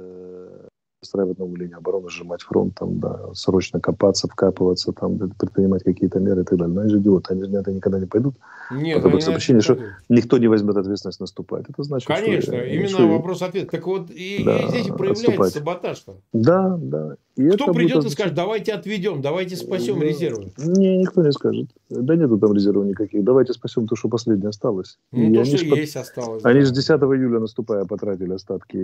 выстраивать 1.02 1.38
новую 1.38 1.56
линию 1.56 1.78
обороны, 1.78 2.08
сжимать 2.08 2.42
фронт, 2.42 2.74
там, 2.74 2.98
да, 2.98 3.20
срочно 3.34 3.80
копаться, 3.80 4.28
вкапываться, 4.28 4.92
там, 4.92 5.18
предпринимать 5.18 5.84
какие-то 5.84 6.18
меры 6.20 6.42
и 6.42 6.44
так 6.44 6.58
далее. 6.58 6.74
Но 6.74 6.80
они 6.82 6.90
же 6.90 6.98
идиоты, 6.98 7.34
они 7.34 7.44
же 7.44 7.50
на 7.50 7.58
это 7.58 7.72
никогда 7.72 7.98
не 7.98 8.06
пойдут. 8.06 8.34
Нет, 8.70 8.96
Потому 8.96 9.20
что 9.20 9.32
причине, 9.32 9.60
что 9.60 9.78
никто 10.08 10.38
не 10.38 10.48
возьмет 10.48 10.76
ответственность 10.76 11.20
наступать. 11.20 11.66
Это 11.68 11.82
значит, 11.82 12.08
Конечно, 12.08 12.54
что, 12.54 12.64
именно 12.64 12.88
что 12.88 13.08
вопрос 13.08 13.42
ответ. 13.42 13.70
Так 13.70 13.86
вот, 13.86 14.10
и, 14.10 14.42
да, 14.44 14.58
и 14.58 14.68
здесь 14.68 14.86
проявляется 14.88 15.58
саботаж-то. 15.58 16.16
Да, 16.32 16.76
да. 16.80 17.16
И 17.36 17.50
Кто 17.50 17.72
придет 17.74 17.96
будет... 17.96 18.06
и 18.06 18.10
скажет, 18.10 18.34
давайте 18.34 18.72
отведем, 18.72 19.20
давайте 19.20 19.56
спасем 19.56 20.00
да. 20.00 20.06
резервы? 20.06 20.52
Не, 20.56 20.96
никто 20.96 21.22
не 21.22 21.32
скажет. 21.32 21.68
Да 21.90 22.16
нету 22.16 22.38
там 22.38 22.54
резервов 22.54 22.86
никаких. 22.86 23.22
Давайте 23.24 23.52
спасем 23.52 23.86
то, 23.86 23.94
что 23.94 24.08
последнее 24.08 24.48
осталось. 24.48 24.98
Ну, 25.12 25.22
и 25.22 25.34
то, 25.34 25.44
что 25.44 25.56
есть 25.76 25.94
под... 25.94 26.02
осталось. 26.02 26.44
Они 26.46 26.60
да. 26.60 26.66
же 26.66 26.72
10 26.72 26.90
июля, 26.90 27.40
наступая, 27.40 27.84
потратили 27.84 28.32
остатки 28.32 28.78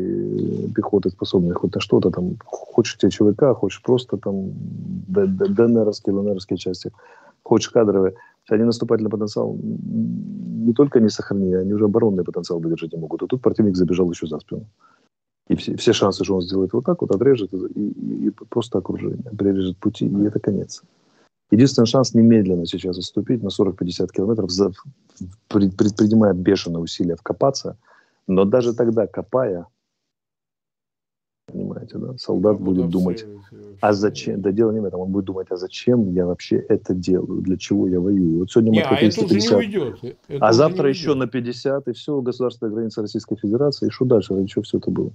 пехоты, 0.75 1.09
способные 1.09 1.55
хоть 1.55 1.75
на 1.75 1.81
что-то 1.81 2.11
там. 2.11 2.37
Хочешь 2.45 2.99
те 2.99 3.09
ЧВК, 3.09 3.55
хочешь 3.57 3.81
просто 3.83 4.19
там 4.19 4.53
ДНРовские, 5.09 6.15
ЛНРовские 6.15 6.59
части, 6.59 6.93
хочешь 7.43 7.71
кадровые. 7.71 8.15
Они 8.51 8.65
наступательный 8.65 9.11
потенциал 9.11 9.57
не 10.63 10.75
только 10.75 11.01
не 11.01 11.09
сохранили, 11.09 11.57
они 11.57 11.73
уже 11.73 11.87
оборонный 11.87 12.25
потенциал 12.25 12.61
выдержать 12.61 12.93
не 12.93 12.99
могут. 12.99 13.23
А 13.23 13.27
тут 13.27 13.41
противник 13.41 13.77
забежал 13.77 14.11
еще 14.11 14.27
за 14.27 14.39
спину. 14.41 14.67
И 15.49 15.57
все, 15.57 15.77
все 15.77 15.93
шансы, 15.93 16.25
что 16.25 16.37
он 16.37 16.43
сделает 16.43 16.73
вот 16.73 16.85
так 16.85 17.03
вот, 17.03 17.11
отрежет 17.11 17.53
и, 17.53 17.57
и, 17.57 18.27
и 18.27 18.31
просто 18.31 18.79
окружение, 18.79 19.31
прирежет 19.37 19.77
пути, 19.79 20.07
и 20.07 20.25
это 20.25 20.39
конец. 20.39 20.83
Единственный 21.51 21.87
шанс 21.87 22.15
немедленно 22.15 22.65
сейчас 22.65 22.97
отступить 22.97 23.43
на 23.43 23.49
40-50 23.49 24.09
километров, 24.13 24.51
за, 24.51 24.73
предпринимая 25.49 26.33
бешеные 26.33 26.81
усилия 26.81 27.17
вкопаться, 27.17 27.77
но 28.27 28.45
даже 28.45 28.73
тогда, 28.73 29.07
копая, 29.07 29.67
понимаете, 31.53 31.99
да, 31.99 32.17
солдат 32.17 32.59
ну, 32.59 32.65
будет 32.65 32.89
думать, 32.89 33.19
все, 33.19 33.39
все, 33.49 33.57
а 33.81 33.93
зачем, 33.93 34.41
да 34.41 34.53
дело 34.53 34.71
не 34.71 34.81
в 34.81 34.85
этом, 34.85 35.01
он 35.01 35.11
будет 35.11 35.27
думать, 35.27 35.49
а 35.51 35.57
зачем 35.57 36.11
я 36.13 36.25
вообще 36.25 36.57
это 36.57 36.95
делаю, 36.95 37.43
для 37.43 37.57
чего 37.59 37.87
я 37.87 38.01
воюю. 38.01 38.39
Вот 38.39 38.51
сегодня 38.51 38.71
мы 38.71 38.77
не, 38.77 38.83
а 38.83 38.95
это 38.95 39.29
50, 39.29 39.51
не 39.51 39.57
уйдет. 39.57 40.19
Это 40.29 40.47
а 40.47 40.53
завтра 40.53 40.89
еще 40.89 41.15
на 41.15 41.27
50, 41.27 41.89
и 41.89 41.93
все, 41.93 42.21
государственная 42.21 42.73
граница 42.73 43.03
Российской 43.03 43.37
Федерации, 43.37 43.89
и 43.89 43.91
что 43.91 44.05
дальше, 44.05 44.35
ради 44.35 44.47
чего 44.47 44.63
все 44.63 44.79
это 44.79 44.91
было? 44.91 45.13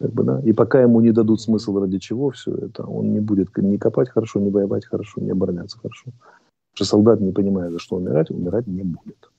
Как 0.00 0.14
бы, 0.14 0.22
да? 0.24 0.40
И 0.40 0.54
пока 0.54 0.80
ему 0.80 1.02
не 1.02 1.12
дадут 1.12 1.42
смысл, 1.42 1.78
ради 1.78 1.98
чего 1.98 2.30
все 2.30 2.54
это, 2.54 2.84
он 2.86 3.12
не 3.12 3.20
будет 3.20 3.54
ни 3.58 3.76
копать 3.76 4.08
хорошо, 4.08 4.40
ни 4.40 4.48
воевать 4.48 4.86
хорошо, 4.86 5.20
ни 5.20 5.30
обороняться 5.30 5.78
хорошо. 5.78 6.04
Потому 6.06 6.74
что 6.74 6.84
солдат, 6.86 7.20
не 7.20 7.32
понимая, 7.32 7.70
за 7.70 7.78
что 7.78 7.96
умирать, 7.96 8.30
умирать 8.30 8.66
не 8.66 8.82
будет. 8.82 9.30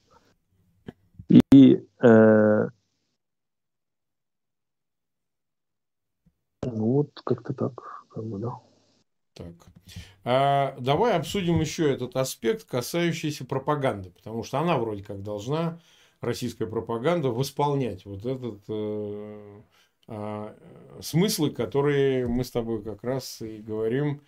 И 1.51 1.83
э, 2.03 2.67
ну 6.63 6.85
вот 6.93 7.09
как-то 7.23 7.53
так, 7.53 8.05
как 8.09 8.23
бы, 8.23 8.37
да. 8.37 8.53
Так. 9.33 9.53
А, 10.23 10.75
давай 10.79 11.13
обсудим 11.13 11.59
еще 11.59 11.91
этот 11.91 12.15
аспект, 12.15 12.65
касающийся 12.65 13.45
пропаганды, 13.45 14.11
потому 14.11 14.43
что 14.43 14.59
она 14.59 14.77
вроде 14.77 15.03
как 15.03 15.23
должна, 15.23 15.79
российская 16.19 16.67
пропаганда, 16.67 17.29
восполнять 17.29 18.05
вот 18.05 18.25
этот 18.25 18.61
э, 18.67 19.61
смыслы, 21.01 21.51
которые 21.51 22.27
мы 22.27 22.43
с 22.43 22.51
тобой 22.51 22.83
как 22.83 23.03
раз 23.03 23.41
и 23.41 23.59
говорим, 23.59 24.21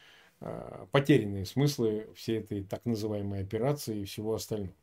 а, 0.46 0.88
потерянные 0.92 1.46
смыслы 1.46 2.10
всей 2.16 2.40
этой 2.40 2.64
так 2.64 2.86
называемой 2.86 3.42
операции 3.42 4.02
и 4.02 4.06
всего 4.06 4.34
остального. 4.34 4.76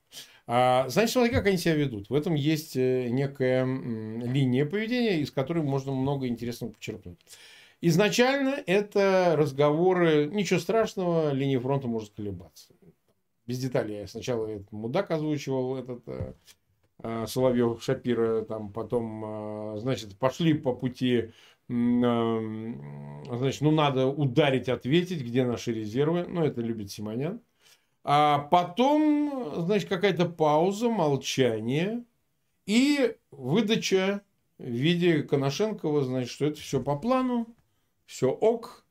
А, 0.46 0.88
значит, 0.88 1.12
смотри, 1.12 1.30
как 1.30 1.46
они 1.46 1.58
себя 1.58 1.74
ведут. 1.74 2.08
В 2.08 2.14
этом 2.14 2.34
есть 2.34 2.76
э, 2.76 3.08
некая 3.10 3.66
линия 3.66 4.64
поведения, 4.64 5.20
из 5.20 5.30
которой 5.30 5.62
можно 5.62 5.92
много 5.92 6.28
интересного 6.28 6.72
почерпнуть. 6.72 7.18
Изначально 7.82 8.56
это 8.66 9.34
разговоры, 9.36 10.30
ничего 10.32 10.58
страшного, 10.58 11.32
линия 11.32 11.60
фронта 11.60 11.88
может 11.88 12.14
колебаться. 12.14 12.72
Без 13.46 13.58
деталей. 13.58 13.98
Я 13.98 14.06
сначала 14.06 14.46
этот 14.46 14.72
мудак 14.72 15.10
озвучивал, 15.10 15.76
этот 15.76 16.02
Э, 16.06 16.32
Соловьев, 17.26 17.82
Шапира, 17.82 18.42
там 18.42 18.72
потом, 18.72 19.74
э, 19.74 19.78
значит, 19.78 20.18
пошли 20.18 20.54
по 20.54 20.74
пути, 20.74 21.16
э, 21.16 21.30
значит, 21.68 23.60
ну 23.60 23.70
надо 23.70 24.06
ударить, 24.06 24.68
ответить, 24.68 25.22
где 25.22 25.44
наши 25.44 25.72
резервы, 25.72 26.26
ну 26.28 26.44
это 26.44 26.60
любит 26.60 26.90
Симонян. 26.90 27.40
А 28.02 28.38
потом, 28.38 29.52
значит, 29.56 29.88
какая-то 29.88 30.26
пауза, 30.26 30.88
молчание 30.88 32.04
и 32.66 33.16
выдача 33.30 34.22
в 34.58 34.64
виде 34.64 35.22
Коношенкова, 35.22 36.04
значит, 36.04 36.30
что 36.30 36.46
это 36.46 36.60
все 36.60 36.82
по 36.82 36.96
плану, 36.96 37.54
все 38.06 38.30
ок, 38.30 38.84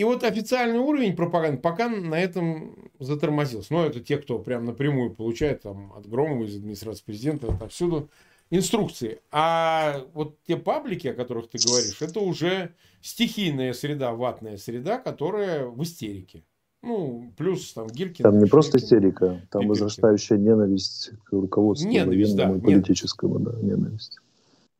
и 0.00 0.04
вот 0.04 0.24
официальный 0.24 0.78
уровень 0.78 1.14
пропаганды 1.14 1.60
пока 1.60 1.90
на 1.90 2.18
этом 2.18 2.90
затормозился. 2.98 3.70
Но 3.74 3.84
это 3.84 4.00
те, 4.00 4.16
кто 4.16 4.38
прям 4.38 4.64
напрямую 4.64 5.10
получает 5.10 5.60
там, 5.60 5.92
от 5.92 6.08
Громова, 6.08 6.44
из 6.44 6.56
администрации 6.56 7.04
президента, 7.04 7.52
отовсюду 7.52 8.08
инструкции. 8.48 9.20
А 9.30 10.02
вот 10.14 10.38
те 10.46 10.56
паблики, 10.56 11.08
о 11.08 11.12
которых 11.12 11.50
ты 11.50 11.58
говоришь, 11.62 12.00
это 12.00 12.20
уже 12.20 12.72
стихийная 13.02 13.74
среда, 13.74 14.12
ватная 14.12 14.56
среда, 14.56 14.96
которая 14.96 15.66
в 15.66 15.82
истерике. 15.82 16.44
Ну, 16.82 17.30
плюс 17.36 17.70
там 17.74 17.86
Гиркин. 17.88 18.22
Там 18.22 18.38
не 18.38 18.46
просто 18.46 18.78
истерика, 18.78 19.46
там 19.50 19.68
возрастающая 19.68 20.38
ненависть 20.38 21.10
к 21.24 21.32
руководству 21.32 21.90
ненависть, 21.90 22.36
военному 22.36 22.58
да, 22.58 22.70
и 22.70 22.72
политическому, 22.72 23.38
ненависть. 23.38 23.60
да, 23.60 23.66
ненависть. 23.66 24.18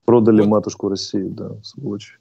Продали 0.06 0.40
вот. 0.40 0.48
матушку 0.48 0.88
России, 0.88 1.28
да, 1.28 1.62
сволочь. 1.62 2.18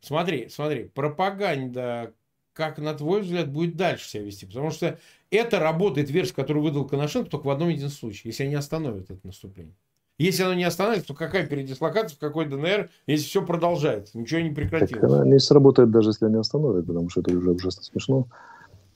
Смотри, 0.00 0.48
смотри, 0.48 0.84
пропаганда, 0.94 2.12
как 2.52 2.78
на 2.78 2.94
твой 2.94 3.22
взгляд, 3.22 3.50
будет 3.50 3.76
дальше 3.76 4.08
себя 4.08 4.22
вести? 4.24 4.46
Потому 4.46 4.70
что 4.70 4.98
это 5.30 5.58
работает 5.58 6.10
версия, 6.10 6.34
которую 6.34 6.64
выдал 6.64 6.86
Коношенко, 6.86 7.30
только 7.30 7.46
в 7.46 7.50
одном 7.50 7.68
единственном 7.68 8.12
случае, 8.12 8.30
если 8.30 8.44
они 8.44 8.54
остановят 8.54 9.10
это 9.10 9.26
наступление. 9.26 9.74
Если 10.18 10.42
оно 10.42 10.54
не 10.54 10.64
остановится, 10.64 11.08
то 11.08 11.14
какая 11.14 11.46
передислокация, 11.46 12.16
в 12.16 12.18
какой 12.18 12.46
ДНР, 12.46 12.90
если 13.06 13.24
все 13.24 13.44
продолжается, 13.46 14.18
ничего 14.18 14.40
не 14.40 14.50
прекратилось? 14.50 15.00
Так 15.00 15.04
она 15.04 15.24
не 15.24 15.38
сработает 15.38 15.92
даже, 15.92 16.10
если 16.10 16.26
они 16.26 16.36
остановят, 16.36 16.86
потому 16.86 17.08
что 17.08 17.20
это 17.20 17.36
уже 17.36 17.52
ужасно 17.52 17.84
смешно. 17.84 18.26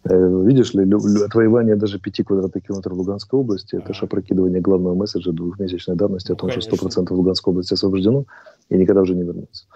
Э, 0.04 0.42
видишь 0.44 0.74
ли, 0.74 0.84
отвоевание 1.24 1.76
даже 1.76 2.00
5 2.00 2.24
квадратных 2.24 2.66
километров 2.66 2.96
Луганской 2.96 3.38
области, 3.38 3.76
это 3.76 3.94
же 3.94 4.06
опрокидывание 4.06 4.60
главного 4.60 4.96
месседжа 4.96 5.30
двухмесячной 5.30 5.94
давности 5.94 6.32
о 6.32 6.34
том, 6.34 6.50
Конечно. 6.50 6.76
что 6.76 6.88
100% 6.88 7.14
Луганской 7.14 7.52
области 7.52 7.74
освобождено 7.74 8.24
и 8.68 8.76
никогда 8.76 9.02
уже 9.02 9.14
не 9.14 9.22
вернется. 9.22 9.66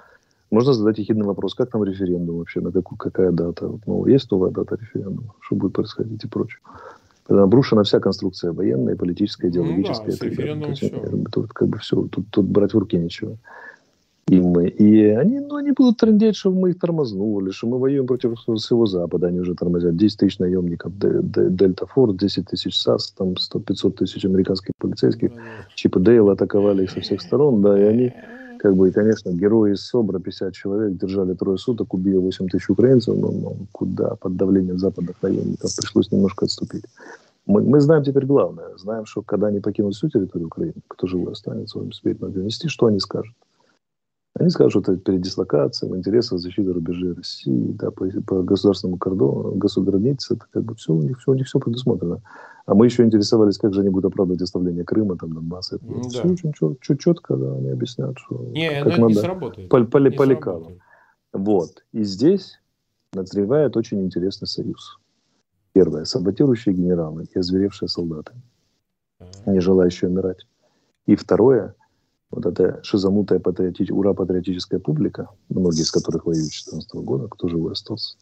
Можно 0.51 0.73
задать 0.73 0.99
ехидный 0.99 1.27
вопрос, 1.27 1.55
как 1.55 1.71
там 1.71 1.85
референдум 1.85 2.39
вообще, 2.39 2.61
на 2.61 2.71
какую, 2.71 2.99
какая 2.99 3.33
дата? 3.33 3.71
Ну, 3.87 4.07
есть 4.07 4.31
новая 4.31 4.51
дата 4.51 4.77
референдума? 4.77 5.35
Что 5.41 5.57
будет 5.57 5.73
происходить 5.73 6.25
и 6.25 6.29
прочее? 6.29 6.61
Обрушена 7.29 7.83
вся 7.83 7.99
конструкция 7.99 8.53
военная, 8.53 8.95
политическая, 8.95 9.49
идеологическая. 9.49 10.13
Ну, 10.13 10.19
да, 10.21 10.27
референдум 10.27 10.75
все. 10.75 10.91
Тут 11.33 11.53
как 11.53 11.69
бы 11.69 11.79
все, 11.79 12.03
тут, 12.07 12.27
тут 12.31 12.47
брать 12.47 12.75
в 12.75 12.79
руки 12.79 12.97
нечего. 12.97 13.37
И 14.29 14.41
мы, 14.41 14.67
и 14.69 15.05
они, 15.05 15.39
ну, 15.39 15.55
они 15.55 15.71
будут 15.71 15.99
трендеть, 15.99 16.35
что 16.35 16.51
мы 16.51 16.71
их 16.71 16.81
тормознули, 16.81 17.51
что 17.51 17.69
мы 17.69 17.79
воюем 17.79 18.09
против 18.09 18.37
всего 18.41 18.87
Запада, 18.87 19.29
они 19.29 19.39
уже 19.39 19.55
тормозят. 19.55 19.97
10 19.97 20.19
тысяч 20.19 20.39
наемников 20.41 20.93
Дельта 20.99 21.87
Форд, 21.87 22.17
10 22.17 22.47
тысяч 22.47 22.77
САС, 22.77 23.13
там 23.13 23.35
100-500 23.35 23.93
тысяч 23.93 24.25
американских 24.25 24.73
полицейских, 24.79 25.31
Чипа 25.77 26.01
Дейла 26.01 26.33
атаковали 26.33 26.85
их 26.85 26.91
со 26.91 27.01
всех 27.01 27.21
сторон, 27.21 27.63
да, 27.63 27.79
и 27.79 27.83
они 27.85 28.13
как 28.67 28.75
бы, 28.75 28.89
и, 28.89 28.91
конечно, 28.91 29.31
герои 29.31 29.75
из 29.75 29.83
СОБРа, 29.83 30.19
50 30.19 30.53
человек, 30.53 30.99
держали 30.99 31.35
трое 31.35 31.57
суток, 31.57 31.95
убили 31.95 32.17
8 32.17 32.49
тысяч 32.49 32.69
украинцев, 32.69 33.17
но, 33.17 33.31
но 33.31 33.57
куда 33.71 34.17
под 34.17 34.37
давлением 34.37 34.81
западных 34.81 35.23
наемников 35.23 35.71
пришлось 35.77 36.11
немножко 36.11 36.47
отступить. 36.47 36.83
Мы, 37.47 37.63
мы 37.63 37.81
знаем 37.81 38.03
теперь 38.03 38.27
главное. 38.27 38.77
Знаем, 38.77 39.07
что 39.07 39.23
когда 39.23 39.47
они 39.47 39.61
покинут 39.61 39.95
всю 39.95 40.09
территорию 40.09 40.49
Украины, 40.49 40.75
кто 40.89 41.07
живой 41.07 41.31
останется, 41.31 41.79
им 41.79 41.91
успеет 41.91 42.21
ноги 42.21 42.41
внести, 42.41 42.67
что 42.67 42.87
они 42.87 42.99
скажут? 42.99 43.37
Они 44.35 44.51
скажут, 44.51 44.83
что 44.83 44.93
это 44.93 45.01
передислокация 45.01 45.89
в 45.89 45.97
интересах 45.97 46.41
защиты 46.41 46.73
рубежей 46.73 47.13
России, 47.13 47.71
да, 47.79 47.93
по, 47.93 48.05
по 48.27 48.43
государственному 48.43 48.99
кордону, 48.99 49.53
государнице, 49.53 50.35
это 50.35 50.45
как 50.51 50.65
бы 50.65 50.75
все 50.75 50.93
у 50.93 51.03
них 51.03 51.21
все, 51.21 51.31
у 51.31 51.35
них 51.35 51.47
все 51.47 51.61
предусмотрено. 51.61 52.21
А 52.67 52.75
мы 52.75 52.87
еще 52.87 53.05
интересовались, 53.05 53.59
как 53.59 53.73
же 53.73 53.81
они 53.81 53.91
будут 53.91 54.13
оправдывать 54.13 54.43
оставление 54.43 54.85
Крыма, 54.85 55.17
там, 55.17 55.33
Донбасса. 55.33 55.77
Это, 55.77 55.87
да. 55.87 56.09
Все 56.09 56.29
очень 56.29 56.53
чет, 56.53 56.99
четко, 56.99 57.37
да, 57.37 57.55
они 57.55 57.71
объясняют, 57.71 58.19
что 58.19 58.43
не, 58.51 58.69
как, 58.69 58.89
как 58.89 58.99
надо. 58.99 59.09
Не 59.09 59.15
сработает. 59.15 59.69
По, 59.69 59.85
по, 59.85 59.99
не 59.99 60.11
по 60.11 60.25
лекалам. 60.25 60.81
Вот. 61.33 61.85
И 61.93 62.03
здесь 62.03 62.61
назревает 63.13 63.77
очень 63.77 64.03
интересный 64.03 64.49
союз. 64.49 64.99
Первое. 65.75 66.05
Саботирующие 66.05 66.75
генералы 66.75 67.27
и 67.33 67.39
озверевшие 67.39 67.89
солдаты, 67.89 68.33
не 69.47 69.61
желающие 69.61 70.11
умирать. 70.11 70.47
И 71.07 71.15
второе. 71.15 71.77
вот 72.31 72.47
эта 72.47 72.83
шизанутая 72.83 73.39
патриотич... 73.39 73.93
ура-патриотическая 73.93 74.81
публика, 74.81 75.29
многие 75.49 75.83
из 75.83 75.93
которых 75.93 76.27
воюют 76.27 76.47
с 76.47 76.65
2014 76.65 76.95
года, 76.95 77.29
кто 77.29 77.47
живой 77.47 77.73
остался, 77.73 78.17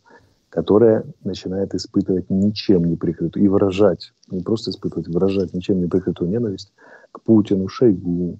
которая 0.54 1.04
начинает 1.24 1.74
испытывать 1.74 2.30
ничем 2.30 2.84
не 2.84 2.94
прикрытую 2.94 3.44
и 3.44 3.48
выражать, 3.48 4.12
не 4.30 4.40
просто 4.40 4.70
испытывать, 4.70 5.08
выражать 5.08 5.52
ничем 5.52 5.80
не 5.80 5.88
прикрытую 5.88 6.30
ненависть 6.30 6.72
к 7.10 7.20
Путину, 7.22 7.66
Шойгу, 7.66 8.38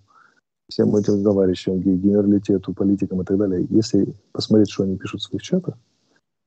всем 0.68 0.94
этим 0.94 1.24
товарищам, 1.24 1.80
генералитету, 1.80 2.72
политикам 2.72 3.20
и 3.20 3.24
так 3.24 3.36
далее. 3.36 3.66
Если 3.68 4.14
посмотреть, 4.30 4.70
что 4.70 4.84
они 4.84 4.96
пишут 4.96 5.22
в 5.22 5.24
своих 5.24 5.42
чатах, 5.42 5.74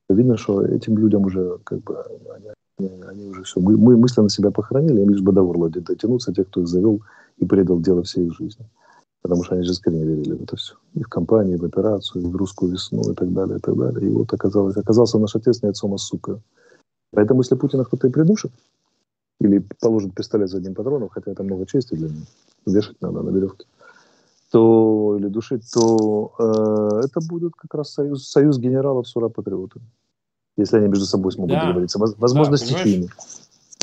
то 0.08 0.14
видно, 0.14 0.38
что 0.38 0.64
этим 0.64 0.96
людям 0.96 1.26
уже 1.26 1.58
как 1.64 1.82
бы 1.82 2.02
они, 2.34 3.02
они 3.06 3.28
уже 3.28 3.42
все, 3.42 3.60
мы, 3.60 3.76
мы 3.76 3.98
мысленно 3.98 4.30
себя 4.30 4.50
похоронили, 4.50 5.02
им 5.02 5.10
лишь 5.10 5.20
бы 5.20 5.32
до 5.32 5.44
дотянуться, 5.82 6.32
те, 6.32 6.44
кто 6.44 6.62
их 6.62 6.68
завел 6.68 7.02
и 7.36 7.44
предал 7.44 7.78
дело 7.78 8.02
всей 8.04 8.26
их 8.26 8.34
жизни. 8.38 8.64
Потому 9.28 9.44
что 9.44 9.56
они 9.56 9.64
же 9.64 9.72
искренне 9.72 10.04
верили 10.04 10.32
в 10.32 10.42
это 10.42 10.56
все. 10.56 10.74
И 10.94 11.02
в 11.02 11.08
компании, 11.08 11.56
и 11.56 11.58
в 11.58 11.64
операцию, 11.64 12.22
и 12.22 12.26
в 12.26 12.34
русскую 12.34 12.72
весну, 12.72 13.02
и 13.12 13.14
так 13.14 13.30
далее, 13.34 13.58
и 13.58 13.60
так 13.60 13.76
далее. 13.76 14.08
И 14.08 14.10
вот 14.10 14.32
оказалось, 14.32 14.74
оказался 14.74 15.18
наш 15.18 15.36
отец 15.36 15.62
не 15.62 15.68
отцом, 15.68 15.92
а 15.92 15.98
сука. 15.98 16.40
Поэтому, 17.12 17.42
если 17.42 17.54
Путина 17.54 17.84
кто-то 17.84 18.06
и 18.06 18.10
придушит, 18.10 18.52
или 19.38 19.62
положит 19.80 20.14
пистолет 20.14 20.48
за 20.48 20.56
одним 20.56 20.74
патроном, 20.74 21.10
хотя 21.10 21.30
это 21.30 21.42
много 21.42 21.66
чести 21.66 21.94
для 21.94 22.08
него, 22.08 22.24
вешать 22.64 22.96
надо 23.02 23.20
на 23.20 23.28
веревке, 23.28 23.66
то, 24.50 25.18
или 25.18 25.28
душить, 25.28 25.70
то 25.74 26.32
э, 26.38 27.04
это 27.04 27.20
будет 27.20 27.52
как 27.54 27.74
раз 27.74 27.92
союз, 27.92 28.30
союз 28.30 28.58
генералов 28.58 29.06
с 29.06 29.14
ура-патриотами. 29.14 29.84
Если 30.56 30.78
они 30.78 30.88
между 30.88 31.04
собой 31.04 31.32
смогут 31.32 31.52
да. 31.52 31.66
договориться. 31.66 31.98
Возможно, 31.98 32.56
да, 32.56 32.64
стихийно. 32.64 33.08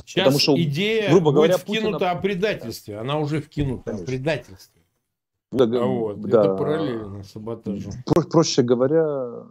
Сейчас 0.05 0.23
Потому 0.23 0.39
что, 0.39 0.59
идея 0.59 1.11
грубо 1.11 1.31
говоря, 1.31 1.57
вкинута 1.57 1.91
Путина... 1.91 2.11
о 2.11 2.15
предательстве. 2.15 2.97
Она 2.97 3.19
уже 3.19 3.41
вкинута 3.41 3.91
о 3.91 3.97
предательстве. 3.99 4.81
Да, 5.55 5.65
а 5.65 5.85
вот, 5.85 6.21
да. 6.21 6.41
Это 6.41 6.55
параллельно 6.55 7.23
саботажу. 7.23 7.89
Про- 8.05 8.23
проще 8.23 8.61
говоря, 8.61 9.43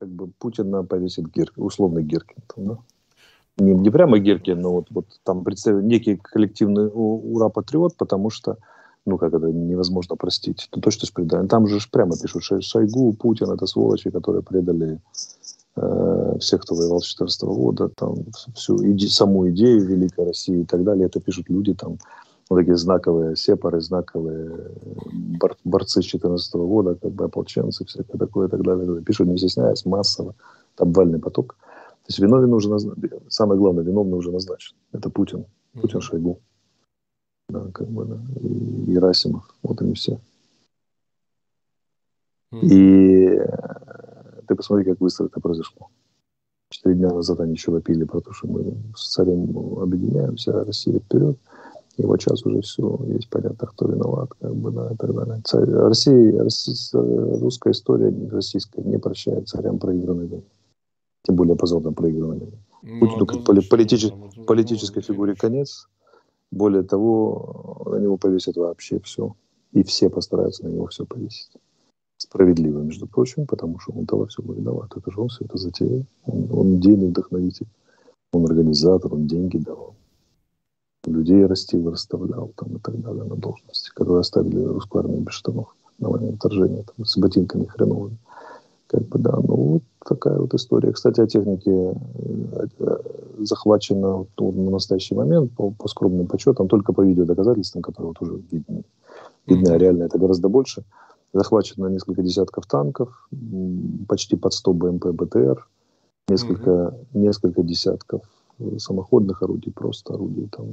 как 0.00 0.08
бы 0.08 0.28
Путина 0.38 0.84
повесит 0.84 1.26
Гер... 1.28 1.52
условный 1.56 2.02
Геркин. 2.02 2.42
Да? 2.56 2.78
Не, 3.58 3.74
не 3.74 3.90
прямо 3.90 4.18
Геркин, 4.18 4.60
но 4.60 4.72
вот, 4.72 4.86
вот 4.90 5.06
там 5.24 5.44
представил 5.44 5.80
некий 5.80 6.16
коллективный 6.16 6.88
ура-патриот, 6.92 7.96
потому 7.96 8.30
что 8.30 8.56
ну, 9.04 9.18
как 9.18 9.34
это 9.34 9.46
невозможно 9.46 10.16
простить. 10.16 10.68
Это 10.70 10.80
точно 10.80 11.06
же 11.06 11.12
предание. 11.12 11.48
Там 11.48 11.66
же 11.66 11.78
прямо 11.90 12.16
пишут, 12.16 12.44
Шойгу, 12.44 13.12
Путин– 13.14 13.50
это 13.52 13.66
сволочи, 13.66 14.10
которые 14.10 14.42
предали 14.42 15.00
э, 15.76 16.36
всех, 16.38 16.62
кто 16.62 16.74
воевал 16.74 17.00
с 17.00 17.14
2014 17.16 17.42
года, 17.42 17.88
там, 17.88 18.14
всю 18.54 18.76
иде, 18.84 19.08
саму 19.08 19.50
идею 19.50 19.84
Великой 19.84 20.26
России 20.26 20.60
и 20.60 20.64
так 20.64 20.84
далее. 20.84 21.06
Это 21.06 21.20
пишут 21.20 21.50
люди, 21.50 21.74
там, 21.74 21.98
вот 22.52 22.60
такие 22.60 22.76
знаковые 22.76 23.36
сепары, 23.36 23.80
знаковые 23.80 24.70
бор, 25.40 25.56
борцы 25.64 26.02
с 26.02 26.10
2014 26.10 26.54
года, 26.54 26.94
как 26.94 27.12
бы 27.12 27.24
ополченцы, 27.24 27.84
всякое 27.84 28.18
такое 28.18 28.48
и 28.48 28.50
так 28.50 28.62
далее. 28.62 29.02
Пишут, 29.02 29.28
не 29.28 29.38
стесняясь, 29.38 29.84
массово, 29.84 30.34
обвальный 30.76 31.18
поток. 31.18 31.56
То 32.04 32.08
есть 32.08 32.18
виновен 32.18 32.52
уже 32.52 32.68
назначен. 32.70 33.20
Самое 33.28 33.58
главное, 33.58 33.84
виновный 33.84 34.18
уже 34.18 34.30
назначен. 34.30 34.76
Это 34.92 35.10
Путин. 35.10 35.44
Путин 35.80 36.00
Шойгу 36.00 36.40
да, 37.52 37.70
как 37.72 37.88
бы, 37.88 38.04
да, 38.04 38.20
и 38.40 38.92
Герасимов, 38.92 39.44
вот 39.62 39.80
они 39.82 39.94
все. 39.94 40.18
И 42.50 43.24
э, 43.24 44.42
ты 44.46 44.54
посмотри, 44.54 44.84
как 44.84 44.98
быстро 44.98 45.26
это 45.26 45.40
произошло. 45.40 45.88
Четыре 46.70 46.96
дня 46.96 47.10
назад 47.10 47.40
они 47.40 47.52
еще 47.52 47.70
вопили 47.70 48.04
про 48.04 48.20
то, 48.20 48.32
что 48.32 48.46
мы 48.48 48.74
с 48.94 49.12
царем 49.12 49.78
объединяемся, 49.78 50.64
Россия 50.64 50.98
вперед. 50.98 51.38
И 51.98 52.06
вот 52.06 52.22
сейчас 52.22 52.44
уже 52.46 52.62
все, 52.62 52.98
есть 53.08 53.28
понятно, 53.28 53.66
кто 53.66 53.86
виноват, 53.86 54.30
как 54.40 54.54
бы, 54.54 54.70
да, 54.70 54.90
и 54.92 54.96
так 54.96 55.14
далее. 55.14 55.42
Царь, 55.44 55.68
Россия, 55.68 56.42
Россия, 56.42 56.74
русская 57.38 57.72
история 57.72 58.12
российская 58.30 58.82
не 58.82 58.98
прощает 58.98 59.48
царям 59.48 59.78
проигранной 59.78 60.26
войны. 60.26 60.44
Тем 61.22 61.36
более 61.36 61.56
позорно 61.56 61.92
проигранной 61.92 62.38
войны. 62.38 62.58
Ну, 62.82 62.98
Путину 63.00 63.26
как 63.26 63.44
поли, 63.44 63.60
политичес, 63.60 64.12
политической 64.46 65.02
фигуре 65.02 65.34
конец, 65.34 65.86
более 66.50 66.82
того, 66.82 67.82
на 67.86 67.96
него 67.96 68.16
повесят 68.16 68.56
вообще 68.56 68.98
все. 69.00 69.34
И 69.72 69.82
все 69.82 70.10
постараются 70.10 70.64
на 70.64 70.68
него 70.68 70.86
все 70.86 71.04
повесить. 71.04 71.52
Справедливо, 72.18 72.80
между 72.80 73.06
прочим, 73.06 73.46
потому 73.46 73.78
что 73.78 73.92
он 73.92 74.06
того 74.06 74.26
всего 74.26 74.52
виноват. 74.52 74.96
Это 74.96 75.10
же 75.10 75.20
он 75.20 75.28
все 75.28 75.44
это 75.44 75.58
затеял. 75.58 76.04
Он, 76.24 76.48
он 76.52 76.76
идейный 76.76 77.08
вдохновитель. 77.08 77.66
Он 78.32 78.44
организатор, 78.44 79.12
он 79.14 79.26
деньги 79.26 79.58
давал. 79.58 79.94
Людей 81.06 81.44
растил, 81.46 81.90
расставлял 81.90 82.52
там 82.56 82.76
и 82.76 82.78
так 82.78 83.00
далее 83.00 83.24
на 83.24 83.36
должности, 83.36 83.90
которые 83.94 84.20
оставили 84.20 84.62
русскую 84.62 85.02
армию 85.02 85.22
без 85.22 85.32
штанов 85.32 85.74
на 85.98 86.10
момент 86.10 86.36
вторжения, 86.36 86.84
там, 86.84 87.04
с 87.04 87.16
ботинками 87.16 87.64
хреновыми. 87.66 88.18
Как 88.86 89.02
бы, 89.08 89.18
да, 89.18 89.36
ну 89.36 89.54
вот 89.54 89.82
такая 90.04 90.38
вот 90.38 90.54
история. 90.54 90.92
Кстати, 90.92 91.20
о 91.20 91.26
технике 91.26 91.94
э, 92.80 92.96
захвачено 93.38 94.26
вот, 94.36 94.54
на 94.54 94.70
настоящий 94.70 95.14
момент 95.14 95.52
по, 95.52 95.70
по 95.70 95.88
скромным 95.88 96.26
подсчетам, 96.26 96.68
только 96.68 96.92
по 96.92 97.00
видеодоказательствам, 97.00 97.82
которые 97.82 98.08
вот 98.08 98.20
уже 98.20 98.40
видны, 98.50 98.84
видны 99.46 99.68
mm-hmm. 99.68 99.74
а 99.74 99.78
реально 99.78 100.02
это 100.04 100.18
гораздо 100.18 100.48
больше. 100.48 100.84
Захвачено 101.32 101.86
несколько 101.86 102.22
десятков 102.22 102.66
танков, 102.66 103.28
почти 104.06 104.36
под 104.36 104.52
100 104.52 104.72
БМП 104.74 105.06
БТР, 105.06 105.66
несколько, 106.28 106.70
mm-hmm. 106.70 107.06
несколько 107.14 107.62
десятков 107.62 108.22
самоходных 108.78 109.42
орудий, 109.42 109.72
просто 109.72 110.14
орудий 110.14 110.48
там. 110.48 110.66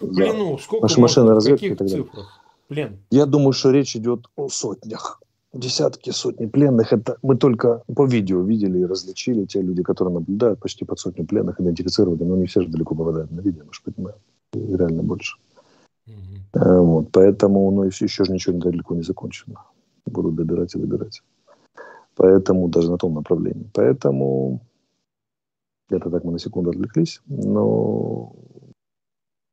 Блин, 0.00 0.38
ну 0.38 0.58
сколько 0.58 0.84
Маш, 0.84 0.98
машины 0.98 1.34
разведки 1.34 1.66
и 1.66 1.74
так 1.74 1.88
далее. 1.88 2.06
Блин. 2.68 2.98
Я 3.10 3.26
думаю, 3.26 3.52
что 3.52 3.70
речь 3.70 3.96
идет 3.96 4.26
о 4.36 4.48
сотнях 4.48 5.20
десятки, 5.52 6.10
сотни 6.10 6.46
пленных. 6.46 6.92
Это 6.92 7.16
мы 7.22 7.36
только 7.36 7.82
по 7.94 8.06
видео 8.06 8.42
видели 8.42 8.80
и 8.80 8.86
различили. 8.86 9.44
Те 9.44 9.62
люди, 9.62 9.82
которые 9.82 10.14
наблюдают, 10.14 10.60
почти 10.60 10.84
под 10.84 10.98
сотню 10.98 11.26
пленных 11.26 11.60
идентифицировали. 11.60 12.24
Но 12.24 12.36
не 12.36 12.46
все 12.46 12.62
же 12.62 12.68
далеко 12.68 12.94
попадают 12.94 13.30
на 13.30 13.40
видео, 13.40 13.64
мы 13.66 13.72
же 13.72 13.80
понимаем. 13.84 14.18
Реально 14.52 15.02
больше. 15.02 15.36
Mm-hmm. 16.08 16.80
Вот, 16.80 17.08
поэтому 17.12 17.70
ну, 17.70 17.84
еще 17.84 18.24
же 18.24 18.32
ничего 18.32 18.58
далеко 18.58 18.94
не 18.94 19.02
закончено. 19.02 19.60
Будут 20.06 20.34
добирать 20.34 20.74
и 20.74 20.78
добирать. 20.78 21.22
Поэтому 22.16 22.68
даже 22.68 22.90
на 22.90 22.98
том 22.98 23.14
направлении. 23.14 23.70
Поэтому 23.72 24.60
это 25.92 26.10
так 26.10 26.24
мы 26.24 26.32
на 26.32 26.38
секунду 26.38 26.70
отвлеклись. 26.70 27.20
Но 27.26 28.32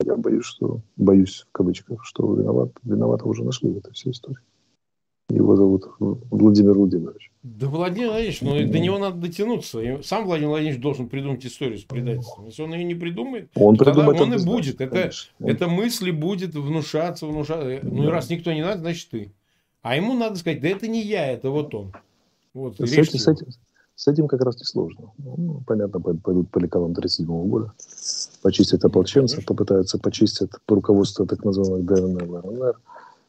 я 0.05 0.15
боюсь, 0.15 0.45
что 0.45 0.81
боюсь 0.95 1.45
в 1.49 1.51
кавычках, 1.51 2.05
что 2.05 2.33
виноват, 2.33 2.71
виновата 2.83 3.25
уже 3.25 3.43
нашли 3.43 3.69
в 3.69 3.77
этой 3.77 3.93
всей 3.93 4.11
истории. 4.11 4.39
Его 5.29 5.55
зовут 5.55 5.85
Владимир 5.99 6.73
Владимирович. 6.73 7.31
Да 7.43 7.67
Владимир 7.67 8.07
Владимирович, 8.09 8.41
ну 8.41 8.55
до 8.67 8.79
него 8.79 8.97
надо 8.97 9.17
дотянуться. 9.17 10.01
Сам 10.01 10.25
Владимир 10.25 10.49
Владимирович 10.49 10.81
должен 10.81 11.07
придумать 11.07 11.45
историю 11.45 11.77
с 11.77 11.83
предательством. 11.83 12.47
Если 12.47 12.63
он 12.63 12.73
ее 12.73 12.83
не 12.83 12.95
придумает, 12.95 13.49
он, 13.55 13.75
тогда 13.75 14.07
он 14.07 14.33
и 14.33 14.43
будет. 14.43 14.81
Это, 14.81 15.11
это 15.39 15.67
мысли 15.67 16.09
будет 16.09 16.55
внушаться, 16.55 17.27
внушаться. 17.27 17.79
Ну 17.83 18.05
и 18.05 18.07
раз 18.07 18.29
никто 18.29 18.51
не 18.51 18.61
надо, 18.61 18.79
значит 18.79 19.09
ты. 19.11 19.31
А 19.81 19.95
ему 19.95 20.13
надо 20.13 20.35
сказать, 20.37 20.61
да 20.61 20.67
это 20.67 20.87
не 20.87 21.03
я, 21.03 21.27
это 21.27 21.51
вот 21.51 21.73
он. 21.75 21.93
Вот, 22.53 22.77
с, 22.77 22.81
этим, 22.81 23.19
с, 23.19 23.27
этим, 23.27 23.47
с 23.99 24.07
этим 24.07 24.29
как 24.29 24.41
раз 24.43 24.57
не 24.57 24.63
сложно. 24.63 25.11
Ну, 25.17 25.61
понятно, 25.67 25.99
пойдут 25.99 26.49
по 26.51 26.59
лекалам 26.59 26.91
1937 26.91 27.49
года. 27.49 27.73
Почистят 28.41 28.85
ополченцев, 28.85 29.45
попытаются 29.45 29.99
почистить 29.99 30.51
руководство 30.69 31.27
так 31.27 31.43
называемых 31.43 31.85
ДНР, 31.85 32.45
ЛНР 32.45 32.79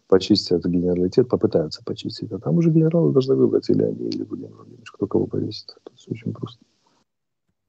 почистят 0.06 0.64
генералитет, 0.64 1.28
попытаются 1.28 1.82
почистить. 1.84 2.30
А 2.30 2.38
там 2.38 2.56
уже 2.56 2.70
генералы 2.70 3.12
должны 3.12 3.34
выбрать 3.34 3.68
или 3.68 3.82
они, 3.82 4.10
или 4.10 4.22
Владимир 4.22 4.54
Владимирович, 4.54 4.92
кто 4.92 5.08
кого 5.08 5.26
повесит. 5.26 5.66
То 5.66 5.92
есть 5.92 6.08
очень 6.08 6.32
просто. 6.32 6.64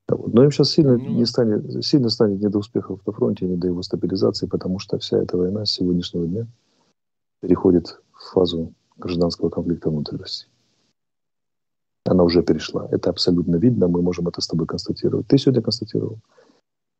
Вот. 0.08 0.32
Но 0.32 0.43
им 0.43 0.52
сейчас 0.52 0.70
сильно, 0.70 0.95
ну, 0.95 1.10
не 1.10 1.26
станет, 1.26 1.84
сильно 1.84 2.10
станет 2.10 2.39
не 2.39 2.49
до 2.49 2.60
успехов 2.60 2.99
на 3.08 3.14
фронте, 3.14 3.47
не 3.47 3.58
до 3.58 3.66
его 3.66 3.82
стабилизации, 3.82 4.45
потому 4.45 4.78
что 4.78 4.99
вся 4.99 5.18
эта 5.18 5.38
война 5.38 5.66
с 5.66 5.72
сегодняшнего 5.72 6.28
дня 6.28 6.45
переходит 7.39 7.99
в 8.14 8.34
фазу 8.34 8.74
гражданского 8.97 9.49
конфликта 9.49 9.89
внутри 9.89 10.20
России. 10.20 10.51
Она 12.06 12.24
уже 12.24 12.41
перешла. 12.43 12.88
Это 12.91 13.10
абсолютно 13.10 13.58
видно, 13.58 13.88
мы 13.88 14.02
можем 14.02 14.28
это 14.28 14.41
с 14.41 14.47
тобой 14.47 14.66
констатировать. 14.66 15.28
Ты 15.28 15.38
сегодня 15.38 15.62
констатировал, 15.62 16.20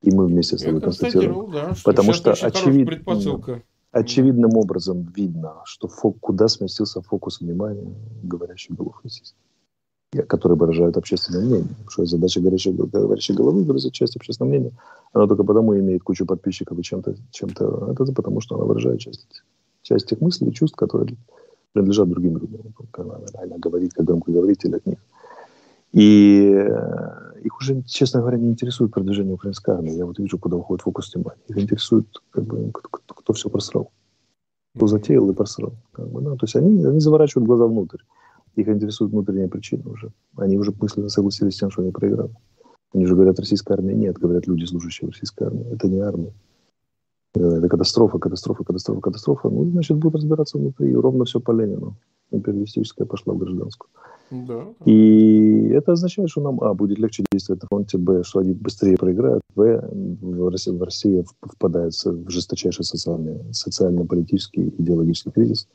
и 0.02 0.12
мы 0.12 0.26
вместе 0.28 0.58
с 0.58 0.62
тобой 0.62 0.80
Я 0.80 0.86
констатируем. 0.86 1.52
Да, 1.52 1.76
что 1.76 1.84
потому 1.84 2.14
что 2.14 2.32
очевидно, 2.34 3.62
очевидным 3.92 4.56
образом 4.58 5.04
видно, 5.16 5.56
что 5.66 5.88
фок, 5.88 6.20
куда 6.20 6.48
сместился 6.48 7.02
фокус 7.02 7.42
внимания 7.42 7.94
говорящих 8.24 8.76
голов 8.76 9.00
российских, 9.04 9.38
которые 10.28 10.58
выражают 10.58 10.98
общественное 10.98 11.42
мнение. 11.42 11.68
Потому 11.70 11.90
что 11.90 12.06
задача 12.06 12.40
говорящей, 12.40 12.72
говорящей 12.74 13.36
головы 13.36 13.64
выразить 13.64 13.94
часть 13.94 14.16
общественного 14.16 14.52
мнения. 14.52 14.72
Она 15.14 15.28
только 15.28 15.44
потому 15.44 15.78
имеет 15.78 16.04
кучу 16.04 16.26
подписчиков 16.26 16.78
и 16.78 16.84
чем-то, 16.84 17.16
чем-то 17.32 17.92
это 17.92 18.14
потому, 18.14 18.40
что 18.40 18.56
она 18.56 18.66
выражает 18.66 19.00
часть, 19.00 19.44
часть 19.82 20.08
тех 20.08 20.22
мыслей 20.22 20.50
и 20.50 20.54
чувств, 20.54 20.78
которые 20.78 21.18
принадлежат 21.74 22.10
другим 22.10 22.38
людям. 22.38 22.62
Она 22.94 23.58
говорит, 23.58 23.94
как 23.94 24.06
громкоговоритель 24.06 24.76
от 24.76 24.86
них. 24.86 25.00
И 25.94 26.54
э, 26.54 27.42
их 27.44 27.58
уже, 27.58 27.82
честно 27.84 28.22
говоря, 28.22 28.38
не 28.38 28.50
интересует 28.50 28.92
продвижение 28.92 29.34
украинской 29.34 29.72
армии. 29.72 29.94
Я 29.94 30.06
вот 30.06 30.20
вижу, 30.20 30.38
куда 30.40 30.56
уходит 30.56 30.84
фокус 30.84 31.14
внимания. 31.14 31.42
Их 31.50 31.58
интересует, 31.58 32.08
как 32.30 32.46
бы, 32.46 32.72
кто, 32.72 32.88
кто, 32.90 33.14
кто 33.14 33.34
все 33.34 33.50
просрал. 33.50 33.92
Кто 34.76 34.88
затеял 34.88 35.30
и 35.30 35.34
просрал. 35.34 35.74
Как 35.92 36.10
бы, 36.10 36.22
да? 36.22 36.32
То 36.32 36.44
есть 36.44 36.56
они, 36.56 36.84
они 36.86 37.00
заворачивают 37.00 37.48
глаза 37.48 37.66
внутрь. 37.66 38.00
Их 38.56 38.68
интересует 38.70 39.12
внутренняя 39.12 39.50
причина 39.50 39.90
уже. 39.90 40.12
Они 40.38 40.58
уже 40.58 40.74
мысленно 40.80 41.10
согласились 41.10 41.56
с 41.56 41.60
тем, 41.60 41.72
что 41.72 41.82
они 41.82 41.92
проиграли. 41.92 42.34
Они 42.94 43.06
же 43.06 43.16
говорят, 43.16 43.40
российская 43.40 43.74
армия 43.74 43.94
нет, 43.94 44.18
говорят 44.18 44.48
люди, 44.48 44.66
служащие 44.66 45.08
в 45.08 45.12
российской 45.12 45.46
армии. 45.46 45.66
Это 45.74 45.88
не 45.88 46.00
армия. 46.00 46.34
Это 47.34 47.70
катастрофа, 47.70 48.20
катастрофа, 48.20 48.64
катастрофа, 48.64 49.02
катастрофа. 49.02 49.50
Ну, 49.50 49.66
значит, 49.72 49.98
будут 49.98 50.16
разбираться 50.16 50.58
внутри. 50.58 50.92
И 50.92 50.96
ровно 50.96 51.26
все 51.26 51.40
по 51.40 51.52
Ленину. 51.52 51.96
Империалистическая 52.32 53.06
пошла 53.06 53.34
в 53.34 53.38
гражданскую. 53.38 53.90
Да, 54.32 54.66
И 54.86 55.68
это 55.74 55.92
означает, 55.92 56.30
что 56.30 56.42
нам, 56.42 56.62
а, 56.62 56.74
будет 56.74 57.00
легче 57.00 57.26
действовать 57.32 57.64
на 57.64 57.68
фронте, 57.68 57.98
б, 57.98 58.24
что 58.24 58.40
они 58.40 58.54
быстрее 58.54 58.96
проиграют, 58.96 59.42
в, 59.56 59.90
в 60.22 60.50
России, 60.50 60.72
в 60.72 60.82
России 60.82 61.26
впадает 61.42 61.94
в 61.94 62.30
жесточайший 62.30 62.86
социальный, 62.86 63.42
социально-политический, 63.52 64.74
идеологический 64.78 65.32
кризис, 65.32 65.68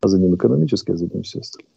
а 0.00 0.08
за 0.08 0.18
ним 0.18 0.34
экономический, 0.34 0.92
а 0.92 0.96
за 0.96 1.04
ним 1.04 1.22
все 1.22 1.40
остальные. 1.40 1.68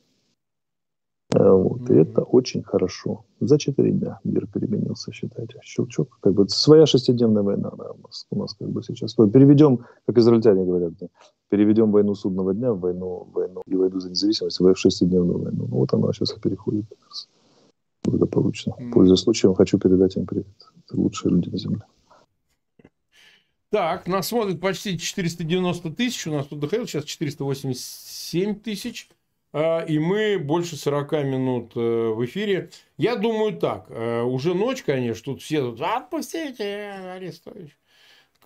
А, 1.38 1.54
вот. 1.54 1.82
Mm-hmm. 1.82 1.96
И 1.96 2.02
это 2.02 2.22
очень 2.22 2.64
хорошо. 2.64 3.26
За 3.40 3.58
четыре 3.58 3.92
дня 3.92 4.20
мир 4.24 4.48
переменился, 4.48 5.12
считайте. 5.12 5.60
Щелчок. 5.64 6.18
Как 6.22 6.34
бы 6.34 6.48
своя 6.48 6.86
шестидневная 6.86 7.44
война 7.44 7.72
да, 7.78 7.92
у, 7.92 8.02
нас, 8.02 8.26
у 8.30 8.40
нас 8.40 8.54
как 8.54 8.70
бы 8.70 8.82
сейчас. 8.84 9.14
Переведем, 9.16 9.86
как 10.06 10.18
израильтяне 10.18 10.66
говорят, 10.66 10.94
да, 10.98 11.08
переведем 11.50 11.92
войну 11.92 12.16
судного 12.16 12.54
дня 12.54 12.72
в 12.74 12.80
войну, 12.80 13.28
войну 13.34 13.62
и 13.66 13.76
войну 13.76 14.00
за 14.00 14.10
независимость 14.10 14.60
в 14.60 14.76
шестидневную 14.76 15.40
войну. 15.40 15.68
Ну, 15.70 15.78
вот 15.78 15.94
она 15.94 16.12
сейчас 16.14 16.36
и 16.38 16.40
переходит 16.40 16.86
благополучно. 18.04 18.72
Mm-hmm. 18.72 18.92
Пользуясь 18.92 19.20
случаем, 19.20 19.56
хочу 19.56 19.78
передать 19.78 20.16
им 20.16 20.26
привет. 20.26 20.48
Это 20.88 21.00
лучшие 21.00 21.32
люди 21.32 21.50
на 21.50 21.58
земле. 21.58 21.82
Так, 23.72 24.08
нас 24.08 24.28
смотрит 24.28 24.62
почти 24.62 24.98
490 24.98 25.92
тысяч. 25.92 26.28
У 26.28 26.32
нас 26.32 26.46
тут 26.48 26.60
доходило 26.60 26.88
сейчас 26.88 27.04
487 27.04 28.56
тысяч. 28.56 29.10
А, 29.58 29.86
и 29.86 29.99
мы 29.99 30.38
больше 30.38 30.76
40 30.76 31.14
минут 31.24 31.72
э, 31.78 31.80
в 31.80 32.26
эфире. 32.26 32.72
Я 32.97 33.16
думаю 33.16 33.58
так, 33.58 33.86
э, 33.88 34.22
уже 34.22 34.53
ночь, 34.53 34.84
конечно, 34.84 35.24
тут 35.24 35.41
все 35.41 35.62
тут, 35.62 35.80
отпустите, 35.80 36.91
Арестович. 37.16 37.78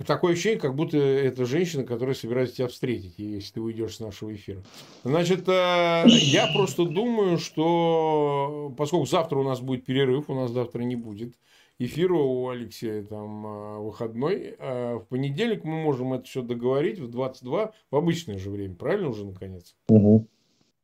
Такое 0.05 0.33
ощущение, 0.33 0.59
как 0.59 0.75
будто 0.75 0.97
это 0.97 1.47
женщина, 1.47 1.83
которая 1.83 2.13
собирается 2.13 2.57
тебя 2.57 2.67
встретить, 2.67 3.15
если 3.17 3.53
ты 3.53 3.59
уйдешь 3.59 3.95
с 3.95 3.99
нашего 3.99 4.35
эфира. 4.35 4.61
Значит, 5.03 5.49
э, 5.49 6.03
я 6.05 6.47
просто 6.53 6.85
думаю, 6.85 7.39
что 7.39 8.71
поскольку 8.77 9.07
завтра 9.07 9.39
у 9.39 9.43
нас 9.43 9.61
будет 9.61 9.85
перерыв, 9.85 10.29
у 10.29 10.35
нас 10.35 10.51
завтра 10.51 10.83
не 10.83 10.95
будет 10.95 11.33
эфира 11.79 12.13
у 12.13 12.49
Алексея 12.49 13.03
там 13.03 13.83
выходной, 13.83 14.57
в 14.59 15.05
понедельник 15.09 15.63
мы 15.63 15.81
можем 15.81 16.13
это 16.13 16.25
все 16.25 16.43
договорить 16.43 16.99
в 16.99 17.09
22 17.09 17.71
в 17.89 17.95
обычное 17.95 18.37
же 18.37 18.51
время, 18.51 18.75
правильно 18.75 19.09
уже 19.09 19.25
наконец? 19.25 19.75
Угу. 19.87 20.27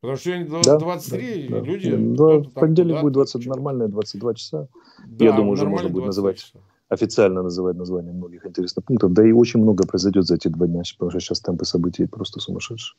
Потому 0.05 0.17
что 0.17 0.29
сегодня 0.29 0.63
да, 0.63 0.77
23 0.77 1.47
да, 1.49 1.59
люди... 1.59 1.95
Да, 1.95 2.37
в 2.39 2.51
понедельник 2.51 3.01
будет 3.01 3.13
20, 3.13 3.45
нормальные 3.47 3.87
22 3.87 4.33
часа. 4.35 4.67
Да, 5.07 5.25
Я 5.25 5.31
думаю, 5.31 5.51
уже 5.51 5.67
можно 5.67 5.89
будет 5.89 6.05
называть, 6.05 6.37
часа. 6.37 6.59
официально 6.89 7.41
называть 7.41 7.75
название 7.75 8.13
многих 8.13 8.45
интересных 8.45 8.85
пунктов. 8.85 9.13
Да 9.13 9.27
и 9.27 9.31
очень 9.31 9.61
много 9.61 9.87
произойдет 9.87 10.25
за 10.25 10.35
эти 10.35 10.47
два 10.47 10.67
дня, 10.67 10.83
потому 10.93 11.11
что 11.11 11.19
сейчас 11.19 11.39
темпы 11.39 11.65
событий 11.65 12.05
просто 12.05 12.39
сумасшедшие. 12.39 12.95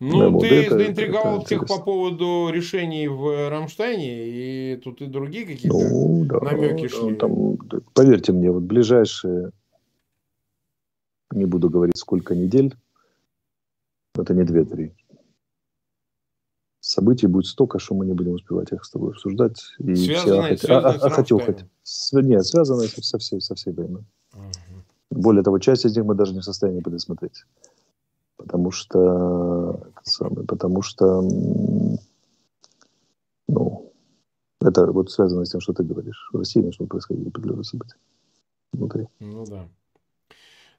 Ну, 0.00 0.40
да, 0.40 0.48
ты 0.48 0.70
вот 0.70 0.78
заинтриговал 0.78 1.36
это, 1.36 1.46
всех 1.46 1.66
по 1.66 1.80
поводу 1.80 2.50
решений 2.50 3.06
в 3.06 3.48
Рамштайне, 3.48 4.28
и 4.28 4.76
тут 4.76 5.00
и 5.02 5.06
другие 5.06 5.46
какие-то 5.46 5.76
ну, 5.76 6.24
да, 6.24 6.40
намеки 6.40 6.88
шли. 6.88 7.14
Там, 7.14 7.58
поверьте 7.92 8.32
мне, 8.32 8.50
вот 8.50 8.64
ближайшие, 8.64 9.50
не 11.32 11.44
буду 11.44 11.70
говорить, 11.70 11.96
сколько 11.96 12.34
недель, 12.34 12.74
это 14.18 14.34
не 14.34 14.42
две-три, 14.42 14.92
событий 16.84 17.26
будет 17.26 17.46
столько, 17.46 17.78
что 17.78 17.94
мы 17.94 18.04
не 18.06 18.12
будем 18.12 18.32
успевать 18.32 18.72
их 18.72 18.84
с 18.84 18.90
тобой 18.90 19.12
обсуждать. 19.12 19.56
И 19.78 19.94
связанные, 19.94 20.56
все, 20.56 20.66
связанные 20.66 20.98
а, 21.00 21.06
а, 21.06 21.10
хотел 21.10 21.40
хоть. 21.40 21.64
Нет, 22.12 22.44
связанные 22.44 22.88
со, 22.88 23.02
со, 23.02 23.18
всей, 23.18 23.40
со 23.40 23.54
всей 23.54 23.72
войной. 23.72 24.04
Угу. 24.34 25.20
Более 25.22 25.42
того, 25.42 25.58
часть 25.58 25.86
из 25.86 25.96
них 25.96 26.04
мы 26.04 26.14
даже 26.14 26.34
не 26.34 26.40
в 26.40 26.44
состоянии 26.44 26.80
предусмотреть. 26.80 27.44
Потому 28.36 28.70
что, 28.70 29.92
самое, 30.02 30.46
потому 30.46 30.82
что, 30.82 31.22
ну, 33.48 33.92
это 34.60 34.92
вот 34.92 35.10
связано 35.10 35.44
с 35.44 35.50
тем, 35.50 35.60
что 35.60 35.72
ты 35.72 35.84
говоришь. 35.84 36.28
В 36.32 36.36
России 36.36 36.60
начнут 36.60 36.90
происходить 36.90 37.26
определенные 37.28 37.64
события 37.64 37.96
внутри. 38.72 39.06
Ну 39.20 39.46
да. 39.46 39.68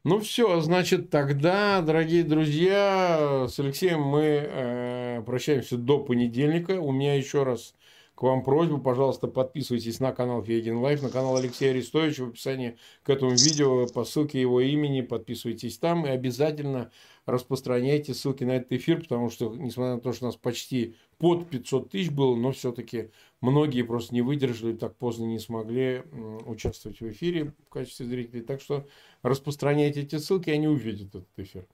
Ну 0.06 0.20
все, 0.20 0.60
значит, 0.60 1.10
тогда, 1.10 1.82
дорогие 1.82 2.24
друзья, 2.24 3.48
с 3.50 3.60
Алексеем 3.60 4.02
мы 4.02 4.22
э, 4.22 5.24
прощаемся 5.26 5.78
до 5.78 5.98
понедельника. 5.98 6.80
У 6.80 6.92
меня 6.92 7.16
еще 7.16 7.42
раз 7.42 7.74
к 8.16 8.22
вам 8.24 8.44
просьба, 8.44 8.80
пожалуйста, 8.80 9.28
подписывайтесь 9.28 10.00
на 10.00 10.14
канал 10.14 10.42
Фейгин 10.42 10.78
Live, 10.78 11.02
на 11.02 11.10
канал 11.10 11.36
Алексея 11.36 11.72
Арестовича 11.72 12.24
в 12.24 12.30
описании 12.30 12.78
к 13.04 13.10
этому 13.10 13.32
видео, 13.32 13.88
по 13.88 14.06
ссылке 14.06 14.40
его 14.40 14.62
имени, 14.62 15.02
подписывайтесь 15.02 15.78
там 15.78 16.06
и 16.06 16.10
обязательно 16.10 16.92
распространяйте 17.26 18.14
ссылки 18.14 18.46
на 18.46 18.52
этот 18.52 18.72
эфир, 18.72 19.02
потому 19.02 19.30
что, 19.30 19.54
несмотря 19.54 19.96
на 19.96 20.00
то, 20.00 20.14
что 20.14 20.26
у 20.26 20.28
нас 20.30 20.38
почти 20.38 20.96
под 21.18 21.50
500 21.50 21.90
тысяч 21.90 22.10
было, 22.10 22.36
но 22.36 22.54
все-таки 22.54 23.10
многие 23.42 23.82
просто 23.82 24.14
не 24.14 24.22
выдержали, 24.22 24.74
так 24.74 24.96
поздно 24.96 25.26
не 25.26 25.40
смогли 25.40 26.04
участвовать 26.46 27.02
в 27.02 27.10
эфире 27.10 27.54
в 27.66 27.70
качестве 27.70 28.06
зрителей. 28.06 28.44
Так 28.44 28.62
что 28.62 28.88
распространяйте 29.24 30.02
эти 30.02 30.18
ссылки, 30.18 30.50
они 30.50 30.68
увидят 30.68 31.10
этот 31.10 31.28
эфир. 31.38 31.68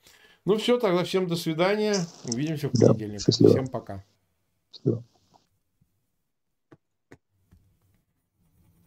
Ну 0.45 0.57
все, 0.57 0.79
тогда 0.79 1.03
всем 1.03 1.27
до 1.27 1.35
свидания. 1.35 1.95
Увидимся 2.25 2.69
в 2.69 2.71
понедельник. 2.71 3.21
Да, 3.27 3.49
всем 3.49 3.67
пока. 3.67 4.03
Счастливо. 4.71 5.03